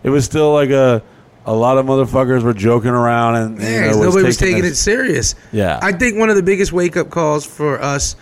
[0.02, 1.02] it was still like a,
[1.46, 4.76] a lot of motherfuckers were joking around and, you know, nobody was taking this- it
[4.76, 5.34] serious.
[5.52, 5.78] Yeah.
[5.82, 8.16] I think one of the biggest wake up calls for us,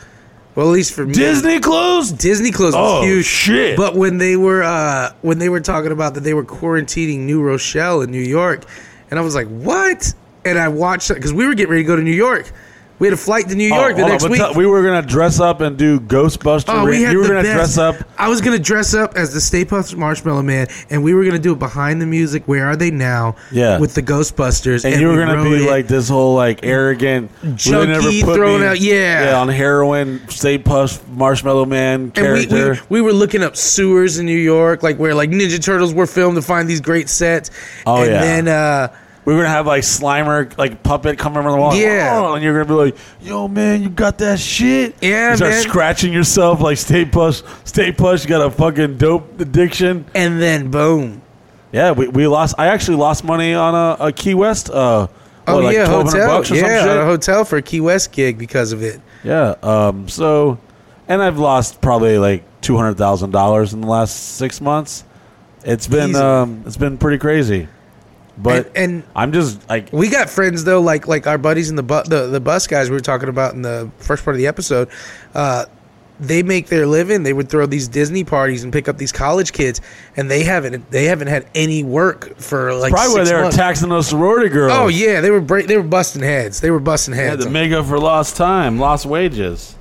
[0.54, 2.18] well, at least for me, Disney closed?
[2.18, 3.24] Disney closed was Oh, huge.
[3.24, 3.76] shit.
[3.76, 7.40] But when they were uh, when they were talking about that they were quarantining New
[7.42, 8.64] Rochelle in New York,
[9.10, 10.12] and I was like, what?
[10.44, 12.52] And I watched that because we were getting ready to go to New York.
[13.02, 14.38] We had a flight to New Oh, York the hold on, next week.
[14.40, 16.66] tell- we were gonna dress up and do Ghostbuster.
[16.68, 17.74] Oh, we had you were the gonna best.
[17.74, 17.96] dress up.
[18.16, 21.40] I was gonna dress up as the Stay Puft Marshmallow Man, and we were gonna
[21.40, 22.44] do it behind the music.
[22.46, 23.34] Where are they now?
[23.50, 23.80] Yeah.
[23.80, 25.68] with the Ghostbusters, And, you were we gonna be it.
[25.68, 29.34] like this whole like arrogant, Junkie thrown me- out- yeah.
[29.36, 32.80] on heroin, Stay Puft Marshmallow Man And we, character.
[32.88, 36.06] we, we were looking up sewers in New York, like where like Ninja Turtles were
[36.06, 37.50] filmed to find these great sets.
[37.84, 38.20] Oh, and yeah.
[38.20, 38.88] then uh,
[39.24, 41.74] We were gonna have like Slimer, like puppet, come over the wall.
[41.76, 42.10] Yeah.
[42.20, 45.52] Oh, and you're gonna be like, "Yo, man, you got that shit." Yeah, you start
[45.52, 45.62] man.
[45.62, 48.24] scratching yourself like Stay Push, Stay Push.
[48.24, 50.06] You got a fucking dope addiction.
[50.14, 51.22] and then boom.
[51.70, 52.56] Yeah, we, we lost.
[52.58, 54.68] I actually lost money on a, a Key West.
[54.70, 55.06] Uh,
[55.46, 56.28] Oh what, like yeah, hotel.
[56.28, 59.00] bucks or some yeah, a hotel for a Key West gig because of it.
[59.24, 59.54] Yeah.
[59.62, 60.08] Um.
[60.08, 60.58] So,
[61.08, 65.04] and I've lost probably like two hundred thousand dollars in the last six months.
[65.64, 66.18] It's been Easy.
[66.18, 66.62] um.
[66.66, 67.68] It's been pretty crazy.
[68.38, 71.76] But And- and- I'm just like We got friends though, like like our buddies in
[71.76, 74.38] the bu- the the bus guys we were talking about in the first part of
[74.38, 74.88] the episode.
[75.34, 75.66] Uh,
[76.20, 77.24] they make their living.
[77.24, 79.80] They would throw these Disney parties and pick up these college kids,
[80.16, 83.88] and they haven't they haven't had any work for like probably where they were taxing
[83.88, 84.72] those sorority girls.
[84.72, 86.60] Oh yeah, they were break, they were busting heads.
[86.60, 87.44] They were busting heads.
[87.44, 89.74] to make up for lost time, lost wages.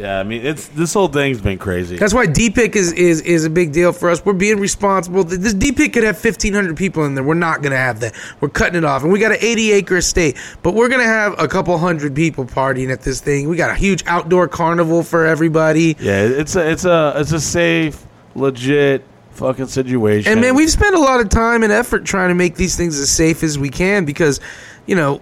[0.00, 1.96] Yeah, I mean it's this whole thing's been crazy.
[1.98, 4.24] That's why DPIC is, is is a big deal for us.
[4.24, 5.24] We're being responsible.
[5.24, 7.22] This DPIC could have fifteen hundred people in there.
[7.22, 8.14] We're not gonna have that.
[8.40, 11.38] We're cutting it off, and we got an eighty acre estate, but we're gonna have
[11.38, 13.46] a couple hundred people partying at this thing.
[13.46, 15.96] We got a huge outdoor carnival for everybody.
[16.00, 18.02] yeah, it's a it's a it's a safe,
[18.34, 20.32] legit fucking situation.
[20.32, 22.98] And man, we've spent a lot of time and effort trying to make these things
[22.98, 24.40] as safe as we can because,
[24.86, 25.20] you know,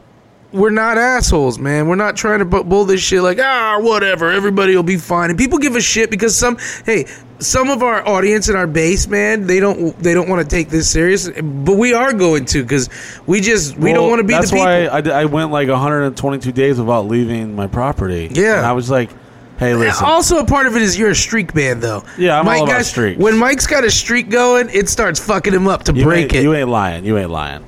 [0.52, 1.88] we're not assholes, man.
[1.88, 4.30] We're not trying to bu- bull this shit like ah whatever.
[4.30, 5.30] Everybody will be fine.
[5.30, 7.06] And people give a shit because some hey
[7.40, 10.70] some of our audience and our base, man, they don't they don't want to take
[10.70, 12.88] this serious, but we are going to because
[13.26, 14.66] we just we don't want to be That's the people.
[14.66, 18.28] why I, I went like 122 days without leaving my property.
[18.32, 18.56] Yeah.
[18.58, 19.10] and I was like,
[19.58, 20.06] hey, listen.
[20.06, 22.04] Also, a part of it is you're a streak man, though.
[22.16, 23.20] Yeah, I'm Mike all about got- streaks.
[23.20, 26.42] When Mike's got a streak going, it starts fucking him up to you break it.
[26.42, 27.04] You ain't lying.
[27.04, 27.64] You ain't lying.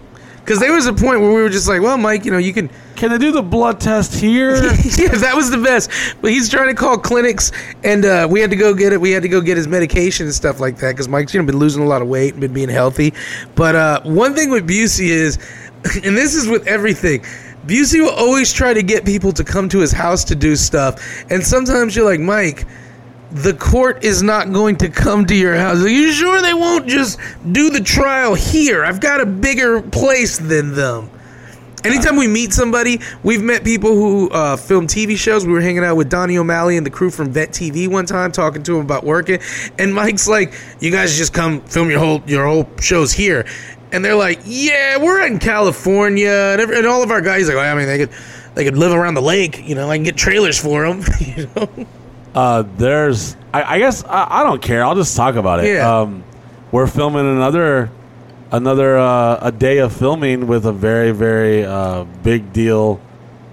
[0.51, 2.53] Because there was a point where we were just like, well, Mike, you know, you
[2.53, 2.69] can.
[2.97, 4.57] Can I do the blood test here?
[4.57, 5.93] yeah, that was the best.
[6.21, 7.53] But he's trying to call clinics,
[7.85, 9.01] and uh, we had to go get it.
[9.01, 11.47] We had to go get his medication and stuff like that because Mike's you know
[11.47, 13.15] been losing a lot of weight and been being healthy.
[13.55, 15.37] But uh, one thing with Busey is,
[16.05, 17.21] and this is with everything.
[17.67, 21.01] Busey will always try to get people to come to his house to do stuff,
[21.31, 22.67] and sometimes you're like, Mike,
[23.31, 25.83] the court is not going to come to your house.
[25.83, 27.19] Are you sure they won't just
[27.53, 28.85] do the trial here?
[28.85, 31.11] I've got a bigger place than them.
[31.83, 35.47] Anytime we meet somebody, we've met people who uh, film TV shows.
[35.47, 38.33] We were hanging out with Donnie O'Malley and the crew from Vet TV one time,
[38.33, 39.41] talking to him about working.
[39.79, 43.47] And Mike's like, "You guys just come film your whole your whole shows here."
[43.93, 47.57] And they're like, "Yeah, we're in California." And, every, and all of our guys are
[47.57, 48.11] like, "I mean, they could
[48.55, 49.67] they could live around the lake.
[49.67, 51.87] You know, I can get trailers for them." you know.
[52.35, 54.85] Uh, there's, I, I guess, I, I don't care.
[54.85, 55.75] I'll just talk about it.
[55.75, 56.01] Yeah.
[56.01, 56.23] Um,
[56.71, 57.91] we're filming another,
[58.53, 63.01] another uh, a day of filming with a very, very uh, big deal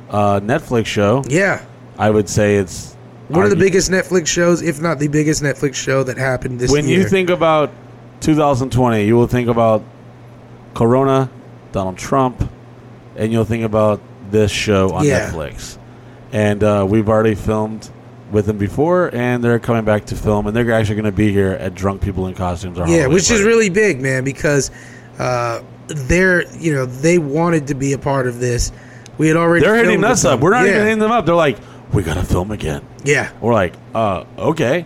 [0.09, 1.23] uh, Netflix show.
[1.27, 1.65] Yeah.
[1.97, 2.93] I would say it's
[3.29, 6.71] One of the biggest Netflix shows, if not the biggest Netflix show that happened this
[6.71, 6.99] When year.
[6.99, 7.71] you think about
[8.21, 9.83] 2020, you will think about
[10.75, 11.29] Corona,
[11.71, 12.47] Donald Trump,
[13.15, 13.99] and you'll think about
[14.29, 15.31] this show on Yeah.
[15.31, 15.77] Netflix.
[16.31, 17.89] And uh, we've already filmed
[18.31, 21.31] with them before, and they're coming back to film, and they're actually going to be
[21.31, 22.79] here at Drunk People in Costumes.
[22.79, 24.71] our Yeah, which is really big, man, because
[25.19, 28.71] uh, they're you know they wanted to be a part of this.
[29.17, 30.41] We had already They're hitting us up.
[30.41, 30.71] We're not yeah.
[30.73, 31.25] even hitting them up.
[31.25, 31.57] They're like,
[31.93, 32.85] we got to film again.
[33.03, 34.85] Yeah, We're like, uh, okay.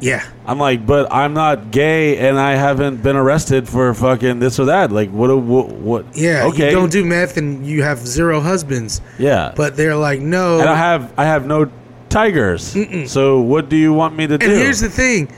[0.00, 0.24] yeah.
[0.46, 4.66] I'm like, but I'm not gay, and I haven't been arrested for fucking this or
[4.66, 4.92] that.
[4.92, 5.36] Like, what?
[5.36, 5.72] What?
[5.72, 6.70] what Yeah, Okay.
[6.70, 9.00] you don't do meth and you have zero husbands.
[9.18, 9.52] Yeah.
[9.56, 10.60] But they're like, no.
[10.60, 11.70] and I have I have no
[12.16, 13.10] tigers.
[13.10, 14.46] So what do you want me to do?
[14.46, 15.28] and here's the thing.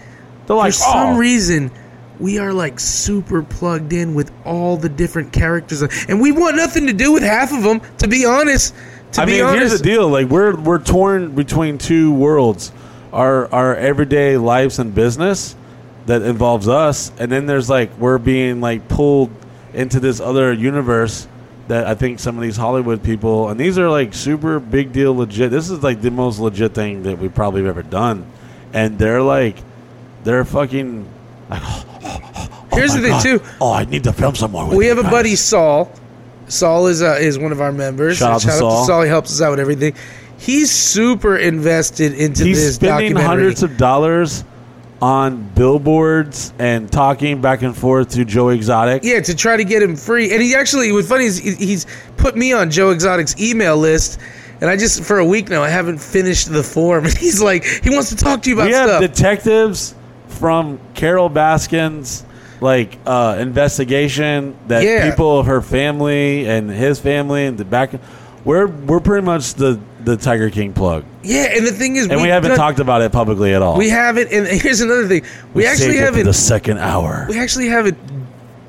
[0.46, 1.70] They're like, For some "Oh." reason,
[2.20, 6.86] we are like super plugged in with all the different characters, and we want nothing
[6.86, 7.80] to do with half of them.
[7.98, 8.74] To be honest,
[9.12, 12.72] to I be mean, honest, here's the deal: like we're we're torn between two worlds,
[13.12, 15.56] our our everyday lives and business
[16.06, 19.30] that involves us, and then there's like we're being like pulled
[19.74, 21.26] into this other universe
[21.68, 25.14] that I think some of these Hollywood people, and these are like super big deal,
[25.14, 25.50] legit.
[25.50, 28.26] This is like the most legit thing that we probably have ever done,
[28.72, 29.56] and they're like,
[30.24, 31.08] they're fucking.
[31.48, 31.62] Like,
[32.72, 33.38] here's oh the my thing God.
[33.40, 33.40] too.
[33.60, 34.66] Oh, I need to film some more.
[34.74, 35.12] We have a guys.
[35.12, 35.92] buddy Saul.
[36.48, 38.18] Saul is uh, is one of our members.
[38.18, 39.02] Shout out to Saul.
[39.02, 39.94] He helps us out with everything.
[40.38, 43.26] He's super invested into He's this spending documentary.
[43.26, 44.44] hundreds of dollars
[45.00, 49.04] on billboards and talking back and forth to Joe Exotic.
[49.04, 50.32] yeah, to try to get him free.
[50.32, 54.18] And he actually, what's funny is he's put me on Joe Exotic's email list.
[54.60, 57.04] And I just for a week now I haven't finished the form.
[57.06, 59.00] And he's like, he wants to talk to you about we have stuff.
[59.00, 59.94] detectives
[60.26, 62.24] from Carole Baskin's
[62.60, 65.08] like uh, investigation that Yeah.
[65.08, 67.92] people of her family and his family and the back.
[68.44, 72.20] We're we're pretty much the the Tiger King plug, yeah, and the thing is, and
[72.20, 73.76] we haven't done- talked about it publicly at all.
[73.76, 75.22] We haven't, and here's another thing:
[75.54, 76.24] we, actually it for haven't.
[76.24, 77.26] the second hour.
[77.28, 77.98] we actually haven't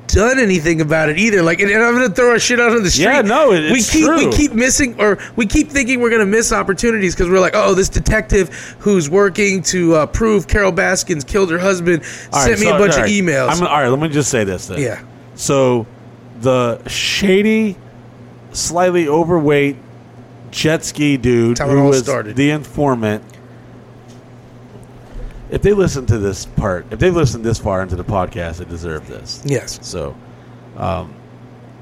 [0.08, 1.40] done anything about it either.
[1.40, 3.04] Like, and I'm gonna throw our shit out on the street.
[3.04, 6.26] Yeah, no, it- we it's keep we keep missing, or we keep thinking we're gonna
[6.26, 8.48] miss opportunities because we're like, oh, this detective
[8.80, 12.74] who's working to uh, prove Carole Baskins killed her husband All sent right, me so-
[12.76, 13.50] a bunch all of emails.
[13.50, 14.80] I'm, all right, let me just say this then.
[14.80, 15.00] Yeah.
[15.36, 15.86] So,
[16.40, 17.76] the shady,
[18.52, 19.76] slightly overweight
[20.50, 22.36] jet ski dude That's how it who all was started.
[22.36, 23.24] the informant.
[25.50, 28.64] If they listen to this part, if they've listened this far into the podcast, they
[28.66, 29.42] deserve this.
[29.44, 30.14] yes, So,
[30.76, 31.12] um,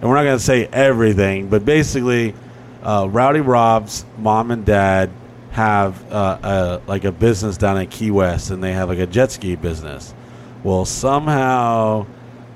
[0.00, 2.34] and we're not going to say everything, but basically,
[2.82, 5.10] uh, Rowdy Rob's mom and dad
[5.50, 9.06] have uh, a, like a business down in Key West, and they have like a
[9.06, 10.14] jet ski business.
[10.64, 12.06] Well, somehow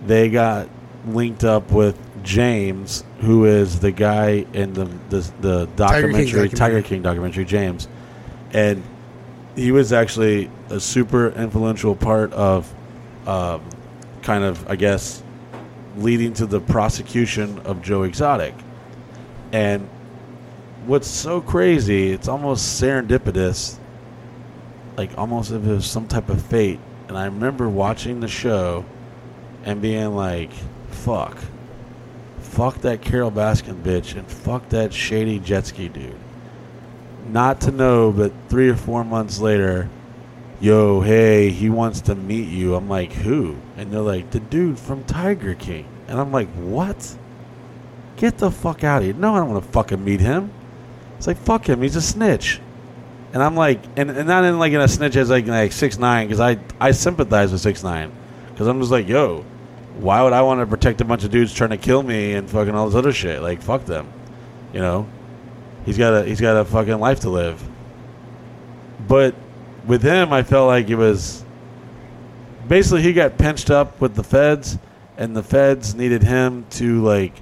[0.07, 0.69] they got
[1.07, 6.49] linked up with James, who is the guy in the the, the documentary, documentary.
[6.49, 7.89] Tiger King documentary, James,
[8.53, 8.83] and
[9.55, 12.73] he was actually a super influential part of,
[13.27, 13.61] um,
[14.23, 15.23] kind of, I guess,
[15.97, 18.55] leading to the prosecution of Joe Exotic.
[19.53, 19.89] And
[20.87, 23.79] what's so crazy, it's almost serendipitous,
[24.97, 26.81] like almost if it was some type of fate.
[27.09, 28.87] And I remember watching the show
[29.65, 30.51] and being like,
[30.91, 31.37] fuck.
[32.53, 36.15] Fuck that Carole Baskin bitch and fuck that shady jet ski dude.
[37.31, 39.89] Not to know, but three or four months later,
[40.61, 42.75] yo, hey, he wants to meet you.
[42.75, 43.57] I'm like, who?
[43.79, 45.87] And they're like, the dude from Tiger King.
[46.09, 47.17] And I'm like, what?
[48.19, 49.15] Get the fuck out of here.
[49.15, 50.53] No, I don't want to fucking meet him.
[51.17, 51.81] It's like, fuck him.
[51.81, 52.61] He's a snitch.
[53.33, 55.97] And I'm like, and, and not in like in a snitch as like like six
[55.97, 58.13] nine because I I sympathize with six nine
[58.51, 59.47] because I'm just like, yo,
[59.99, 62.49] why would I want to protect a bunch of dudes trying to kill me and
[62.49, 63.43] fucking all this other shit?
[63.43, 64.13] Like, fuck them,
[64.73, 65.09] you know.
[65.85, 67.63] He's got a he's got a fucking life to live.
[69.07, 69.35] But
[69.87, 71.45] with him, I felt like it was
[72.69, 74.79] basically he got pinched up with the feds,
[75.17, 77.35] and the feds needed him to like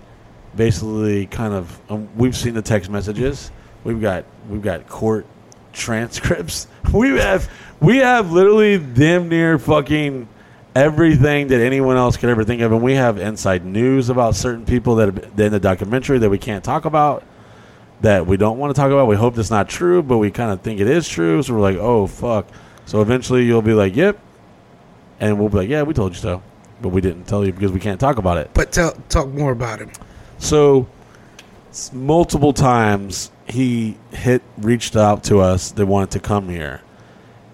[0.56, 1.80] basically kind of.
[1.90, 3.50] Um, we've seen the text messages.
[3.84, 5.26] We've got we've got court
[5.72, 6.66] transcripts.
[6.92, 7.48] We have
[7.78, 10.26] we have literally damn near fucking
[10.74, 14.64] everything that anyone else could ever think of, and we have inside news about certain
[14.64, 17.24] people that have in the documentary that we can't talk about
[18.00, 19.06] that we don't want to talk about.
[19.06, 21.42] We hope it's not true, but we kind of think it is true.
[21.42, 22.46] So we're like, oh fuck.
[22.86, 24.18] So eventually you'll be like, yep,
[25.20, 26.42] and we'll be like, yeah, we told you so,
[26.80, 28.50] but we didn't tell you because we can't talk about it.
[28.54, 29.90] but tell talk more about him.
[30.38, 30.88] So
[31.92, 35.70] multiple times he hit reached out to us.
[35.70, 36.80] They wanted to come here.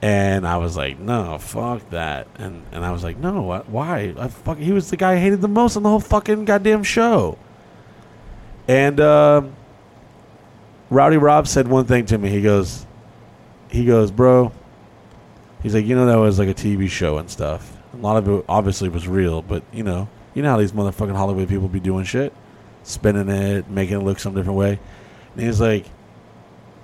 [0.02, 2.28] And I was like, no, fuck that.
[2.38, 4.14] And and I was like, no, wh- why?
[4.18, 6.82] I fuck, he was the guy I hated the most on the whole fucking goddamn
[6.82, 7.38] show.
[8.68, 9.54] And um
[10.90, 12.28] Rowdy Rob said one thing to me.
[12.28, 12.86] He goes,
[13.70, 14.52] he goes, bro.
[15.62, 17.76] He's like, you know, that was like a TV show and stuff.
[17.94, 21.16] A lot of it obviously was real, but you know, you know how these motherfucking
[21.16, 22.32] Hollywood people be doing shit,
[22.82, 24.78] spinning it, making it look some different way.
[25.34, 25.86] And he's like,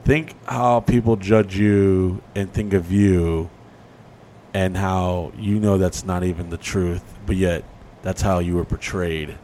[0.04, 3.50] think how people judge you and think of you,
[4.54, 7.64] and how you know that's not even the truth, but yet
[8.02, 9.36] that's how you were portrayed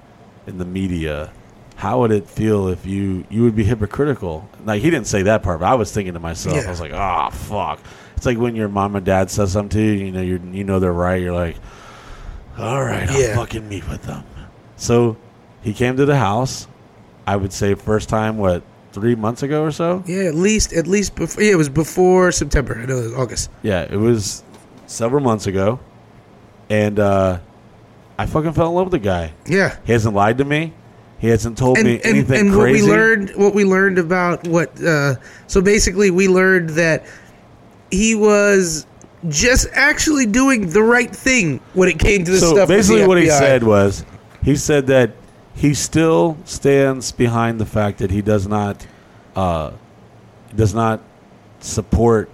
[0.47, 1.33] in the media.
[1.77, 4.49] How would it feel if you you would be hypocritical?
[4.65, 6.63] Like he didn't say that part, but I was thinking to myself, Yeah.
[6.67, 7.81] I was like, ah, fuck.
[8.17, 10.65] It's like when your mom and dad says something to you, you know, you you
[10.65, 11.23] know they're right.
[11.23, 11.57] You're like,
[12.59, 13.37] all right, I'll Yeah.
[13.37, 14.25] fucking meet with them.
[14.77, 15.17] So
[15.63, 16.67] he came to the house.
[17.29, 20.03] I would say first time what three months ago or so.
[20.07, 21.43] Yeah, at least at least before.
[21.43, 22.79] Yeah, it was before September.
[22.79, 23.51] I know it was August.
[23.63, 24.43] Yeah, it was
[24.87, 25.81] several months ago,
[26.71, 27.39] and uh,
[28.19, 29.33] I fucking fell in love with the guy.
[29.47, 29.77] Yeah.
[29.85, 30.73] He hasn't lied to me.
[31.19, 34.47] He hasn't told and, me and, anything and what we learned what we learned about
[34.47, 35.17] what uh,
[35.49, 37.07] so basically we learned that
[37.91, 38.87] he was
[39.29, 43.19] just actually doing the right thing when it came to this so stuff basically, what
[43.19, 44.05] he said was,
[44.45, 45.11] he said that
[45.59, 48.87] he still stands behind the fact that he does not,
[49.35, 49.73] uh,
[50.55, 51.01] does not
[51.61, 52.31] support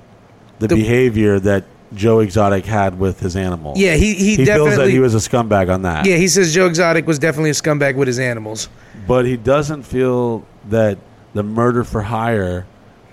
[0.59, 1.65] the, The- behavior that
[1.95, 3.75] Joe Exotic had with his animal.
[3.77, 6.07] yeah he he, he feels that he was a scumbag on that.
[6.07, 8.69] yeah he says Joe Exotic was definitely a scumbag with his animals
[9.07, 10.99] but he doesn't feel that
[11.35, 12.67] the murder for hire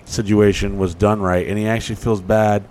[0.04, 2.64] situation was done right, and he actually feels bad.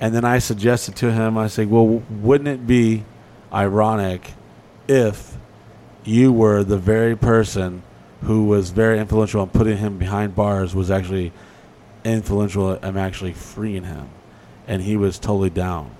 [0.00, 3.04] And then I suggested to him, I said, "Well, wouldn't it be
[3.52, 4.32] ironic
[4.88, 5.36] if
[6.04, 7.82] you were the very person
[8.22, 11.32] who was very influential in putting him behind bars, was actually
[12.04, 12.78] influential.
[12.82, 14.08] I'm actually freeing him,
[14.66, 15.90] and he was totally down.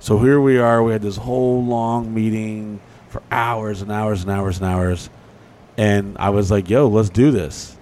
[0.00, 0.82] So here we are.
[0.82, 5.10] We had this whole long meeting for hours and hours and hours and hours,
[5.76, 7.76] and I was like, "Yo, let's do this.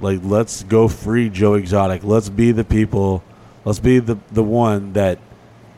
[0.00, 2.02] Like, let's go free Joe Exotic.
[2.04, 3.22] Let's be the people.
[3.64, 5.18] Let's be the the one that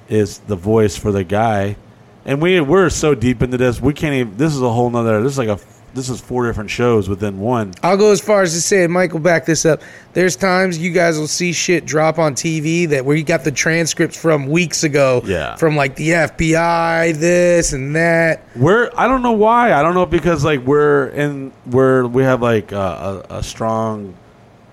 [0.08, 1.76] is the voice for the guy."
[2.24, 4.36] And we we're so deep into this, we can't even.
[4.36, 5.22] This is a whole nother.
[5.22, 5.58] This is like a.
[5.92, 7.72] This is four different shows within one.
[7.80, 9.80] I'll go as far as to say, and Michael, back this up.
[10.12, 13.52] There's times you guys will see shit drop on TV that where you got the
[13.52, 15.22] transcripts from weeks ago.
[15.24, 15.54] Yeah.
[15.54, 18.42] From like the FBI, this and that.
[18.56, 19.72] We're I don't know why.
[19.72, 24.16] I don't know because like we're in we're we have like a, a, a strong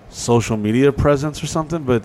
[0.10, 1.84] social media presence or something.
[1.84, 2.04] But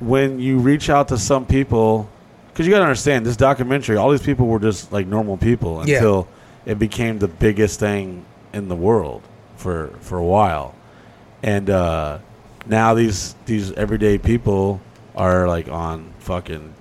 [0.00, 2.10] when you reach out to some people,
[2.60, 5.82] because you got to understand this documentary, all these people were just like normal people
[5.86, 5.94] Yeah.
[5.96, 6.28] until
[6.66, 8.22] it became the biggest thing
[8.52, 9.22] in the world
[9.56, 10.74] for for a while,
[11.42, 12.18] and uh,
[12.66, 14.78] now these these everyday people
[15.16, 16.74] are like on fucking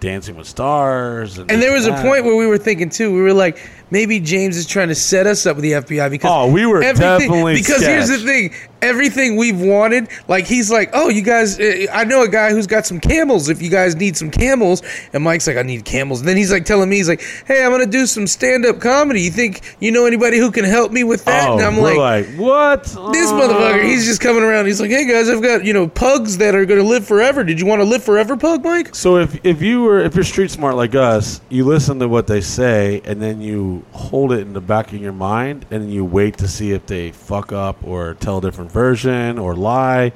[0.00, 3.14] Dancing with Stars, and, And there was a point where we were thinking too.
[3.14, 3.58] We were like,
[3.90, 6.80] maybe James is trying to set us up with the FBI because Oh, we were
[6.80, 8.52] definitely because here's the thing:
[8.82, 12.66] everything we've wanted, like he's like, oh, you guys, uh, I know a guy who's
[12.66, 13.48] got some camels.
[13.48, 16.20] If you guys need some camels, and Mike's like, I need camels.
[16.20, 18.80] And then he's like telling me, he's like, hey, I'm gonna do some stand up
[18.80, 19.22] comedy.
[19.22, 21.48] You think you know anybody who can help me with that?
[21.48, 22.84] Oh, and I'm like, like, what?
[22.84, 24.66] this motherfucker, he's just coming around.
[24.66, 27.44] He's like, hey guys, I've got you know pugs that are gonna live forever.
[27.44, 28.94] Did you want to live forever, pug, Mike?
[28.94, 32.26] So if if you were if you're street smart like us, you listen to what
[32.26, 36.04] they say and then you hold it in the back of your mind and you
[36.04, 40.12] wait to see if they fuck up or tell a different version or lie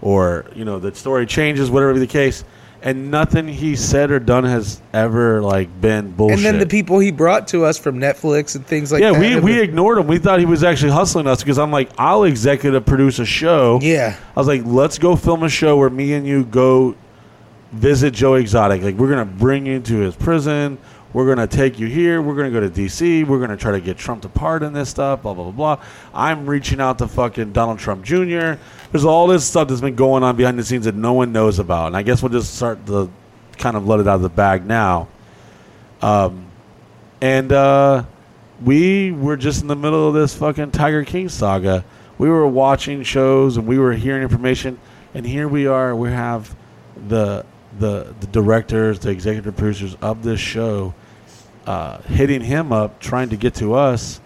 [0.00, 2.44] or you know the story changes whatever be the case
[2.82, 6.38] and nothing he said or done has ever like been bullshit.
[6.38, 9.20] And then the people he brought to us from Netflix and things like yeah, that.
[9.20, 10.06] we, we ignored him.
[10.06, 13.80] We thought he was actually hustling us because I'm like, I'll executive produce a show.
[13.82, 14.16] Yeah.
[14.36, 16.94] I was like, let's go film a show where me and you go
[17.72, 18.82] visit Joe Exotic.
[18.82, 20.78] Like, we're gonna bring you to his prison.
[21.18, 22.22] We're gonna take you here.
[22.22, 23.24] We're gonna go to D.C.
[23.24, 25.22] We're gonna try to get Trump to pardon this stuff.
[25.22, 25.84] Blah blah blah blah.
[26.14, 28.52] I'm reaching out to fucking Donald Trump Jr.
[28.92, 31.58] There's all this stuff that's been going on behind the scenes that no one knows
[31.58, 33.10] about, and I guess we'll just start to
[33.56, 35.08] kind of let it out of the bag now.
[36.02, 36.46] Um,
[37.20, 38.04] and uh,
[38.62, 41.84] we were just in the middle of this fucking Tiger King saga.
[42.18, 44.78] We were watching shows and we were hearing information,
[45.14, 45.96] and here we are.
[45.96, 46.54] We have
[47.08, 47.44] the
[47.76, 50.94] the the directors, the executive producers of this show,
[51.68, 54.20] uh, hitting him up, trying to get to us,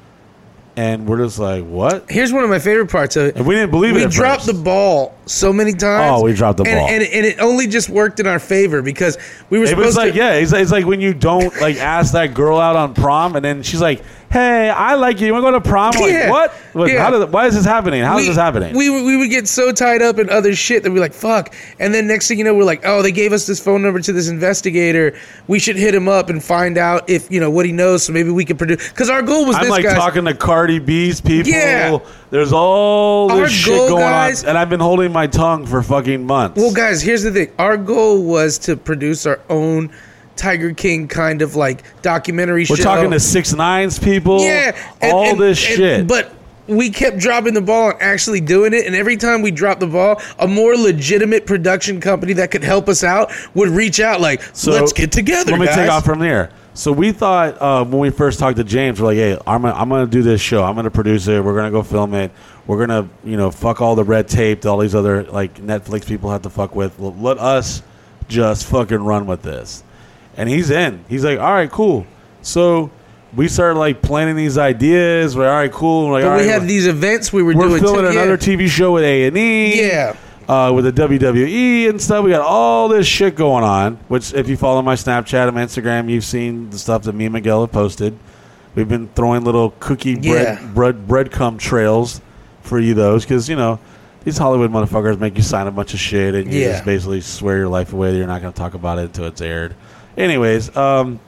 [0.77, 2.09] and we're just like, what?
[2.09, 3.36] Here's one of my favorite parts of it.
[3.36, 4.56] And we didn't believe it We dropped first.
[4.56, 6.20] the ball so many times.
[6.20, 6.89] Oh, we dropped the and, ball.
[6.89, 9.19] and, and it only just worked in our favor because
[9.51, 10.19] we were It supposed was like to.
[10.19, 13.44] yeah, it's, it's like when you don't like ask that girl out on prom, and
[13.44, 15.27] then she's like, "Hey, I like you.
[15.28, 16.53] You want to go to prom?" I'm like, what?
[16.73, 17.03] What- Yeah.
[17.03, 17.32] How did?
[17.32, 18.03] Why is this happening?
[18.03, 18.77] How is we, this happening?
[18.77, 21.55] We, would- we would get so tied up in other shit that we're like, fuck.
[21.78, 24.01] And then next thing you know, we're like, oh, they gave us this phone number
[24.01, 25.16] to this investigator.
[25.47, 28.12] We should hit him up and find out if, you know, what he knows so
[28.12, 28.89] maybe we could produce.
[28.89, 29.94] Because our goal was I'm this, like guys.
[29.97, 31.51] talking to Cardi B's people.
[31.53, 31.99] Yeah.
[32.31, 35.82] There's all this Our shit going guys- on, and I've been holding my tongue for
[35.82, 36.61] fucking months.
[36.61, 37.53] Well, guys, here's the thing.
[37.59, 39.90] Our goal was to produce our own
[40.36, 42.73] Tiger King kind of like documentary show.
[42.74, 42.85] We're show.
[42.85, 44.40] talking to six nines people.
[44.40, 46.07] Yeah, and- all and- this and- shit.
[46.09, 46.35] But
[46.69, 48.86] we kept dropping the ball and actually doing it.
[48.86, 52.89] And every time we dropped the ball, a more legitimate production company that could help
[52.89, 55.74] us out would reach out, like, "Let's get together." Let me guys.
[55.74, 56.51] take off from there.
[56.74, 59.74] So we thought uh, when we first talked to James, we're like, "Hey, I'm gonna,
[59.74, 60.62] I'm gonna do this show.
[60.65, 61.44] I'm gonna produce it.
[61.44, 62.31] We're gonna go film it.
[62.67, 66.07] We're gonna, you know, fuck all the red tape that all these other like Netflix
[66.07, 66.99] people have to fuck with.
[66.99, 67.83] Let us
[68.29, 69.83] just fucking run with this."
[70.37, 71.05] And he's in.
[71.09, 72.07] He's like, "All right, cool."
[72.41, 72.91] So
[73.35, 75.37] we started like planning these ideas.
[75.37, 76.07] We're all right, cool.
[76.07, 77.71] We're like, But all we right, have these events we were doing.
[77.71, 77.83] we're doing.
[77.95, 78.11] filming yeah.
[78.23, 79.81] another TV show with A and E.
[79.81, 80.17] Yeah.
[80.49, 83.97] Uh, with the WWE and stuff, we got all this shit going on.
[84.09, 87.25] Which, if you follow my Snapchat and my Instagram, you've seen the stuff that me
[87.27, 88.19] and Miguel have posted.
[88.75, 90.67] We've been throwing little cookie bread, Yeah.
[90.75, 92.21] bread breadcrumb trails
[92.63, 93.79] for you those because you know
[94.25, 96.73] these Hollywood motherfuckers make you sign a bunch of shit and you Yeah.
[96.73, 99.25] just basically swear your life away that you're not going to talk about it until
[99.27, 99.75] it's aired.
[100.17, 101.19] Anyways, um,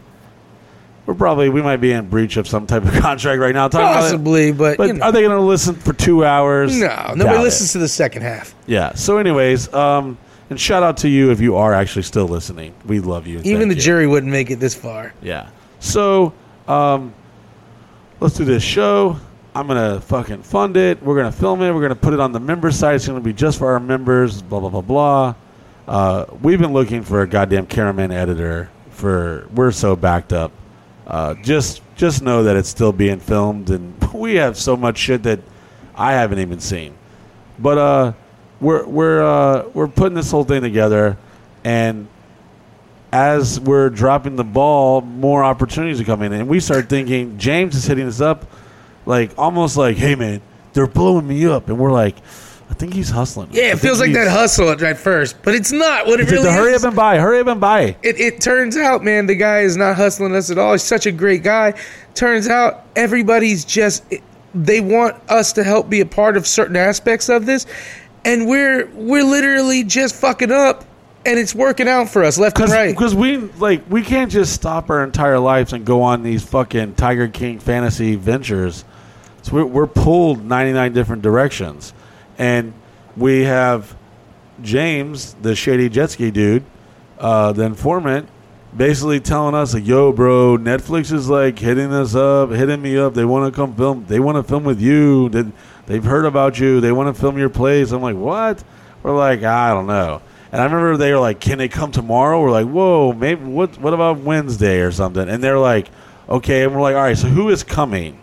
[1.06, 3.68] we're probably we might be in breach of some type of contract right now.
[3.68, 4.02] talking about it.
[4.02, 5.06] Possibly, but, But you know.
[5.06, 6.78] are they going to listen for two hours?
[6.78, 7.42] No, Doubt nobody it.
[7.42, 8.54] listens to the second half.
[8.66, 8.94] Yeah.
[8.94, 10.16] So, anyways, um,
[10.50, 12.74] and shout out to you if you are actually still listening.
[12.86, 13.40] We love you.
[13.44, 13.80] Even the you.
[13.80, 15.12] jury wouldn't make it this far.
[15.20, 15.48] Yeah.
[15.80, 16.32] So,
[16.68, 17.12] um,
[18.20, 19.16] let's do this show.
[19.54, 21.00] I'm gonna fucking fund it.
[21.02, 21.72] We're gonna film it.
[21.72, 22.96] We're gonna put it on the member site.
[22.96, 24.42] It's gonna be just for our members.
[24.42, 25.34] Blah blah blah blah.
[25.86, 29.48] Uh, we've been looking for a goddamn cameraman editor for.
[29.54, 30.50] We're so backed up.
[31.06, 35.22] Uh, just just know that it's still being filmed, and we have so much shit
[35.22, 35.40] that
[35.94, 36.94] I haven't even seen.
[37.58, 38.12] But uh,
[38.60, 41.16] we're we're uh, we're putting this whole thing together,
[41.62, 42.08] and
[43.12, 47.76] as we're dropping the ball, more opportunities are coming in, and we start thinking James
[47.76, 48.46] is hitting us up,
[49.06, 50.40] like almost like, "Hey man,
[50.72, 52.16] they're blowing me up," and we're like,
[52.70, 56.06] "I think he's hustling." Yeah, it feels like that hustle at first, but it's not
[56.06, 56.84] what it It's really the hurry is.
[56.84, 57.96] up and buy, hurry up and buy.
[58.02, 60.72] it, it turns out, man, the guy is not hustling us at all.
[60.72, 61.74] He's such a great guy.
[62.14, 64.04] Turns out everybody's just
[64.54, 67.66] they want us to help be a part of certain aspects of this,
[68.24, 70.84] and we're we're literally just fucking up,
[71.26, 72.90] and it's working out for us left and right.
[72.94, 76.94] Because we like we can't just stop our entire lives and go on these fucking
[76.94, 78.84] Tiger King fantasy ventures.
[79.44, 81.92] So we're, we're pulled ninety nine different directions,
[82.38, 82.72] and
[83.14, 83.94] we have
[84.62, 86.64] James, the shady jet ski dude,
[87.18, 88.30] uh, the informant,
[88.74, 93.12] basically telling us like, "Yo, bro, Netflix is like hitting us up, hitting me up.
[93.12, 94.06] They want to come film.
[94.08, 95.28] They want to film with you.
[95.28, 95.44] They,
[95.84, 96.80] they've heard about you.
[96.80, 98.64] They want to film your plays." I'm like, "What?"
[99.02, 100.22] We're like, "I don't know."
[100.52, 103.78] And I remember they were like, "Can they come tomorrow?" We're like, "Whoa, maybe what?
[103.78, 105.90] What about Wednesday or something?" And they're like,
[106.30, 108.20] "Okay." And we're like, "All right, so who is coming?"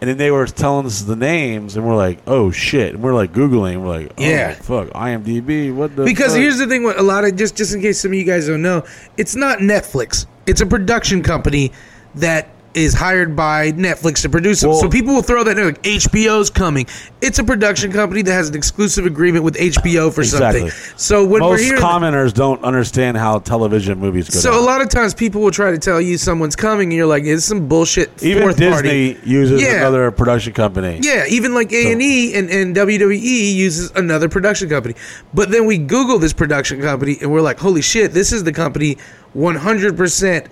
[0.00, 3.14] And then they were telling us the names, and we're like, "Oh shit!" And we're
[3.14, 4.54] like googling, we're like, oh, Yeah.
[4.54, 6.40] fuck, IMDb, what the?" Because fuck?
[6.40, 8.46] here's the thing: what a lot of just just in case some of you guys
[8.46, 8.84] don't know,
[9.16, 10.26] it's not Netflix.
[10.46, 11.72] It's a production company
[12.14, 12.48] that
[12.82, 14.70] is hired by Netflix to produce them.
[14.70, 16.86] Well- so people will throw that in like HBO's coming.
[17.20, 20.70] It's a production company that has an exclusive agreement with HBO for Exactly.
[20.70, 20.94] something.
[20.96, 24.38] So when we're most here, commenters don't understand how television movies go.
[24.38, 24.60] so down.
[24.60, 27.24] a lot of times people will try to tell you someone's coming, and you're like,
[27.24, 29.18] "It's some bullshit." even Disney party.
[29.24, 29.76] uses Yeah.
[29.78, 30.98] another production company.
[31.02, 34.94] Yeah, even like A and E and and WWE uses another production company.
[35.34, 38.52] But then we Google this production company and we're like, holy shit, this is the
[38.52, 38.98] company
[39.32, 40.46] one hundred percent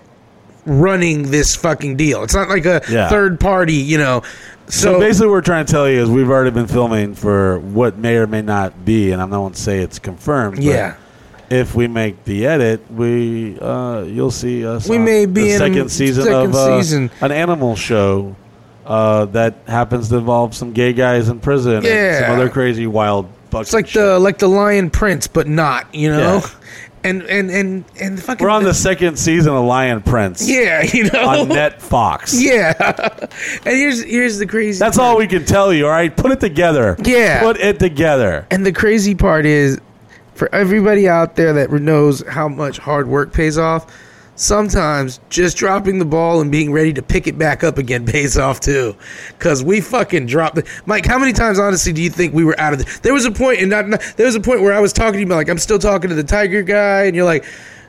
[0.66, 2.22] running this fucking deal.
[2.22, 3.08] It's not like a Yeah.
[3.08, 4.22] third party, you know.
[4.68, 7.60] So, So, basically, what we're trying to tell you is we've already been filming for
[7.60, 10.56] what may or may not be, and I'm not going to say it's confirmed.
[10.56, 10.94] but Yeah.
[11.48, 14.88] If we make the edit, we uh, you'll see us.
[14.88, 17.10] We may be the in second season second of uh, season.
[17.20, 18.34] an animal show
[18.84, 22.20] uh, that happens to involve some gay guys in prison and Yeah.
[22.26, 23.28] some other crazy wild.
[23.54, 26.42] it's like the like the Lion Prince, but not, you know.
[26.42, 26.50] Yeah.
[27.06, 30.48] And and and and fucking We're on the second season of Lion Prince.
[30.48, 31.28] yeah, you know.
[31.28, 32.34] on Net Fox.
[32.40, 32.74] Yeah.
[33.64, 34.78] and here's here's the crazy.
[34.78, 35.10] That's part.
[35.12, 36.14] all we can tell you, all right?
[36.14, 36.96] Put it together.
[37.04, 37.40] Yeah.
[37.42, 38.46] Put it together.
[38.50, 39.80] And the crazy part is,
[40.34, 43.86] for everybody out there that knows how much hard work pays off,
[44.36, 48.38] sometimes just dropping the ball and being ready to pick it back up again pays
[48.38, 48.94] off too.
[49.28, 50.66] Because we fucking dropped it.
[50.86, 53.00] Mike, how many times, honestly, do you think we were out of the.
[53.02, 55.14] There was a point, and not, not there was a point where I was talking
[55.14, 57.44] to you, like, I'm still talking to the Tiger guy, and you're like,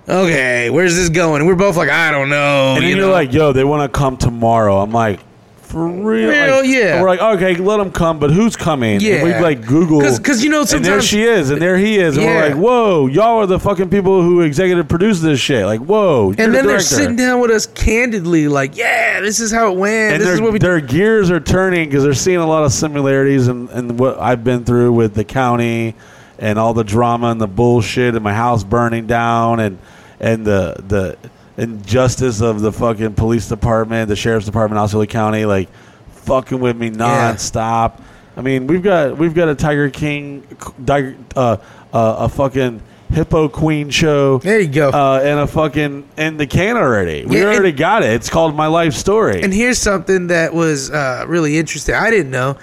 [0.08, 1.42] okay, where's this going?
[1.42, 2.76] And we're both like, I don't know.
[2.76, 3.12] And then you you are know?
[3.12, 4.80] like, yo, they want to come tomorrow.
[4.80, 5.20] I'm like,
[5.68, 6.30] for real?
[6.30, 7.02] Real, Like- yeah.
[7.02, 9.00] we're like, okay, let them come, but who's coming?
[9.02, 9.16] Yeah.
[9.16, 12.16] And we like Google 'cause, you know, And there she is, and there he is.
[12.16, 12.36] And Yeah.
[12.36, 15.66] we're like, whoa, y'all are the fucking people who executive produce this shit.
[15.66, 16.32] Like, whoa.
[16.32, 16.84] you're and the then they're director.
[16.84, 20.14] sitting down with us candidly, like, yeah, this is how it went.
[20.14, 22.64] and this is their, what we their gears are turning because they're seeing a lot
[22.64, 25.96] of similarities in, in what I've been through with the county
[26.40, 29.78] and all the drama and the bullshit and my house burning down and
[30.20, 31.18] and the the
[31.58, 35.70] injustice of the fucking police department, the sheriff's department, Osceola County, like
[36.12, 38.02] fucking with me nonstop.
[38.36, 40.46] I mean, we've got we've got a Tiger King,
[40.88, 41.58] uh, uh,
[41.94, 44.38] a fucking hippo queen show.
[44.40, 44.90] There you go.
[44.90, 47.26] Uh, and a fucking in the can already.
[47.26, 48.12] We Yeah, and- already got it.
[48.12, 49.42] It's called My Life Story.
[49.42, 51.96] And here's something that was uh, really interesting.
[51.96, 52.58] I didn't know.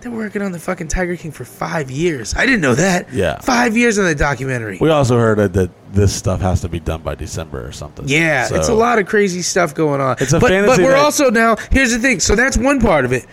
[0.00, 2.32] They're working on the fucking Tiger King for five years.
[2.36, 3.12] I didn't know that.
[3.12, 3.40] Yeah.
[3.40, 4.78] Five years on the documentary.
[4.80, 8.06] We also heard that, that this stuff has to be done by December or something.
[8.08, 10.16] yeah, So- it's a lot of crazy stuff going on.
[10.20, 11.56] It's a but, fantasy but we're that- also now.
[11.72, 12.20] Here's the thing.
[12.20, 13.26] So that's one part of it.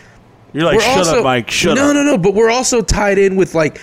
[0.53, 1.51] You're like, we're shut also, up, Mike.
[1.51, 1.93] Shut no, up.
[1.93, 3.79] No, no, But we're also tied in with like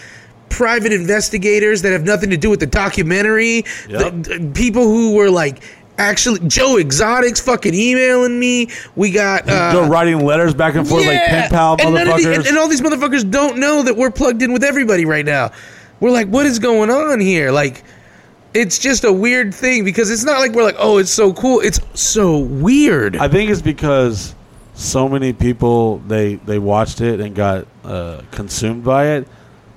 [0.49, 3.65] private investigators that have nothing to do with the documentary.
[3.89, 4.23] Yep.
[4.25, 5.63] The- the people who were like
[5.98, 8.69] actually Joe Exotic's fucking emailing me.
[8.97, 9.48] We got.
[9.48, 12.36] Uh, They're writing letters back and forth like pen pal and, none of the- motherfuckers.
[12.36, 15.51] and, and all these motherfuckers don't know that we're plugged in with everybody right now.
[16.01, 17.52] We're like, what is going on here?
[17.52, 17.85] Like,
[18.55, 21.60] it's just a weird thing because it's not like we're like, oh, it's so cool.
[21.60, 23.16] It's so weird.
[23.16, 24.35] I think it's because
[24.74, 29.28] so many people they they watched it and got uh, consumed by it,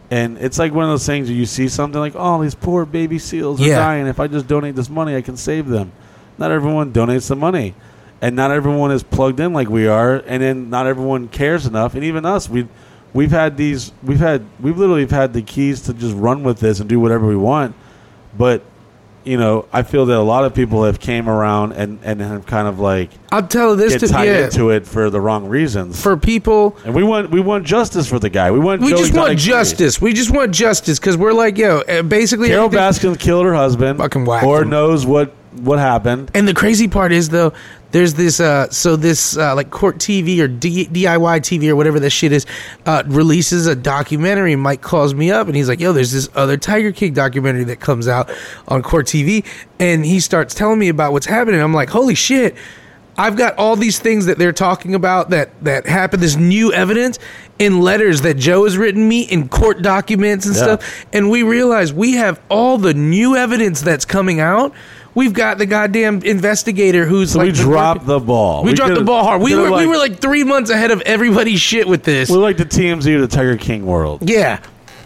[0.09, 2.85] and it's like one of those things where you see something like, oh, these poor
[2.85, 3.75] baby seals are Yeah.
[3.77, 4.07] dying.
[4.07, 5.91] If I just donate this money, I can save them.
[6.37, 7.75] Not everyone donates the money,
[8.21, 11.95] and not everyone is plugged in like we are, and then not everyone cares enough.
[11.95, 12.67] And even us, we
[13.13, 16.79] we've had these, we've had, we've literally had the keys to just run with this
[16.79, 17.75] and do whatever we want,
[18.37, 18.61] but
[19.25, 22.45] you know, I feel that a lot of people have came around and and have
[22.45, 25.19] kind of like I'll tell you this get to tied yeah, into it for the
[25.19, 25.99] wrong reasons.
[26.01, 26.77] for people.
[26.85, 28.51] and we want we want justice for the guy.
[28.51, 29.99] We want We Joe just want justice.
[29.99, 32.49] We just want justice because we're like, yo, uh, basically.
[32.49, 34.69] Carole Baskin killed her husband, Fucking whacked or him.
[34.69, 36.31] knows what what happened.
[36.33, 37.53] And the crazy part is though,
[37.91, 41.99] there's this uh so this uh like court TV or D- DIY TV or whatever
[41.99, 42.45] this shit is
[42.85, 44.55] uh releases a documentary.
[44.55, 47.79] Mike calls me up and he's like, "Yo, there's this other Tiger King documentary that
[47.79, 48.29] comes out
[48.67, 49.45] on court TV."
[49.79, 51.61] And he starts telling me about what's happening.
[51.61, 52.55] I'm like, "Holy shit."
[53.17, 56.21] I've got all these things that they're talking about that that happened.
[56.21, 57.17] This new evidence
[57.59, 60.61] in letters that Joe has written me in court documents and Yeah.
[60.63, 61.05] stuff.
[61.13, 64.73] And we realize we have all the new evidence that's coming out.
[65.15, 68.63] We've got the goddamn investigator who's So like we dropped the ball.
[68.63, 69.41] We, dropped the ball hard.
[69.41, 72.29] We were we were like three months ahead of everybody's shit with this.
[72.29, 74.29] we're like the TMZ of the Tiger King world.
[74.29, 74.59] yeah,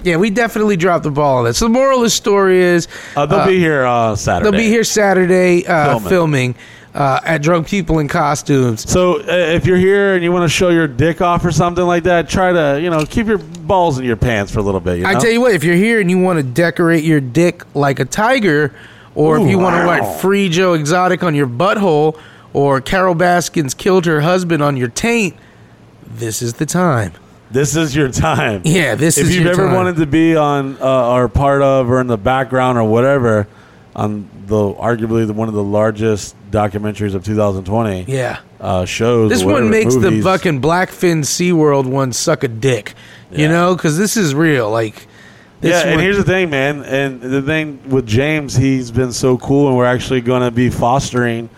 [0.03, 1.57] yeah, we definitely dropped the ball on this.
[1.57, 4.49] So the moral of the story is Uh, they'll uh, be here uh, Saturday.
[4.49, 6.09] they'll be here Saturday uh, Filming.
[6.09, 6.55] filming,
[6.95, 8.89] uh, at Drunk People in Costumes.
[8.89, 11.85] So uh, if you're here and you want to show your dick off or something
[11.85, 14.79] like that, try to you know keep your balls in your pants for a little
[14.79, 14.97] bit.
[14.97, 15.09] You know?
[15.09, 17.99] I tell you what, if you're here and you want to decorate your dick like
[17.99, 18.73] a tiger,
[19.19, 19.99] or if Ooh, you want to wow.
[19.99, 22.17] write "Free Joe Exotic" on your butthole,
[22.53, 25.35] or Carole Baskins killed her husband on your taint,
[26.05, 27.11] this is the time.
[27.51, 28.61] this is your time.
[28.63, 29.75] Yeah, this if is If you've ever time.
[29.75, 33.47] wanted to be on uh, or part of or in the background or whatever
[33.95, 38.39] on the arguably the, one of the largest documentaries of 2020 Yeah.
[38.61, 39.29] uh, shows.
[39.31, 40.23] This one makes movies.
[40.23, 42.93] the fucking Blackfish SeaWorld one suck a dick.
[43.31, 44.71] You know, because this is real.
[44.71, 45.05] Like,
[45.61, 46.83] this yeah, and here's the thing, man.
[46.83, 50.69] And the thing with James, he's been so cool, and we're actually going to be
[50.69, 51.49] fostering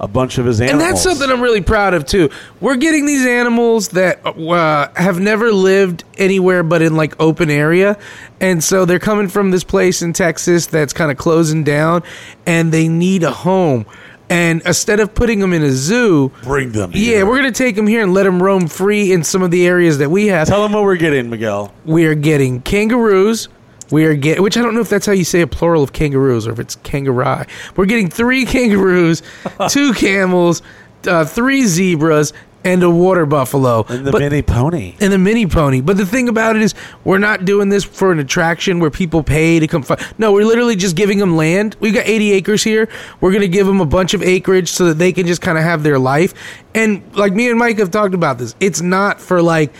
[0.00, 0.82] a bunch of his animals.
[0.82, 2.30] and that's something I'm really proud of too.
[2.58, 7.98] We're getting these animals that uh, have never lived anywhere but in like open area,
[8.40, 12.02] and so they're coming from this place in Texas that's kind of closing down,
[12.46, 13.84] and they need a home.
[14.30, 16.92] And instead of putting them in a zoo, Bring them.
[16.94, 17.26] yeah, here.
[17.26, 19.98] we're gonna take them here and let them roam free in some of the areas
[19.98, 20.46] that we have.
[20.46, 21.74] Tell them what we're getting, Miguel.
[21.84, 23.48] We are getting kangaroos.
[23.90, 25.92] We are get, which I don't know if that's how you say a plural of
[25.92, 27.44] kangaroos or if it's kangaroo.
[27.74, 29.22] We're getting three kangaroos,
[29.68, 30.62] two camels,
[31.08, 32.32] uh, three zebras,
[32.64, 33.84] and a water buffalo.
[33.88, 34.94] And the But- mini pony.
[35.00, 35.80] and the mini pony.
[35.80, 36.74] But the thing about it is,
[37.04, 39.82] we're not doing this for an attraction where people pay to come.
[39.82, 41.76] Fi- no, we're literally just giving them land.
[41.80, 42.88] We've got 80 acres here.
[43.20, 45.56] We're going to give them a bunch of acreage so that they can just kind
[45.58, 46.34] of have their life.
[46.74, 49.72] And like me and Mike have talked about this, it's not for like.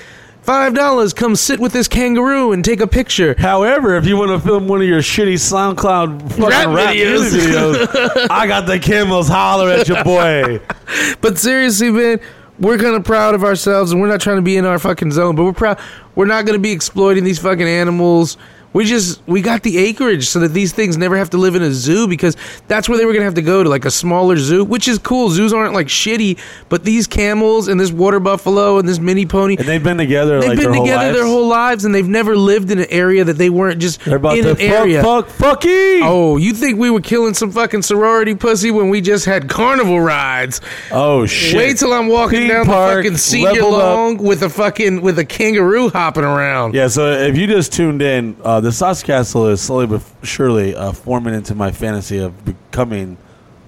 [0.42, 3.36] Five dollars, come sit with this kangaroo and take a picture.
[3.38, 7.30] However, if you want to film one of your shitty SoundCloud fucking Rap rap, videos.
[7.30, 9.28] videos, I got the camels.
[9.28, 10.60] Holler at your boy.
[11.20, 12.20] But seriously, man,
[12.60, 15.12] we're kind of proud of ourselves, and we're not trying to be in our fucking
[15.12, 15.34] zone.
[15.34, 15.80] But we're proud.
[16.14, 18.36] We're not going to be exploiting these fucking animals.
[18.72, 21.62] We just we got the acreage so that these things never have to live in
[21.62, 22.36] a zoo because
[22.68, 24.98] that's where they were gonna have to go to like a smaller zoo, which is
[24.98, 25.28] cool.
[25.30, 26.38] Zoos aren't like shitty,
[26.68, 30.38] but these camels and this water buffalo and this mini pony, And they've been together
[30.40, 31.18] they've like been their whole together lives.
[31.18, 34.16] their whole lives and they've never lived in an area that they weren't just They're
[34.18, 35.02] about in to an fuck, area.
[35.02, 36.00] fuck, fucky.
[36.04, 40.00] Oh, you think we were killing some fucking sorority pussy when we just had carnival
[40.00, 40.60] rides?
[40.92, 41.56] Oh shit!
[41.56, 43.80] Wait till I'm walking Theme down park, the fucking senior leveled up.
[43.96, 46.74] long with a fucking with a kangaroo hopping around.
[46.74, 50.74] Yeah, so if you just tuned in, uh, the Sauce Castle is slowly but surely
[50.74, 53.16] uh, forming into my fantasy of becoming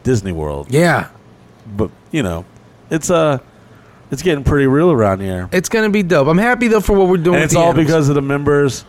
[0.03, 0.69] Disney World.
[0.71, 1.09] Yeah,
[1.67, 2.45] But you know,
[2.91, 3.39] it's uh,
[4.11, 6.29] it's getting pretty real around here, it's gonna be dope.
[6.29, 7.37] I'm happy though for what we're doing.
[7.37, 7.87] and it's all animals.
[7.87, 8.85] because of the members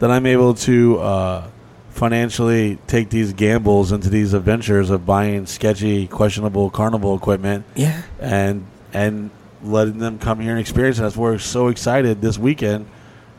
[0.00, 1.48] that I'm able to uh,
[1.90, 8.66] financially take these gambles into these adventures of buying sketchy, questionable carnival equipment yeah, and
[8.92, 9.30] and
[9.62, 11.02] letting them come here and experience it.
[11.02, 12.86] That's why we're so excited this weekend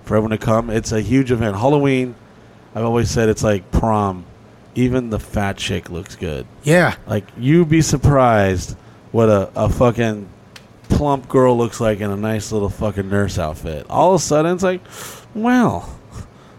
[0.07, 0.69] for everyone to come.
[0.69, 1.55] It's a huge event.
[1.57, 2.15] Halloween,
[2.73, 4.25] I've always said it's like prom.
[4.75, 6.45] Even the fat chick looks good.
[6.63, 6.95] yeah.
[7.07, 8.75] Like you'd be surprised
[9.11, 10.29] what a, a fucking
[10.89, 13.85] plump girl looks like in a nice little fucking nurse outfit.
[13.89, 14.81] All of a sudden it's like,
[15.33, 15.96] well,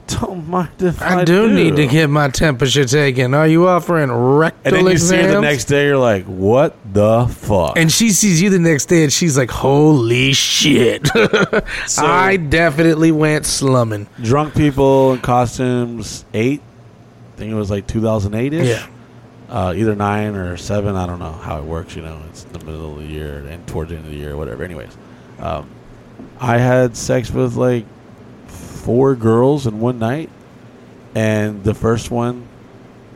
[0.09, 3.35] don't mind if I, I, do, need to get my temperature taken.
[3.35, 6.77] Are you offering rectal And then you see her the next day, you're like, what
[6.93, 7.77] the fuck?
[7.79, 11.07] and she sees you the next day, and she's like, "Holy shit!"
[11.87, 14.07] So- I definitely went slumming.
[14.23, 16.61] drunk people in costumes eight
[17.35, 18.87] i think it was like 2008 ish Yeah.
[19.49, 22.59] uh, either nine or seven i don't know how it works you know it's the
[22.65, 24.97] middle of the year and towards the end of the year whatever anyways
[25.39, 25.69] um,
[26.41, 27.85] i had sex with like
[28.89, 30.31] four girls in one night
[31.15, 32.49] and the first one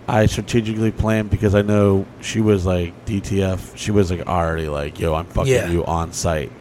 [0.06, 5.00] i strategically planned because i know she was like dtf she was like already like
[5.00, 5.70] yo i'm fucking Yeah.
[5.70, 6.52] you on site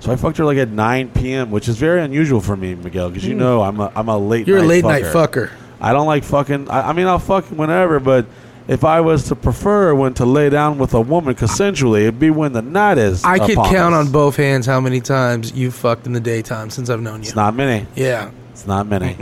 [0.00, 3.10] so I fucked her like at 9 p.m., which is very unusual for me, Miguel,
[3.10, 3.40] because you hmm.
[3.40, 4.48] know I'm a I'm a late.
[4.48, 5.02] You're a night late fucker.
[5.02, 5.50] night fucker.
[5.78, 6.70] I don't like fucking.
[6.70, 8.24] I, I mean, I'll fuck whenever, but
[8.66, 12.30] if I was to prefer when to lay down with a woman consensually, it'd be
[12.30, 13.24] when the night is.
[13.24, 14.06] I could count us.
[14.06, 17.26] on both hands how many times you fucked in the daytime since I've known you.
[17.26, 17.86] It's not many.
[17.94, 18.30] yeah.
[18.60, 19.16] It's not many.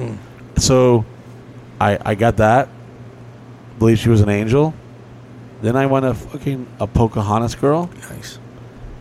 [0.57, 1.05] So,
[1.81, 2.69] I I got that.
[3.79, 4.75] Believe she was an angel.
[5.63, 8.41] Then I went to fucking a Pocahontas girl, Nice.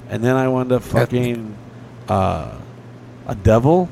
[0.10, 1.58] and then I went to fucking
[2.08, 2.56] uh,
[3.26, 3.90] a devil,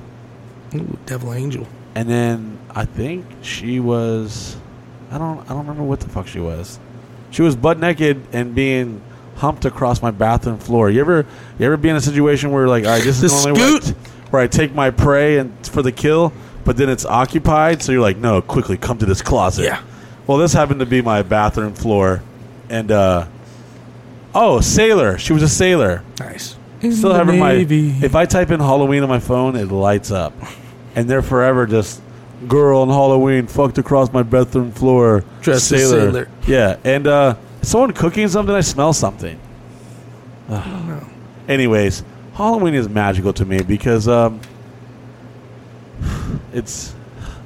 [0.76, 1.66] Ooh, devil angel.
[1.96, 4.56] and then I think she was.
[5.10, 5.40] I don't.
[5.46, 6.78] I don't remember what the fuck she was.
[7.32, 9.02] She was butt naked and being
[9.38, 10.92] humped across my bathroom floor.
[10.92, 11.26] You ever?
[11.58, 13.62] You ever be in a situation where like, all right, this is The the only
[13.74, 13.96] way scoot?
[14.36, 16.34] Where I take my prey and for the kill,
[16.66, 17.82] but then it's occupied.
[17.82, 19.64] So you're like, no, quickly come to this closet.
[19.64, 19.82] Yeah.
[20.28, 22.22] Well, this happened to be my bathroom floor,
[22.70, 23.28] and uh,
[24.34, 25.18] oh, sailor.
[25.18, 26.04] She was a sailor.
[26.20, 26.58] Nice.
[26.80, 27.54] Still having my.
[27.54, 30.34] If I type in Halloween on my phone, it lights up,
[30.96, 32.02] and they're forever just
[32.48, 35.24] girl on Halloween fucked across my bathroom floor.
[35.42, 36.28] Dressed as sailor.
[36.46, 38.54] Yeah, and uh, someone cooking something.
[38.54, 39.40] I smell something.
[40.50, 41.08] Ugh.
[41.48, 42.04] Anyways,
[42.36, 44.42] Halloween is magical to me because um,
[46.54, 46.94] it's.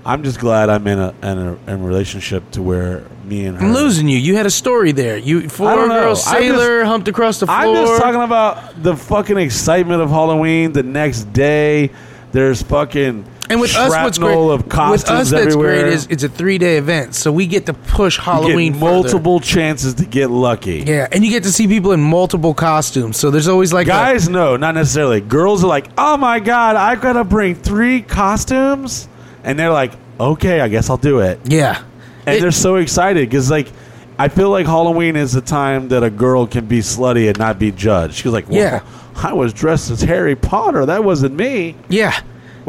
[0.03, 3.57] I'm just glad I'm in a in a, in a relationship to where me and
[3.57, 3.65] her.
[3.65, 4.17] I'm losing you.
[4.17, 5.17] You had a story there.
[5.17, 7.57] You four I don't girl I'm sailor humped across the floor.
[7.57, 10.71] I'm just talking about the fucking excitement of Halloween.
[10.71, 11.91] The next day,
[12.31, 15.81] there's fucking and with us, what's great shrapnel of costumes with us that's everywhere.
[15.83, 18.79] great is it's a three day event, so we get to push You Halloween get
[18.81, 18.93] further.
[18.93, 20.83] multiple chances to get lucky.
[20.85, 23.17] Yeah, and you get to see people in multiple costumes.
[23.17, 25.21] So there's always like a- Guys, no, not necessarily.
[25.21, 29.07] Girls are like, "Oh my god, I gotta bring three costumes,"
[29.43, 31.81] and they're like, "Okay, I guess I'll do it." yeah,
[32.25, 33.67] And It- they're so excited because, like,
[34.19, 37.57] I feel like Halloween is the time that a girl can be slutty and not
[37.57, 38.15] be judged.
[38.15, 38.79] She's like, well, Yeah.
[39.23, 40.85] I was dressed as Harry Potter.
[40.85, 42.13] That wasn't me." yeah.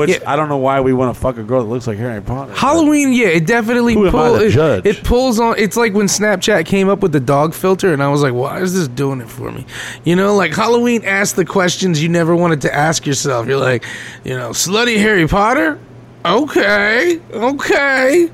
[0.01, 0.19] Which Yeah.
[0.27, 2.53] I don't know why we want to fuck a girl that looks like Harry Potter.
[2.55, 4.87] Halloween, yeah, it definitely Who am I pull- to it, judge?
[4.87, 5.55] it pulls on.
[5.59, 8.61] It's like when Snapchat came up with the dog filter, and I was like, "Why
[8.61, 9.67] is this doing it for me?"
[10.05, 13.47] You know, like Halloween asks the questions you never wanted to ask yourself.
[13.47, 13.85] You're like,
[14.25, 15.79] you know, slutty Harry Potter.
[16.25, 18.31] Okay, okay.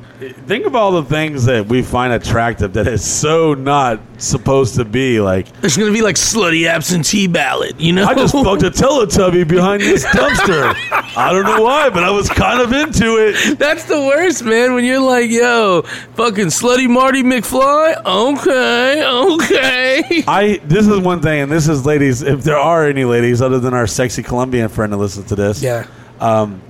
[0.47, 4.85] Think of all the things that we find attractive that is so not supposed to
[4.85, 5.21] be.
[5.21, 7.79] Like, It's gonna be like slutty absentee ballot.
[7.79, 10.75] You know, I just fucked a Teletubby behind this dumpster.
[11.17, 13.59] I don't know why, but I was kind of into it.
[13.59, 14.75] That's the worst, man.
[14.75, 15.83] When you're like, yo,
[16.15, 18.05] fucking slutty Marty McFly.
[18.05, 20.25] Okay, okay.
[20.27, 22.23] I this is one thing, and this is ladies.
[22.23, 25.63] If there are any ladies other than our sexy Colombian friend that listens to this,
[25.63, 25.87] Yeah.
[26.21, 26.63] Um,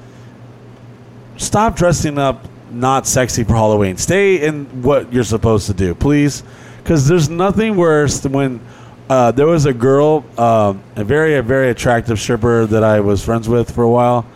[1.36, 3.96] stop dressing up not sexy for Halloween.
[3.96, 6.42] Stay in what you're supposed to do, please.
[6.82, 8.60] Because there's nothing worse than when
[9.08, 13.24] uh, there was a girl, um, a very, a very attractive stripper that I was
[13.24, 14.26] friends with for a while,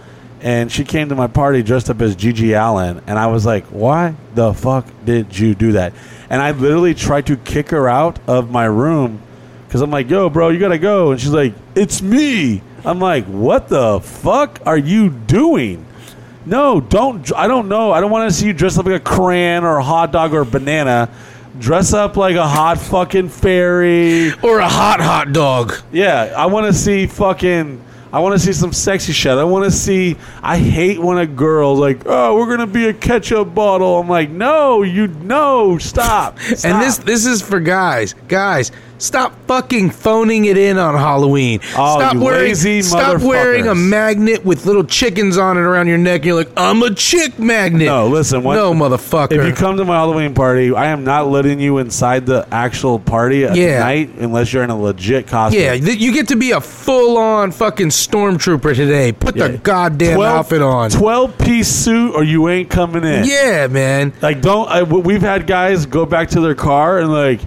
[0.40, 3.66] and she came to my party dressed up as GG Allin, and I was like,
[3.66, 5.92] "Why the fuck did you do that?"
[6.28, 9.20] And I literally tried to kick her out of my room
[9.66, 13.26] because I'm like, "Yo, bro, you gotta go," and she's like, "It's me." I'm like,
[13.26, 15.84] "What the fuck are you doing?"
[16.46, 17.32] No, don't.
[17.34, 17.92] I don't know.
[17.92, 20.32] I don't want to see you dress up like a crayon or a hot dog
[20.32, 21.10] or a banana.
[21.58, 24.32] Dress up like a hot fucking fairy.
[24.42, 25.74] Or a hot hot dog.
[25.92, 27.84] Yeah, I want to see fucking.
[28.12, 29.32] I want to see some sexy shit.
[29.32, 30.16] I want to see.
[30.42, 34.30] I hate when a girl's like, "Oh, we're gonna be a ketchup bottle." I'm like,
[34.30, 38.14] "No, you no, stop." And this this is for guys.
[38.26, 41.58] Guys, stop fucking phoning it in on Halloween.
[41.76, 45.88] Oh, stop you wearing lazy stop wearing a magnet with little chickens on it around
[45.88, 46.16] your neck.
[46.20, 47.86] And You're like, I'm a chick magnet.
[47.86, 48.42] No, listen.
[48.42, 49.32] What, no, motherfucker.
[49.32, 52.98] If you come to my Halloween party, I am not letting you inside the actual
[52.98, 53.80] party at Yeah.
[53.80, 55.60] night unless you're in a legit costume.
[55.60, 59.12] yeah, th- you get to be a full on fucking stormtrooper today.
[59.12, 59.56] Put the Yeah.
[59.56, 60.90] goddamn outfit on.
[60.90, 63.24] 12 piece suit or you ain't coming in.
[63.24, 64.12] yeah, man.
[64.20, 64.68] Like, don't.
[64.68, 67.40] I, we've had guys go back to their car and, like,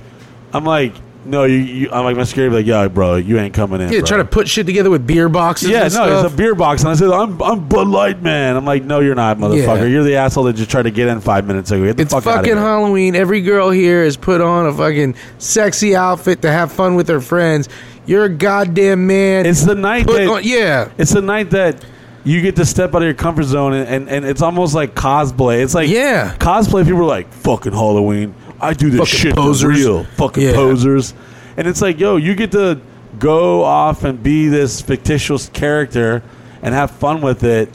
[0.54, 0.94] I'm like,
[1.26, 1.56] no, you.
[1.58, 3.92] you I'm like, my security, like, yeah, bro, you ain't coming in.
[3.92, 4.08] Yeah, bro.
[4.08, 5.70] try to put shit together with beer boxes.
[5.70, 6.26] Yeah, no, and stuff.
[6.26, 6.82] it's a beer box.
[6.82, 8.56] And I said, I'm, I'm Bud Light Man.
[8.56, 9.82] I'm like, no, you're not, motherfucker.
[9.82, 9.86] Yeah.
[9.86, 11.84] You're the asshole that just tried to get in five minutes ago.
[11.86, 12.58] Get the It's fuck fucking.
[12.58, 13.16] Halloween.
[13.16, 17.22] Every girl here has put on a fucking sexy outfit to have fun with her
[17.22, 17.70] friends.
[18.06, 19.46] You're a goddamn man.
[19.46, 20.28] It's the night Put that.
[20.28, 20.92] on- yeah.
[20.98, 21.84] It's the night that
[22.26, 24.94] you get to step out of your comfort zone and, and, and it's almost like
[24.96, 25.62] cosplay.
[25.64, 26.36] It's like Yeah.
[26.38, 26.84] cosplay.
[26.86, 28.34] People are like fucking Halloween.
[28.62, 29.62] I do this Fucking shit posers.
[29.62, 30.04] for real.
[30.16, 30.54] Fucking Yeah.
[30.54, 31.14] posers.
[31.58, 32.80] And it's like, yo, you get to
[33.20, 36.24] go off and be this fictitious character
[36.62, 37.70] and have fun with it.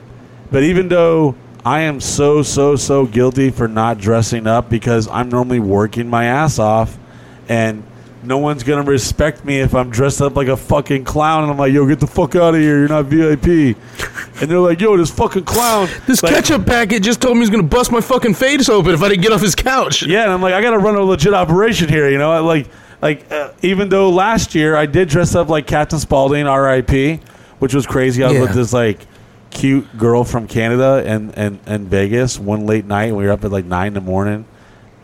[0.50, 1.34] But even though
[1.64, 6.24] I am so so so guilty for not dressing up because I'm normally working my
[6.24, 6.96] ass off
[7.48, 7.82] and
[8.28, 11.42] no one's gonna respect me if I'm dressed up like a fucking clown.
[11.44, 12.78] And I'm like, yo, get the fuck out of here.
[12.78, 13.76] You're not VIP.
[14.40, 15.88] And they're like, yo, this fucking clown.
[16.06, 19.02] This like, ketchup packet just told me he's gonna bust my fucking face open if
[19.02, 20.02] I didn't get off his couch.
[20.04, 22.08] Yeah, and I'm like, I got to run a legit operation here.
[22.08, 22.68] You know, I, like,
[23.02, 27.20] like uh, even though last year I did dress up like Captain Spaulding, R.I.P.,
[27.58, 28.22] which was crazy.
[28.22, 28.40] I was Yeah.
[28.42, 29.00] with this like
[29.50, 33.14] cute girl from Canada and and and Vegas one late night.
[33.14, 34.44] We were up at like nine in the morning,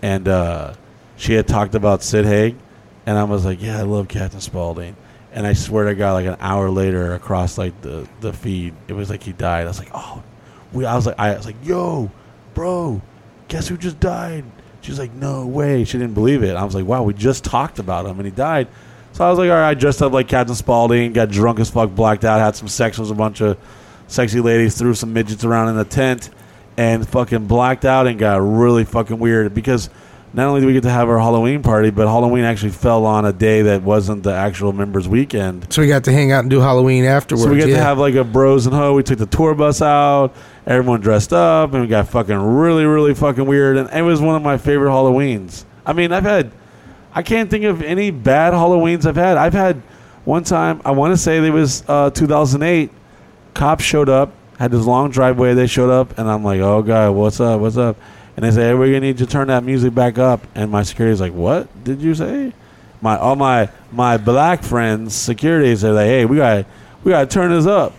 [0.02, 0.74] and uh,
[1.16, 2.56] she had talked about Sid Haig,
[3.06, 4.96] and I was like, yeah, I love Captain Spaulding.
[5.32, 8.92] And I swear to God, like an hour later, across like the the feed, it
[8.92, 9.64] was like he died.
[9.64, 10.22] I was like, oh,
[10.72, 10.84] we.
[10.84, 12.10] I was like, I was like, yo,
[12.54, 13.02] bro,
[13.48, 14.44] guess who just died?
[14.80, 15.84] She was like, no way.
[15.84, 16.56] She didn't believe it.
[16.56, 18.68] I was like, wow, we just talked about him and he died.
[19.12, 21.70] So I was like, all right, I dressed up like Captain Spaulding, got drunk as
[21.70, 23.56] fuck, blacked out, had some sex with a bunch of
[24.08, 26.30] sexy ladies, threw some midgets around in the tent,
[26.76, 29.88] and fucking blacked out and got really fucking weird because
[30.34, 33.24] not only did we get to have our Halloween party, but Halloween actually fell on
[33.24, 35.72] a day that wasn't the actual members' weekend.
[35.72, 37.44] So we got to hang out and do Halloween afterwards.
[37.44, 37.76] So we got yeah.
[37.76, 38.94] to have like a bros and ho.
[38.94, 40.34] We took the tour bus out.
[40.66, 43.76] Everyone dressed up, and we got fucking really, really fucking weird.
[43.76, 45.64] And it was one of my favorite Halloweens.
[45.86, 46.50] I mean, I've had,
[47.14, 49.36] I can't think of any bad Halloweens I've had.
[49.36, 49.76] I've had
[50.24, 50.82] one time.
[50.84, 52.90] I want to say it was uh, 2008.
[53.54, 55.54] Cops showed up, had this long driveway.
[55.54, 57.60] They showed up, and I'm like, "Oh god, what's up?
[57.60, 57.96] What's up?"
[58.36, 60.70] And they say, hey, "We're gonna need you to turn that music back up." And
[60.70, 62.52] my security's like, "What did you say?"
[63.00, 66.66] My all my my black friends, security said, like, "Hey, we got
[67.04, 67.92] we got to turn this up."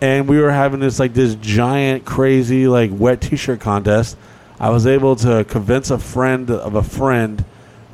[0.00, 4.16] And we were having this like this giant, crazy like wet T-shirt contest.
[4.58, 7.44] I was able to convince a friend of a friend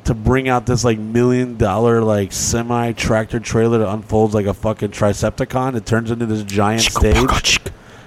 [0.05, 4.53] to bring out this like million dollar like semi tractor trailer that unfolds like a
[4.53, 5.75] fucking Tricepticon.
[5.75, 7.59] It turns into this giant stage.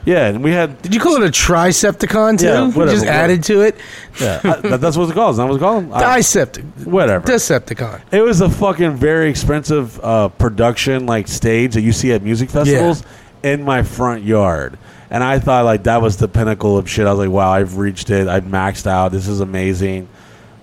[0.05, 2.47] Yeah, and we had Did you call it a Tricepticon too?
[2.47, 2.91] Yeah, You whatever.
[2.97, 3.77] just added to it.
[4.21, 5.33] yeah, I, that- that's what it's called.
[5.33, 5.93] Is that what it's called?
[5.93, 7.27] I- Dicept- whatever.
[7.27, 8.01] Decepticon.
[8.13, 12.51] It was a fucking very expensive uh, production like stage that you see at music
[12.51, 13.03] festivals
[13.43, 14.79] in my front yard.
[15.11, 17.07] And I thought like that was the pinnacle of shit.
[17.07, 18.27] I was like, wow, I've reached it.
[18.29, 19.13] I've maxed out.
[19.13, 20.09] This is amazing.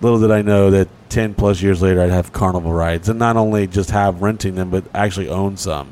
[0.01, 3.35] Little did I know that 10 plus years later I'd have carnival rides and not
[3.37, 5.91] only just have renting them but actually own some.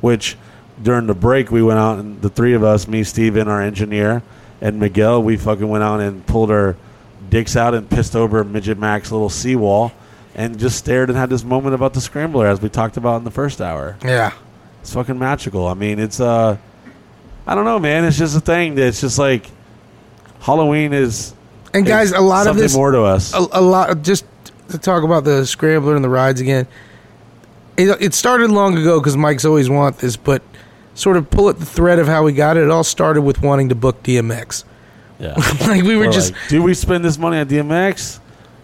[0.00, 0.36] Which
[0.82, 4.22] during the break we went out and the three of us, me, Steven, our engineer,
[4.60, 6.76] and Miguel, we fucking went out and pulled our
[7.30, 9.92] dicks out and pissed over Midget Mac's little seawall
[10.34, 13.24] and just stared and had this moment about the scrambler as we talked about in
[13.24, 13.96] the first hour.
[14.04, 14.32] Yeah.
[14.80, 15.66] It's fucking magical.
[15.66, 16.56] I mean, it's uh
[17.46, 18.04] I don't know, man.
[18.04, 19.46] It's just a thing that's just like
[20.40, 21.34] Halloween is
[21.72, 23.34] And guys, a lot of this more to us.
[23.34, 24.02] A, a lot.
[24.02, 24.24] Just
[24.68, 26.66] to talk about the scrambler and the rides again.
[27.76, 30.42] It, it started long ago because Mike's always want this, but
[30.94, 32.62] sort of pull at the thread of how we got it.
[32.64, 34.64] It all started with wanting to book DMX.
[35.18, 35.34] yeah.
[35.66, 38.20] like we were We're just like, do we spend this money on DMX?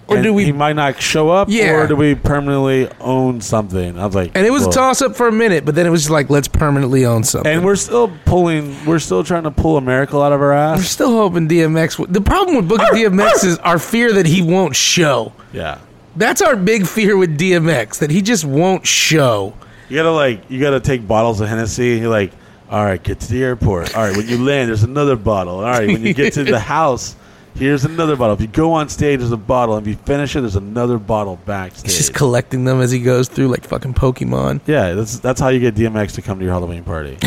[0.09, 1.75] Or And do we- he might not show up Yeah.
[1.75, 3.97] or do we permanently own something?
[3.97, 5.91] I was like And it was a toss up for a minute, but then it
[5.91, 7.53] was just like, let's permanently own something.
[7.53, 10.79] And we're still pulling we're still trying to pull a miracle out of our ass.
[10.79, 10.91] we're ass.
[10.91, 11.93] still hoping DMX.
[11.99, 15.33] w- The problem with booking DMX is our fear that he won't show.
[15.53, 15.79] Yeah.
[16.17, 19.55] That's our big fear with DMX that he just won't show.
[19.91, 21.93] You gotta like you gotta take bottles of Hennessy.
[21.93, 22.33] And you're like,
[22.71, 23.97] all right, get to the airport.
[23.97, 25.57] All right, when you land, there's another bottle.
[25.57, 27.17] All right, when you get to the house,
[27.57, 28.35] here's another bottle.
[28.35, 29.77] If you go on stage, there's a bottle.
[29.79, 31.91] If you finish it, there's another bottle backstage.
[31.91, 34.61] He's just collecting them as he goes through, like fucking Pokemon.
[34.67, 37.19] yeah, that's that's how you get DMX to come to your Halloween party.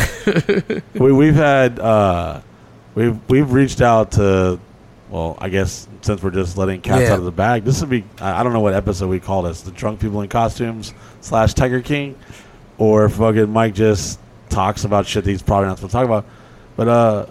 [0.94, 2.40] we we've had uh,
[2.94, 4.58] we've we've reached out to.
[5.10, 7.12] Well, I guess since we're just letting cats Yeah.
[7.12, 9.42] out of the bag, this would be, I I don't know what episode we call
[9.42, 12.16] this, the drunk people in costumes slash Tiger King,
[12.78, 14.18] or fucking Mike just
[14.48, 16.26] talks about shit that he's probably not supposed to talk about.
[16.76, 17.26] But uh,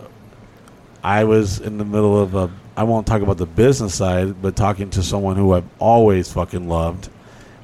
[1.03, 4.55] I was in the middle of a, I won't talk about the business side, but
[4.55, 7.09] talking to someone who I've always fucking loved.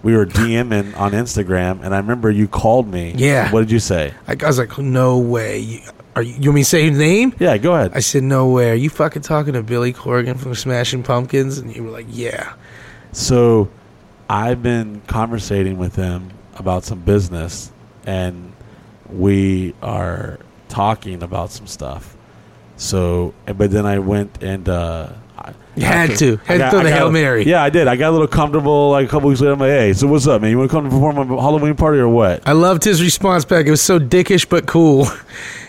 [0.01, 3.13] We were DMing on Instagram, and I remember you called me.
[3.15, 3.51] Yeah.
[3.51, 4.13] What did you say?
[4.27, 5.83] I, I was like, no way.
[6.15, 7.33] Are you, you want me to say his name?
[7.39, 7.91] Yeah, go ahead.
[7.93, 8.71] I said, no way.
[8.71, 11.57] Are you fucking talking to Billy Corgan from Smashing Pumpkins?
[11.57, 12.53] And you were like, yeah.
[13.11, 13.69] So
[14.29, 17.71] I've been conversating with him about some business
[18.05, 18.53] and
[19.09, 22.15] we are talking about some stuff.
[22.77, 25.13] So, but then I went and uh,
[25.79, 26.37] You had to.
[26.45, 27.45] Had to throw the Hail Mary.
[27.45, 27.87] Yeah, I did.
[27.87, 29.53] I got a little comfortable like a couple weeks later.
[29.53, 30.51] I'm like, hey, so what's up, man?
[30.51, 32.45] You want to come to perform a Halloween party or what?
[32.45, 33.65] I loved his response back.
[33.65, 35.07] It was so dickish but cool.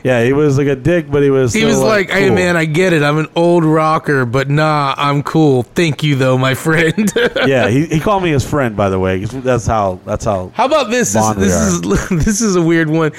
[0.02, 1.52] Yeah, he was like a dick, but he was.
[1.52, 2.34] He was like, "Hey cool.
[2.34, 3.02] man, I get it.
[3.02, 5.62] I'm an old rocker, but nah, I'm cool.
[5.62, 7.12] Thank you though, my friend."
[7.46, 9.24] yeah, he, he called me his friend, by the way.
[9.24, 10.00] That's how.
[10.06, 10.52] That's how.
[10.54, 11.12] How about this?
[11.12, 11.80] This, this is
[12.24, 13.12] this is a weird one.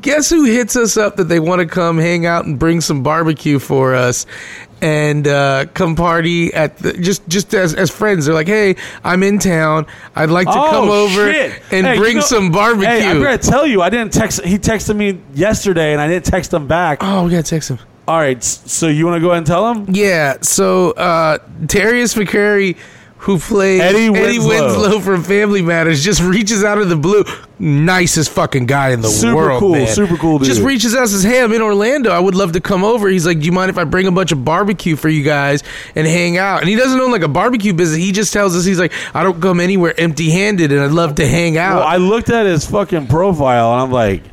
[0.00, 3.02] Guess who hits us up that they want to come hang out and bring some
[3.02, 4.26] barbecue for us
[4.80, 8.26] and uh, come party at the, just just as, as friends.
[8.26, 9.86] They're like, hey, I'm in town.
[10.16, 11.62] I'd like to come over Oh, shit.
[11.70, 12.86] and Hey, you bring know- some barbecue.
[12.88, 14.42] Hey, I gotta tell you, I didn't text.
[14.44, 16.98] He texted me yesterday, and I didn't text him back.
[17.00, 17.78] oh, we gotta text him.
[18.08, 19.86] All right, so you want to go ahead and tell him?
[19.88, 22.76] Yeah, so uh Darius McCrary,
[23.22, 24.48] who plays Eddie Winslow.
[24.48, 27.24] Winslow from Family Matters, just reaches out of the blue.
[27.60, 29.14] Nicest fucking guy in the world.
[29.14, 29.60] Super world.
[29.60, 29.86] cool, man.
[29.86, 30.48] super cool dude.
[30.48, 32.10] Just reaches out and says, Hey, I'm in Orlando.
[32.10, 33.08] I would love to come over.
[33.08, 35.62] He's like, Do you mind if I bring a bunch of barbecue for you guys
[35.94, 36.60] and hang out?
[36.62, 37.98] And he doesn't own like a barbecue business.
[37.98, 41.14] He just tells us he's like, I don't come anywhere empty handed and I'd love
[41.16, 41.76] to hang out.
[41.76, 44.24] Well, I looked at his fucking profile, and I'm like,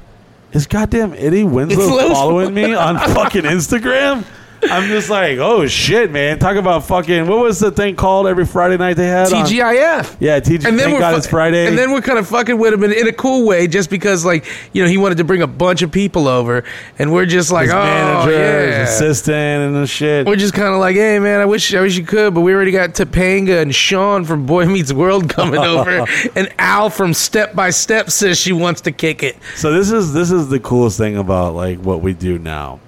[0.51, 2.09] is goddamn Eddie Winslow.
[2.09, 4.25] following me on fucking Instagram?
[4.63, 6.39] I'm just like, oh shit, man!
[6.39, 9.31] Talk about fucking what was the thing called every Friday night they had?
[9.31, 10.17] on- TGIF.
[10.19, 10.65] yeah, TG.
[10.65, 11.67] and then thank we're God fu- it's Friday.
[11.67, 14.25] and then we're kind of fucking with him in, in a cool way, just because
[14.25, 16.63] like you know he wanted to bring a bunch of people over,
[16.97, 18.79] and we're just like, his oh manager, yeah.
[18.81, 20.27] his assistant, and the shit.
[20.27, 22.53] We're just kind of like, hey man, I wish I wish you could, but we
[22.53, 26.05] already got Topanga and Sean from Boy Meets World coming over,
[26.35, 29.37] and Al from Step by Step says she wants to kick it.
[29.55, 32.79] So this is this is the coolest thing about like what we do now.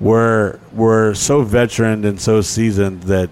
[0.00, 3.28] We're we're so veteran and so seasoned that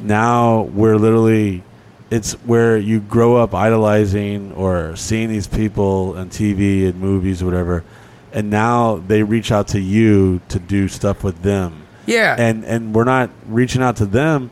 [0.00, 1.62] now we're literally
[2.10, 7.46] it's where you grow up idolizing or seeing these people on TV and movies or
[7.46, 7.84] whatever,
[8.32, 11.82] and now they reach out to you to do stuff with them.
[12.06, 14.50] Yeah, And and we're not reaching out to them.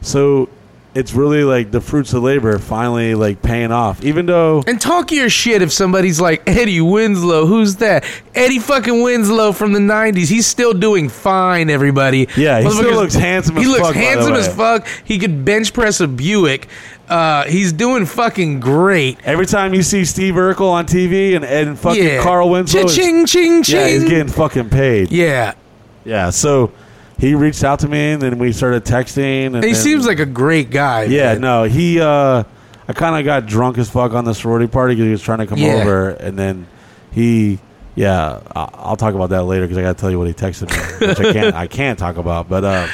[0.00, 0.48] So
[0.96, 4.02] it's really like the fruits of labor finally like paying off.
[4.04, 7.46] Even though And talk your shit if somebody's like Eddie Winslow.
[7.46, 8.04] Who's that?
[8.34, 10.28] Eddie fucking Winslow from the '90s.
[10.28, 11.70] He's still doing fine.
[11.70, 12.28] Everybody.
[12.36, 14.54] Yeah, he still Motherfucker's- looks handsome He as looks fuck, by the handsome as way.
[14.54, 14.86] fuck.
[15.04, 16.68] He could bench press a Buick.
[17.08, 19.18] Uh, he's doing fucking great.
[19.24, 22.22] Every time you see Steve Urkel on TV and, and fucking yeah.
[22.22, 23.76] Carl Winslow, is- Ching ching ching.
[23.80, 25.12] yeah, he's getting fucking paid.
[25.12, 25.54] Yeah.
[26.04, 26.72] Yeah, so
[27.18, 29.54] he reached out to me and then we started texting.
[29.54, 31.04] And he then- seems like a great guy.
[31.04, 31.40] yeah, man.
[31.40, 32.00] no, he.
[32.00, 32.44] uh
[32.88, 35.38] I kind of got drunk as fuck on the sorority party because he was trying
[35.38, 35.74] to come Yeah.
[35.80, 36.66] over, and then
[37.10, 37.58] he.
[37.96, 40.34] Yeah, I- I'll talk about that later because I got to tell you what he
[40.34, 41.54] texted me, which I can't.
[41.56, 42.64] I can't talk about, but.
[42.64, 42.86] uh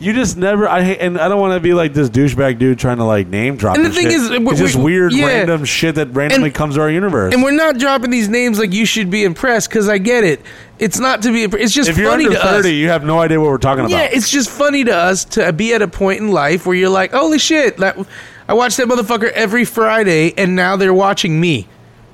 [0.00, 2.78] you just never, I hate, and I don't want to be like this douchebag dude
[2.78, 3.76] trying to like name drop.
[3.76, 4.12] And the thing shit.
[4.20, 5.26] is, we- it's just we- weird, yeah.
[5.26, 7.32] random shit that randomly And- comes to our universe.
[7.34, 10.40] And we're not dropping these names like you should be impressed because I get it.
[10.78, 11.44] It's not to be.
[11.44, 12.50] It's just if you're funny under to us.
[12.62, 13.90] 30, you have no idea what we're talking about.
[13.90, 16.88] Yeah, it's just funny to us to be at a point in life where you're
[16.88, 17.98] like, holy shit, that,
[18.48, 21.68] I watch that motherfucker every Friday, and now they're watching me.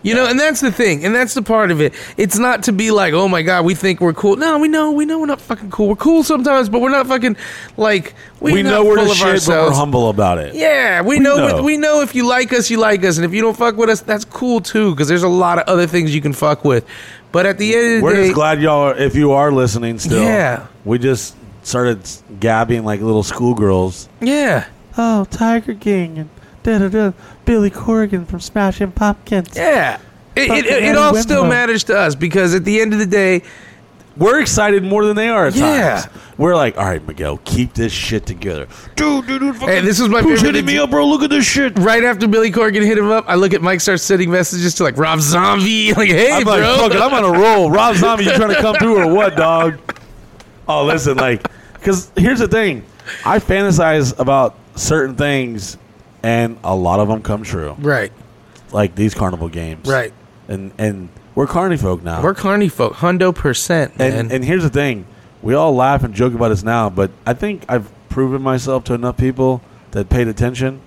[0.06, 1.92] You know, and that's the thing, and that's the part of it.
[2.16, 4.36] It's not to be like, oh my god, we think we're cool.
[4.36, 5.88] No, we know, we know we're not fucking cool.
[5.88, 7.36] We're cool sometimes, but we're not fucking
[7.76, 10.54] like we're we know we're full the of shit, but we're humble about it.
[10.54, 11.62] Yeah, we, We know, know.
[11.62, 13.90] We know if you like us, you like us, and if you don't fuck with
[13.90, 14.92] us, that's cool too.
[14.92, 16.86] Because there's a lot of other things you can fuck with.
[17.32, 19.52] But at the end of the We're day, just glad y'all, are, if you are
[19.52, 20.22] listening still.
[20.22, 20.66] Yeah.
[20.84, 21.98] We just started
[22.38, 24.08] gabbing like little schoolgirls.
[24.20, 24.66] yeah,
[24.96, 26.30] Oh, Tiger King and
[26.66, 27.12] da da da.
[27.44, 29.56] Billy Corgan from Smashing Pumpkins.
[29.56, 29.98] yeah.
[30.34, 32.98] It, it, Fucking it, Eddie all still matters to us because at the end of
[32.98, 33.42] the day,
[34.18, 36.00] We're excited more than they are at Yeah.
[36.02, 36.14] times.
[36.38, 38.66] We're like, all right, Miguel, keep this shit together.
[38.94, 39.56] Dude, dude, dude.
[39.56, 41.06] Hey, this was my Who's favorite hitting me up, bro?
[41.06, 41.78] Look at this shit.
[41.78, 44.84] right after Billy Corgan hit him up, I look at Mike starts sending messages to
[44.84, 47.70] like Rob Zombie, like, "Hey, I'm bro." like, it, I'm on a roll.
[47.70, 49.78] Rob Zombie, you trying to come through or what, dog?
[50.68, 52.84] Oh, listen, like, because here's the thing.
[53.26, 55.76] I fantasize about certain things,
[56.26, 57.74] and a lot of them come true.
[57.78, 58.12] right,
[58.72, 59.86] Like these carnival games.
[59.88, 60.12] right.
[60.48, 62.22] And and we're carny folk now.
[62.22, 64.12] We're carny folk, hundo percent, man.
[64.12, 65.06] and, and here's the thing.
[65.42, 68.94] We all laugh and joke about this now, but I think I've proven myself to
[68.94, 70.80] enough people that paid attention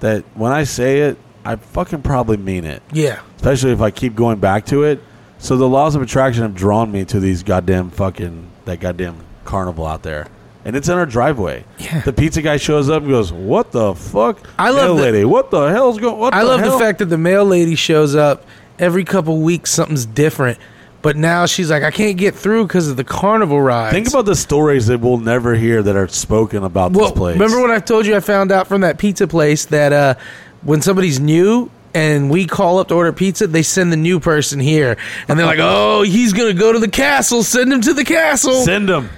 [0.00, 2.82] that when I say it, I fucking probably mean it.
[2.92, 5.00] yeah, especially if I keep going back to it.
[5.38, 9.86] So the laws of attraction have drawn me to these goddamn fucking that goddamn carnival
[9.86, 10.26] out there,
[10.66, 11.64] and it's in our driveway.
[11.78, 12.00] Yeah.
[12.00, 15.24] The pizza guy shows up and goes, "What the fuck?" I love Mail the- lady.
[15.24, 16.18] What the hell's going?
[16.18, 16.72] What I the love hell?
[16.72, 18.44] the fact that the mail lady shows up
[18.78, 19.70] every couple weeks.
[19.70, 20.58] Something's different,
[21.02, 23.94] but now she's like, I can't get through because of the carnival rides.
[23.94, 27.34] Think about the stories that we'll never hear that are spoken about well, this place.
[27.34, 30.14] remember when I told you I found out from that pizza place that uh,
[30.62, 31.70] when somebody's new.
[31.94, 33.46] And we call up to order pizza.
[33.46, 34.98] They send the new person here,
[35.28, 37.42] and they're like, "Oh, he's gonna go to the castle.
[37.42, 39.08] Send him to the castle." Send them.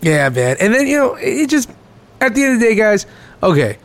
[0.00, 0.56] Yeah, man.
[0.60, 1.70] And then you know, it just
[2.20, 3.06] at the end of the day, guys.
[3.42, 3.78] Okay,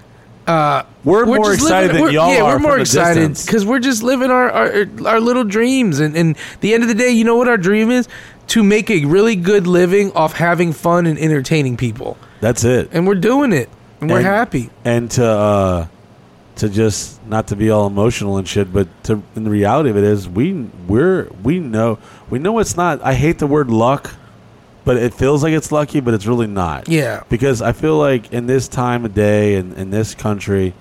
[0.47, 3.79] uh, We're, more excited living- than we're- y'all yeah, are we're more excited because we're
[3.79, 5.99] just living our, our our little dreams.
[5.99, 8.07] And and the end of the day, you know what our dream is?
[8.47, 12.17] To make a really good living off having fun and entertaining people.
[12.41, 12.89] That's it.
[12.91, 13.69] And we're doing it,
[14.01, 14.69] and we're happy.
[14.83, 15.88] and to uh,
[16.57, 19.97] to just not to be all emotional and shit, but to in the reality of
[19.97, 20.53] it is we
[20.88, 21.97] we're we know
[22.29, 23.01] we know it's not.
[23.03, 24.13] I hate the word luck,
[24.84, 26.90] but it feels like it's lucky, but it's really not.
[26.90, 27.24] Yeah.
[27.30, 30.74] Because I feel like in this time of day and in this country,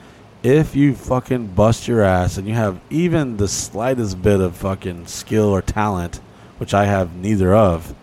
[0.43, 5.07] if you fucking bust your ass and you have even the slightest bit of fucking
[5.07, 6.17] skill or talent,
[6.59, 7.95] which I have neither of,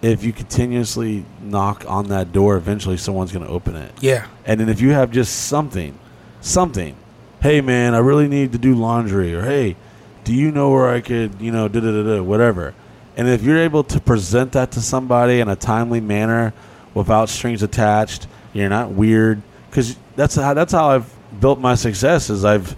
[0.00, 3.92] if you continuously knock on that door, eventually someone's going to open it.
[4.00, 4.26] Yeah.
[4.44, 5.98] And then if you have just something,
[6.40, 6.96] something,
[7.40, 9.76] hey man, I really need to do laundry, or hey,
[10.24, 12.74] do you know where I could, you know, da da da da, whatever.
[13.16, 16.52] And if you're able to present that to somebody in a timely manner,
[16.94, 22.30] without strings attached, you're not weird, because that's how that's how I've built my success.
[22.30, 22.76] Is I've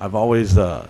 [0.00, 0.86] I've always uh,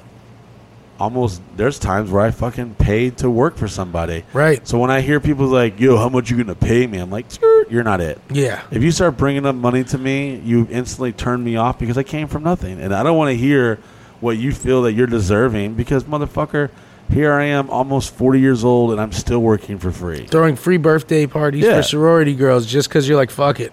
[0.98, 4.24] almost there's times where I fucking paid to work for somebody.
[4.32, 4.66] Right.
[4.66, 7.26] So when I hear people like, "Yo, how much you gonna pay me?" I'm like,
[7.68, 8.62] "You're not it." Yeah.
[8.70, 12.02] If you start bringing up money to me, you instantly turn me off because I
[12.02, 13.78] came from nothing, and I don't want to hear
[14.20, 16.70] what you feel that you're deserving because motherfucker,
[17.10, 20.26] here I am, almost 40 years old, and I'm still working for free.
[20.26, 21.76] Throwing free birthday parties Yeah.
[21.76, 23.72] for sorority girls just because you're like, fuck it.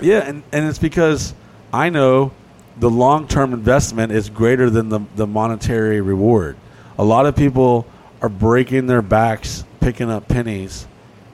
[0.00, 1.34] Yeah, and, and it's because
[1.72, 2.32] I know
[2.78, 6.56] the long term investment is greater than the, the monetary reward.
[6.98, 7.86] A lot of people
[8.22, 10.86] are breaking their backs picking up pennies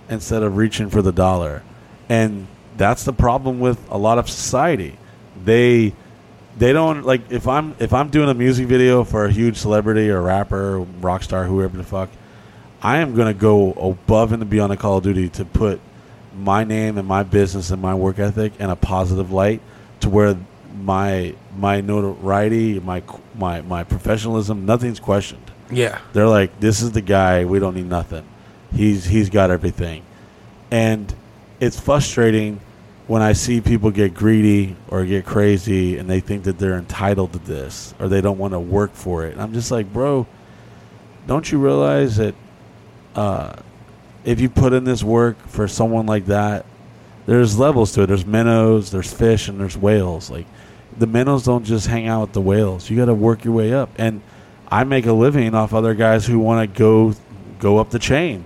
[0.09, 1.63] instead of reaching for the dollar.
[2.09, 2.47] And
[2.77, 4.99] that's the problem with a lot of society.
[5.45, 5.95] They
[6.57, 10.11] they don't like if I'm if I'm doing a music video for a huge celebrity
[10.11, 12.09] or rapper, or rock star, whoever the fuck,
[12.83, 15.81] I am gonna go above and beyond a Call of Duty to put
[16.35, 19.61] my name and my business and my work ethic in a positive light
[20.01, 20.37] to where
[20.83, 23.03] my my notoriety, my
[23.35, 25.51] my my professionalism, nothing's questioned.
[25.71, 26.01] Yeah.
[26.13, 27.45] They're like, this is the guy.
[27.45, 28.25] We don't need nothing.
[28.73, 30.03] He's he's got everything,
[30.71, 31.13] and
[31.61, 32.61] it's frustrating
[33.07, 37.33] when I see people get greedy or get crazy and they think that they're entitled
[37.35, 39.39] to this or they don't want to work for it.
[39.39, 40.27] I'm just like, bro,
[41.27, 42.35] don't you realize that
[43.15, 43.55] uh,
[44.25, 46.67] if you put in this work for someone like that,
[47.27, 48.07] there's levels to it.
[48.07, 50.31] There's minnows, there's fish, and there's whales.
[50.31, 50.47] Like
[50.97, 52.91] the minnows don't just hang out with the whales.
[52.91, 53.91] You got to work your way up.
[53.97, 54.21] And
[54.69, 57.15] I make a living off other guys who want to go
[57.59, 58.45] go up the chain.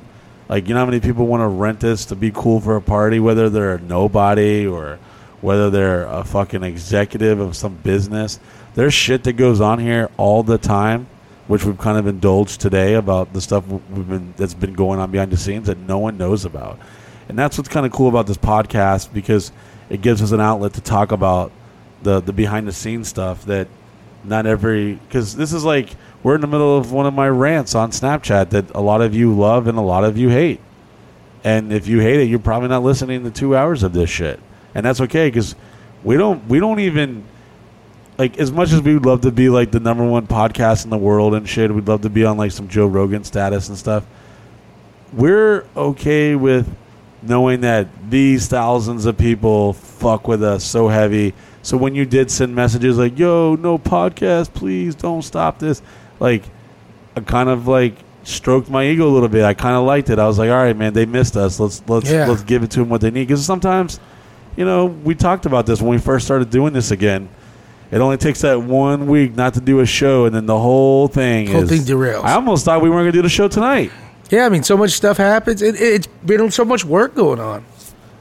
[0.51, 2.83] Like you know how many people want to rent this to be cool for a
[2.83, 4.99] party, whether they're a nobody or
[5.41, 8.41] whether they're a fucking executive of some business.
[8.75, 11.07] There's shit that goes on here all the time,
[11.47, 15.13] which we've kind of indulged today about the stuff we've been that's been going on
[15.13, 16.81] behind the scenes that no one knows about.
[17.29, 19.53] And that's what's kind of cool about this podcast because
[19.89, 21.53] it gives us an outlet to talk about
[22.03, 23.69] the the behind the scenes stuff that
[24.25, 25.91] not every because this is like
[26.23, 29.15] we're in the middle of one of my rants on Snapchat that a lot of
[29.15, 30.61] you love and a lot of you hate.
[31.43, 34.39] And if you hate it, you're probably not listening to two hours of this shit,
[34.75, 35.55] and that's okay because
[36.05, 37.25] we don't we don't even
[38.19, 40.91] like as much as we would love to be like the number one podcast in
[40.91, 41.75] the world and shit.
[41.75, 44.05] We'd love to be on like some Joe Rogan status and stuff.
[45.15, 46.69] We're okay with
[47.23, 51.33] knowing that these thousands of people fuck with us so heavy.
[51.63, 55.81] So when you did send messages like, "Yo, no podcast, please don't stop this,"
[56.21, 56.45] like
[57.17, 59.45] I kind of like stroked my ego a little bit.
[59.45, 60.19] I kind of liked it.
[60.19, 61.59] I was like, "All right, man, they missed us.
[61.59, 62.27] Let's let's Yeah.
[62.27, 63.99] let's give it to them what they need." Because sometimes,
[64.57, 67.29] you know, we talked about this when we first started doing this again.
[67.91, 71.09] It only takes that one week not to do a show, and then the whole
[71.09, 72.23] thing Whole is thing derails.
[72.23, 73.91] I almost thought we weren't going to do the show tonight.
[74.31, 75.61] Yeah, I mean, so much stuff happens.
[75.61, 77.65] It, it's been so much work going on.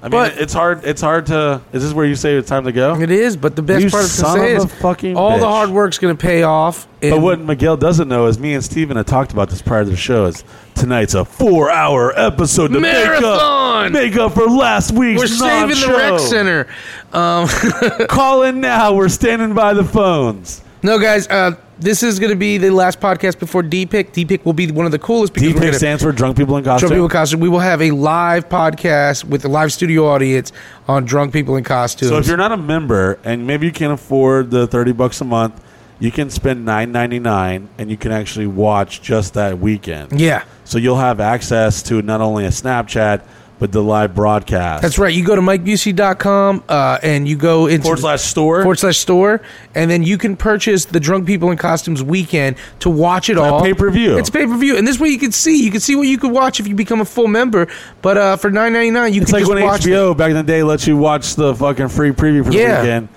[0.01, 0.85] I mean, But- it's hard.
[0.85, 1.61] It's hard to.
[1.73, 2.95] Is this where you say it's time to go?
[2.99, 5.37] It is, but the best You part of son today of is a fucking all
[5.39, 6.87] the hard work's going to pay off.
[7.01, 9.89] But what Miguel doesn't know is me and Steven had talked about this prior to
[9.89, 10.25] the show.
[10.27, 10.45] Is
[10.75, 13.91] tonight's a four-hour episode to Marathon!
[13.91, 16.11] make up, make up for last week's we're saving the non-show.
[16.13, 16.67] rec center.
[17.11, 18.93] Um, Call in now.
[18.93, 20.61] We're standing by the phones.
[20.83, 24.11] No, guys, uh, this is going to be the last podcast before D-Pick.
[24.13, 26.57] D-Pick will be one of the coolest because we're DPIC gonna- stands for Drunk People
[26.57, 26.89] in Costume.
[26.89, 27.39] Drunk People in Costume.
[27.39, 30.51] We will have a live podcast with a live studio audience
[30.87, 32.09] on Drunk People in Costumes.
[32.09, 35.25] So if you're not a member and maybe you can't afford the thirty bucks a
[35.25, 35.61] month,
[35.99, 40.19] you can spend nine ninety nine and you can actually watch just that weekend.
[40.19, 40.43] yeah.
[40.65, 43.21] So you'll have access to not only a Snapchat
[43.59, 44.81] but the live broadcast.
[44.81, 45.13] That's right.
[45.13, 48.61] You go to MikeBusey.com uh, and you go into Forward slash store.
[48.61, 49.41] forward slash store,
[49.75, 53.61] and then you can purchase the Drunk People in Costumes weekend to watch it all.
[53.61, 54.17] pay-per-view.
[54.17, 55.63] It's pay per view, and this way you can see.
[55.63, 57.67] You can see what you could watch if you become a full member.
[58.01, 59.81] But uh, for nine ninety nine, you It's can like just when watch.
[59.81, 63.09] HBO back in the day let you watch the fucking free preview for the weekend.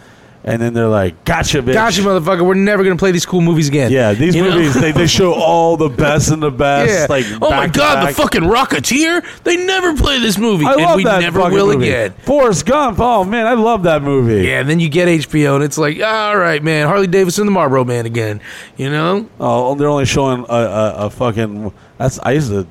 [0.44, 2.44] And then they're like, "Gotcha, bitch." Gotcha, motherfucker.
[2.44, 3.92] We're never gonna play these cool movies again.
[3.92, 4.50] Yeah, these You know?
[4.56, 6.92] movies they, they show all the best and the best.
[6.92, 7.06] Yeah.
[7.08, 8.14] Like, oh my back to god, the back.
[8.16, 9.24] fucking Rocketeer!
[9.44, 11.88] They never play this movie, I and love we that never fucking will movie.
[11.88, 12.14] again.
[12.24, 12.98] Forrest Gump.
[13.00, 14.46] Oh man, I love that movie.
[14.46, 17.52] Yeah, and then you get HBO, and it's like, all right, man, Harley Davidson, the
[17.52, 18.40] Marlboro Man again.
[18.76, 19.28] You know?
[19.38, 21.72] Oh, they're only showing a, a, a fucking.
[21.98, 22.66] That's I used to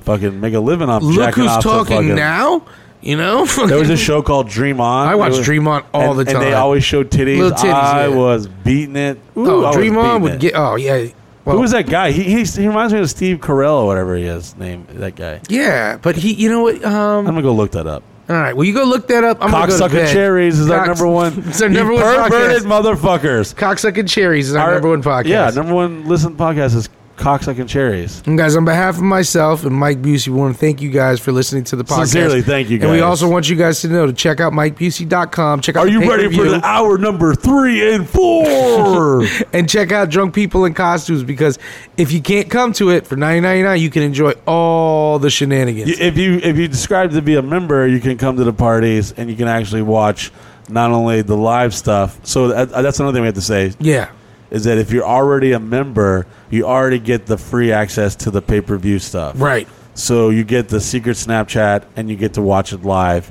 [0.00, 2.62] fucking make a living off Look jacking who's off to talking fucking- now.
[3.02, 3.44] You know?
[3.46, 5.06] There was a show called Dream On.
[5.08, 6.36] I watch It was- Dream On all and, the time.
[6.36, 7.38] and they always showed titties.
[7.38, 8.14] Little titties, I yeah.
[8.14, 9.18] was beating it.
[9.36, 10.40] Ooh, oh, Dream On would it.
[10.40, 10.52] get.
[10.56, 11.06] Oh yeah.
[11.44, 12.10] Well, Who was that guy?
[12.10, 14.56] He, he he reminds me of Steve Carell or whatever he is.
[14.56, 15.40] Name that guy.
[15.48, 16.32] Yeah, but he.
[16.32, 16.84] You know what?
[16.84, 18.02] Um, I'm gonna go look that up.
[18.28, 18.56] All right.
[18.56, 19.38] Well, you go look that up.
[19.40, 20.12] I'm gonna go to Cocksucking bed.
[20.12, 21.44] cherries is our number one.
[21.46, 22.96] It's our number one perverted podcast.
[22.96, 23.54] motherfuckers.
[23.54, 25.26] Cocksucking cherries is our, Our- number one podcast.
[25.28, 28.22] Yeah, number one listen podcast is cocksucking cherries.
[28.26, 31.20] And guys, on behalf of myself and Mike Busey, we want to thank you guys
[31.20, 32.08] for listening to the podcast.
[32.08, 32.84] Sincerely, thank you guys.
[32.84, 35.60] And we also want you guys to know to check out MikeBusey.com.
[35.60, 39.26] Check out Are you ready for the hour number three and four?
[39.52, 41.58] and check out Drunk People in Costumes because
[41.96, 45.30] if you can't come to it for nine ninety nine, you can enjoy all the
[45.30, 45.98] shenanigans.
[45.98, 49.12] If you if you describe to be a member, you can come to the parties
[49.12, 50.30] and you can actually watch
[50.68, 52.18] not only the live stuff.
[52.24, 54.10] So that, that's another thing we have to say yeah.
[54.50, 58.42] Is that if you're already a member, you already get the free access to the
[58.42, 59.40] pay per view stuff.
[59.40, 59.68] Right.
[59.94, 63.30] So you get the secret Snapchat and you get to watch it live.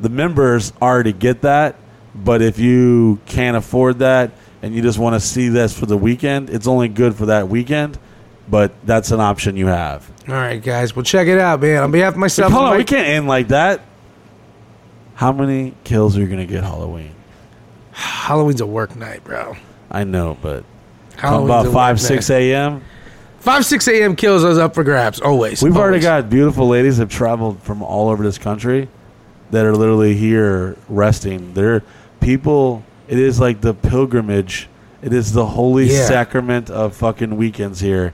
[0.00, 1.76] The members already get that,
[2.14, 4.32] but if you can't afford that
[4.62, 7.48] and you just want to see this for the weekend, it's only good for that
[7.48, 7.98] weekend.
[8.48, 10.08] But that's an option you have.
[10.28, 10.94] All right, guys.
[10.94, 11.82] Well, check it out, man.
[11.82, 13.82] On behalf of myself, Hold on, we can't end like that.
[15.14, 17.14] How many kills are you gonna get Halloween?
[17.92, 19.56] Halloween's a work night, bro.
[19.96, 20.64] I know, but
[21.16, 22.82] Halloween's about five, six a.m.
[23.40, 24.14] Five, six a.m.
[24.14, 25.20] kills us up for grabs.
[25.20, 25.62] Always.
[25.62, 26.24] We've already Always.
[26.24, 28.88] got beautiful ladies that have traveled from all over this country
[29.52, 31.54] that are literally here resting.
[31.54, 31.82] They're
[32.20, 32.84] people.
[33.08, 34.68] It is like the pilgrimage.
[35.00, 36.04] It is the holy Yeah.
[36.04, 38.12] sacrament of fucking weekends here.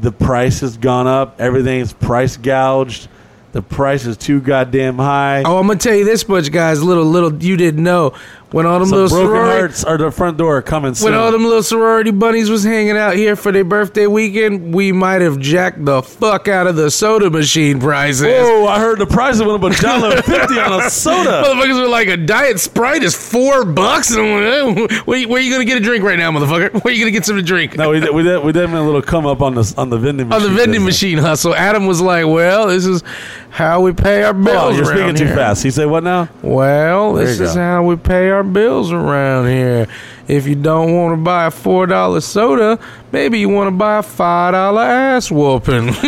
[0.00, 1.40] The price has gone up.
[1.40, 3.06] Everything's price gouged.
[3.52, 5.42] The price is too goddamn high.
[5.44, 6.82] Oh, I'm gonna tell you this much, guys.
[6.82, 8.14] Little, little, you didn't know
[8.52, 11.12] when all them Some little broken sorority, hearts are the front door coming soon.
[11.12, 14.90] when all them little sorority bunnies was hanging out here for their birthday weekend, we
[14.92, 18.22] might have jacked the fuck out of the soda machine prices.
[18.26, 18.66] Whoa!
[18.66, 21.42] I heard the price went up a dollar fifty on a soda.
[21.46, 25.52] Motherfuckers were like a diet sprite is four bucks, and like, where, you- where you
[25.52, 26.82] gonna get a drink right now, motherfucker?
[26.84, 27.76] Where you gonna get something to drink?
[27.76, 29.98] No, we did, we did we did a little come up on the on the
[29.98, 31.54] vending machine, on the vending machine hustle.
[31.54, 33.02] Adam was like, "Well, this is
[33.50, 35.62] how we pay our oh, bills." Oh, you're speaking around too fast.
[35.62, 36.28] He said what now?
[36.42, 37.60] Well, There this is go.
[37.60, 39.86] how we pay our bills around here.
[40.28, 42.78] If you don't want to buy a four dollar soda,
[43.12, 45.86] maybe you want to buy a five dollar ass whooping.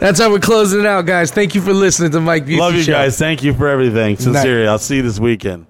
[0.00, 1.30] That's how we're closing it out, guys.
[1.30, 2.92] Thank you for listening to Mike Busey Love you Show.
[2.92, 3.18] guys.
[3.18, 4.16] Thank you for everything.
[4.16, 5.66] Sincerely, I'll see you this weekend.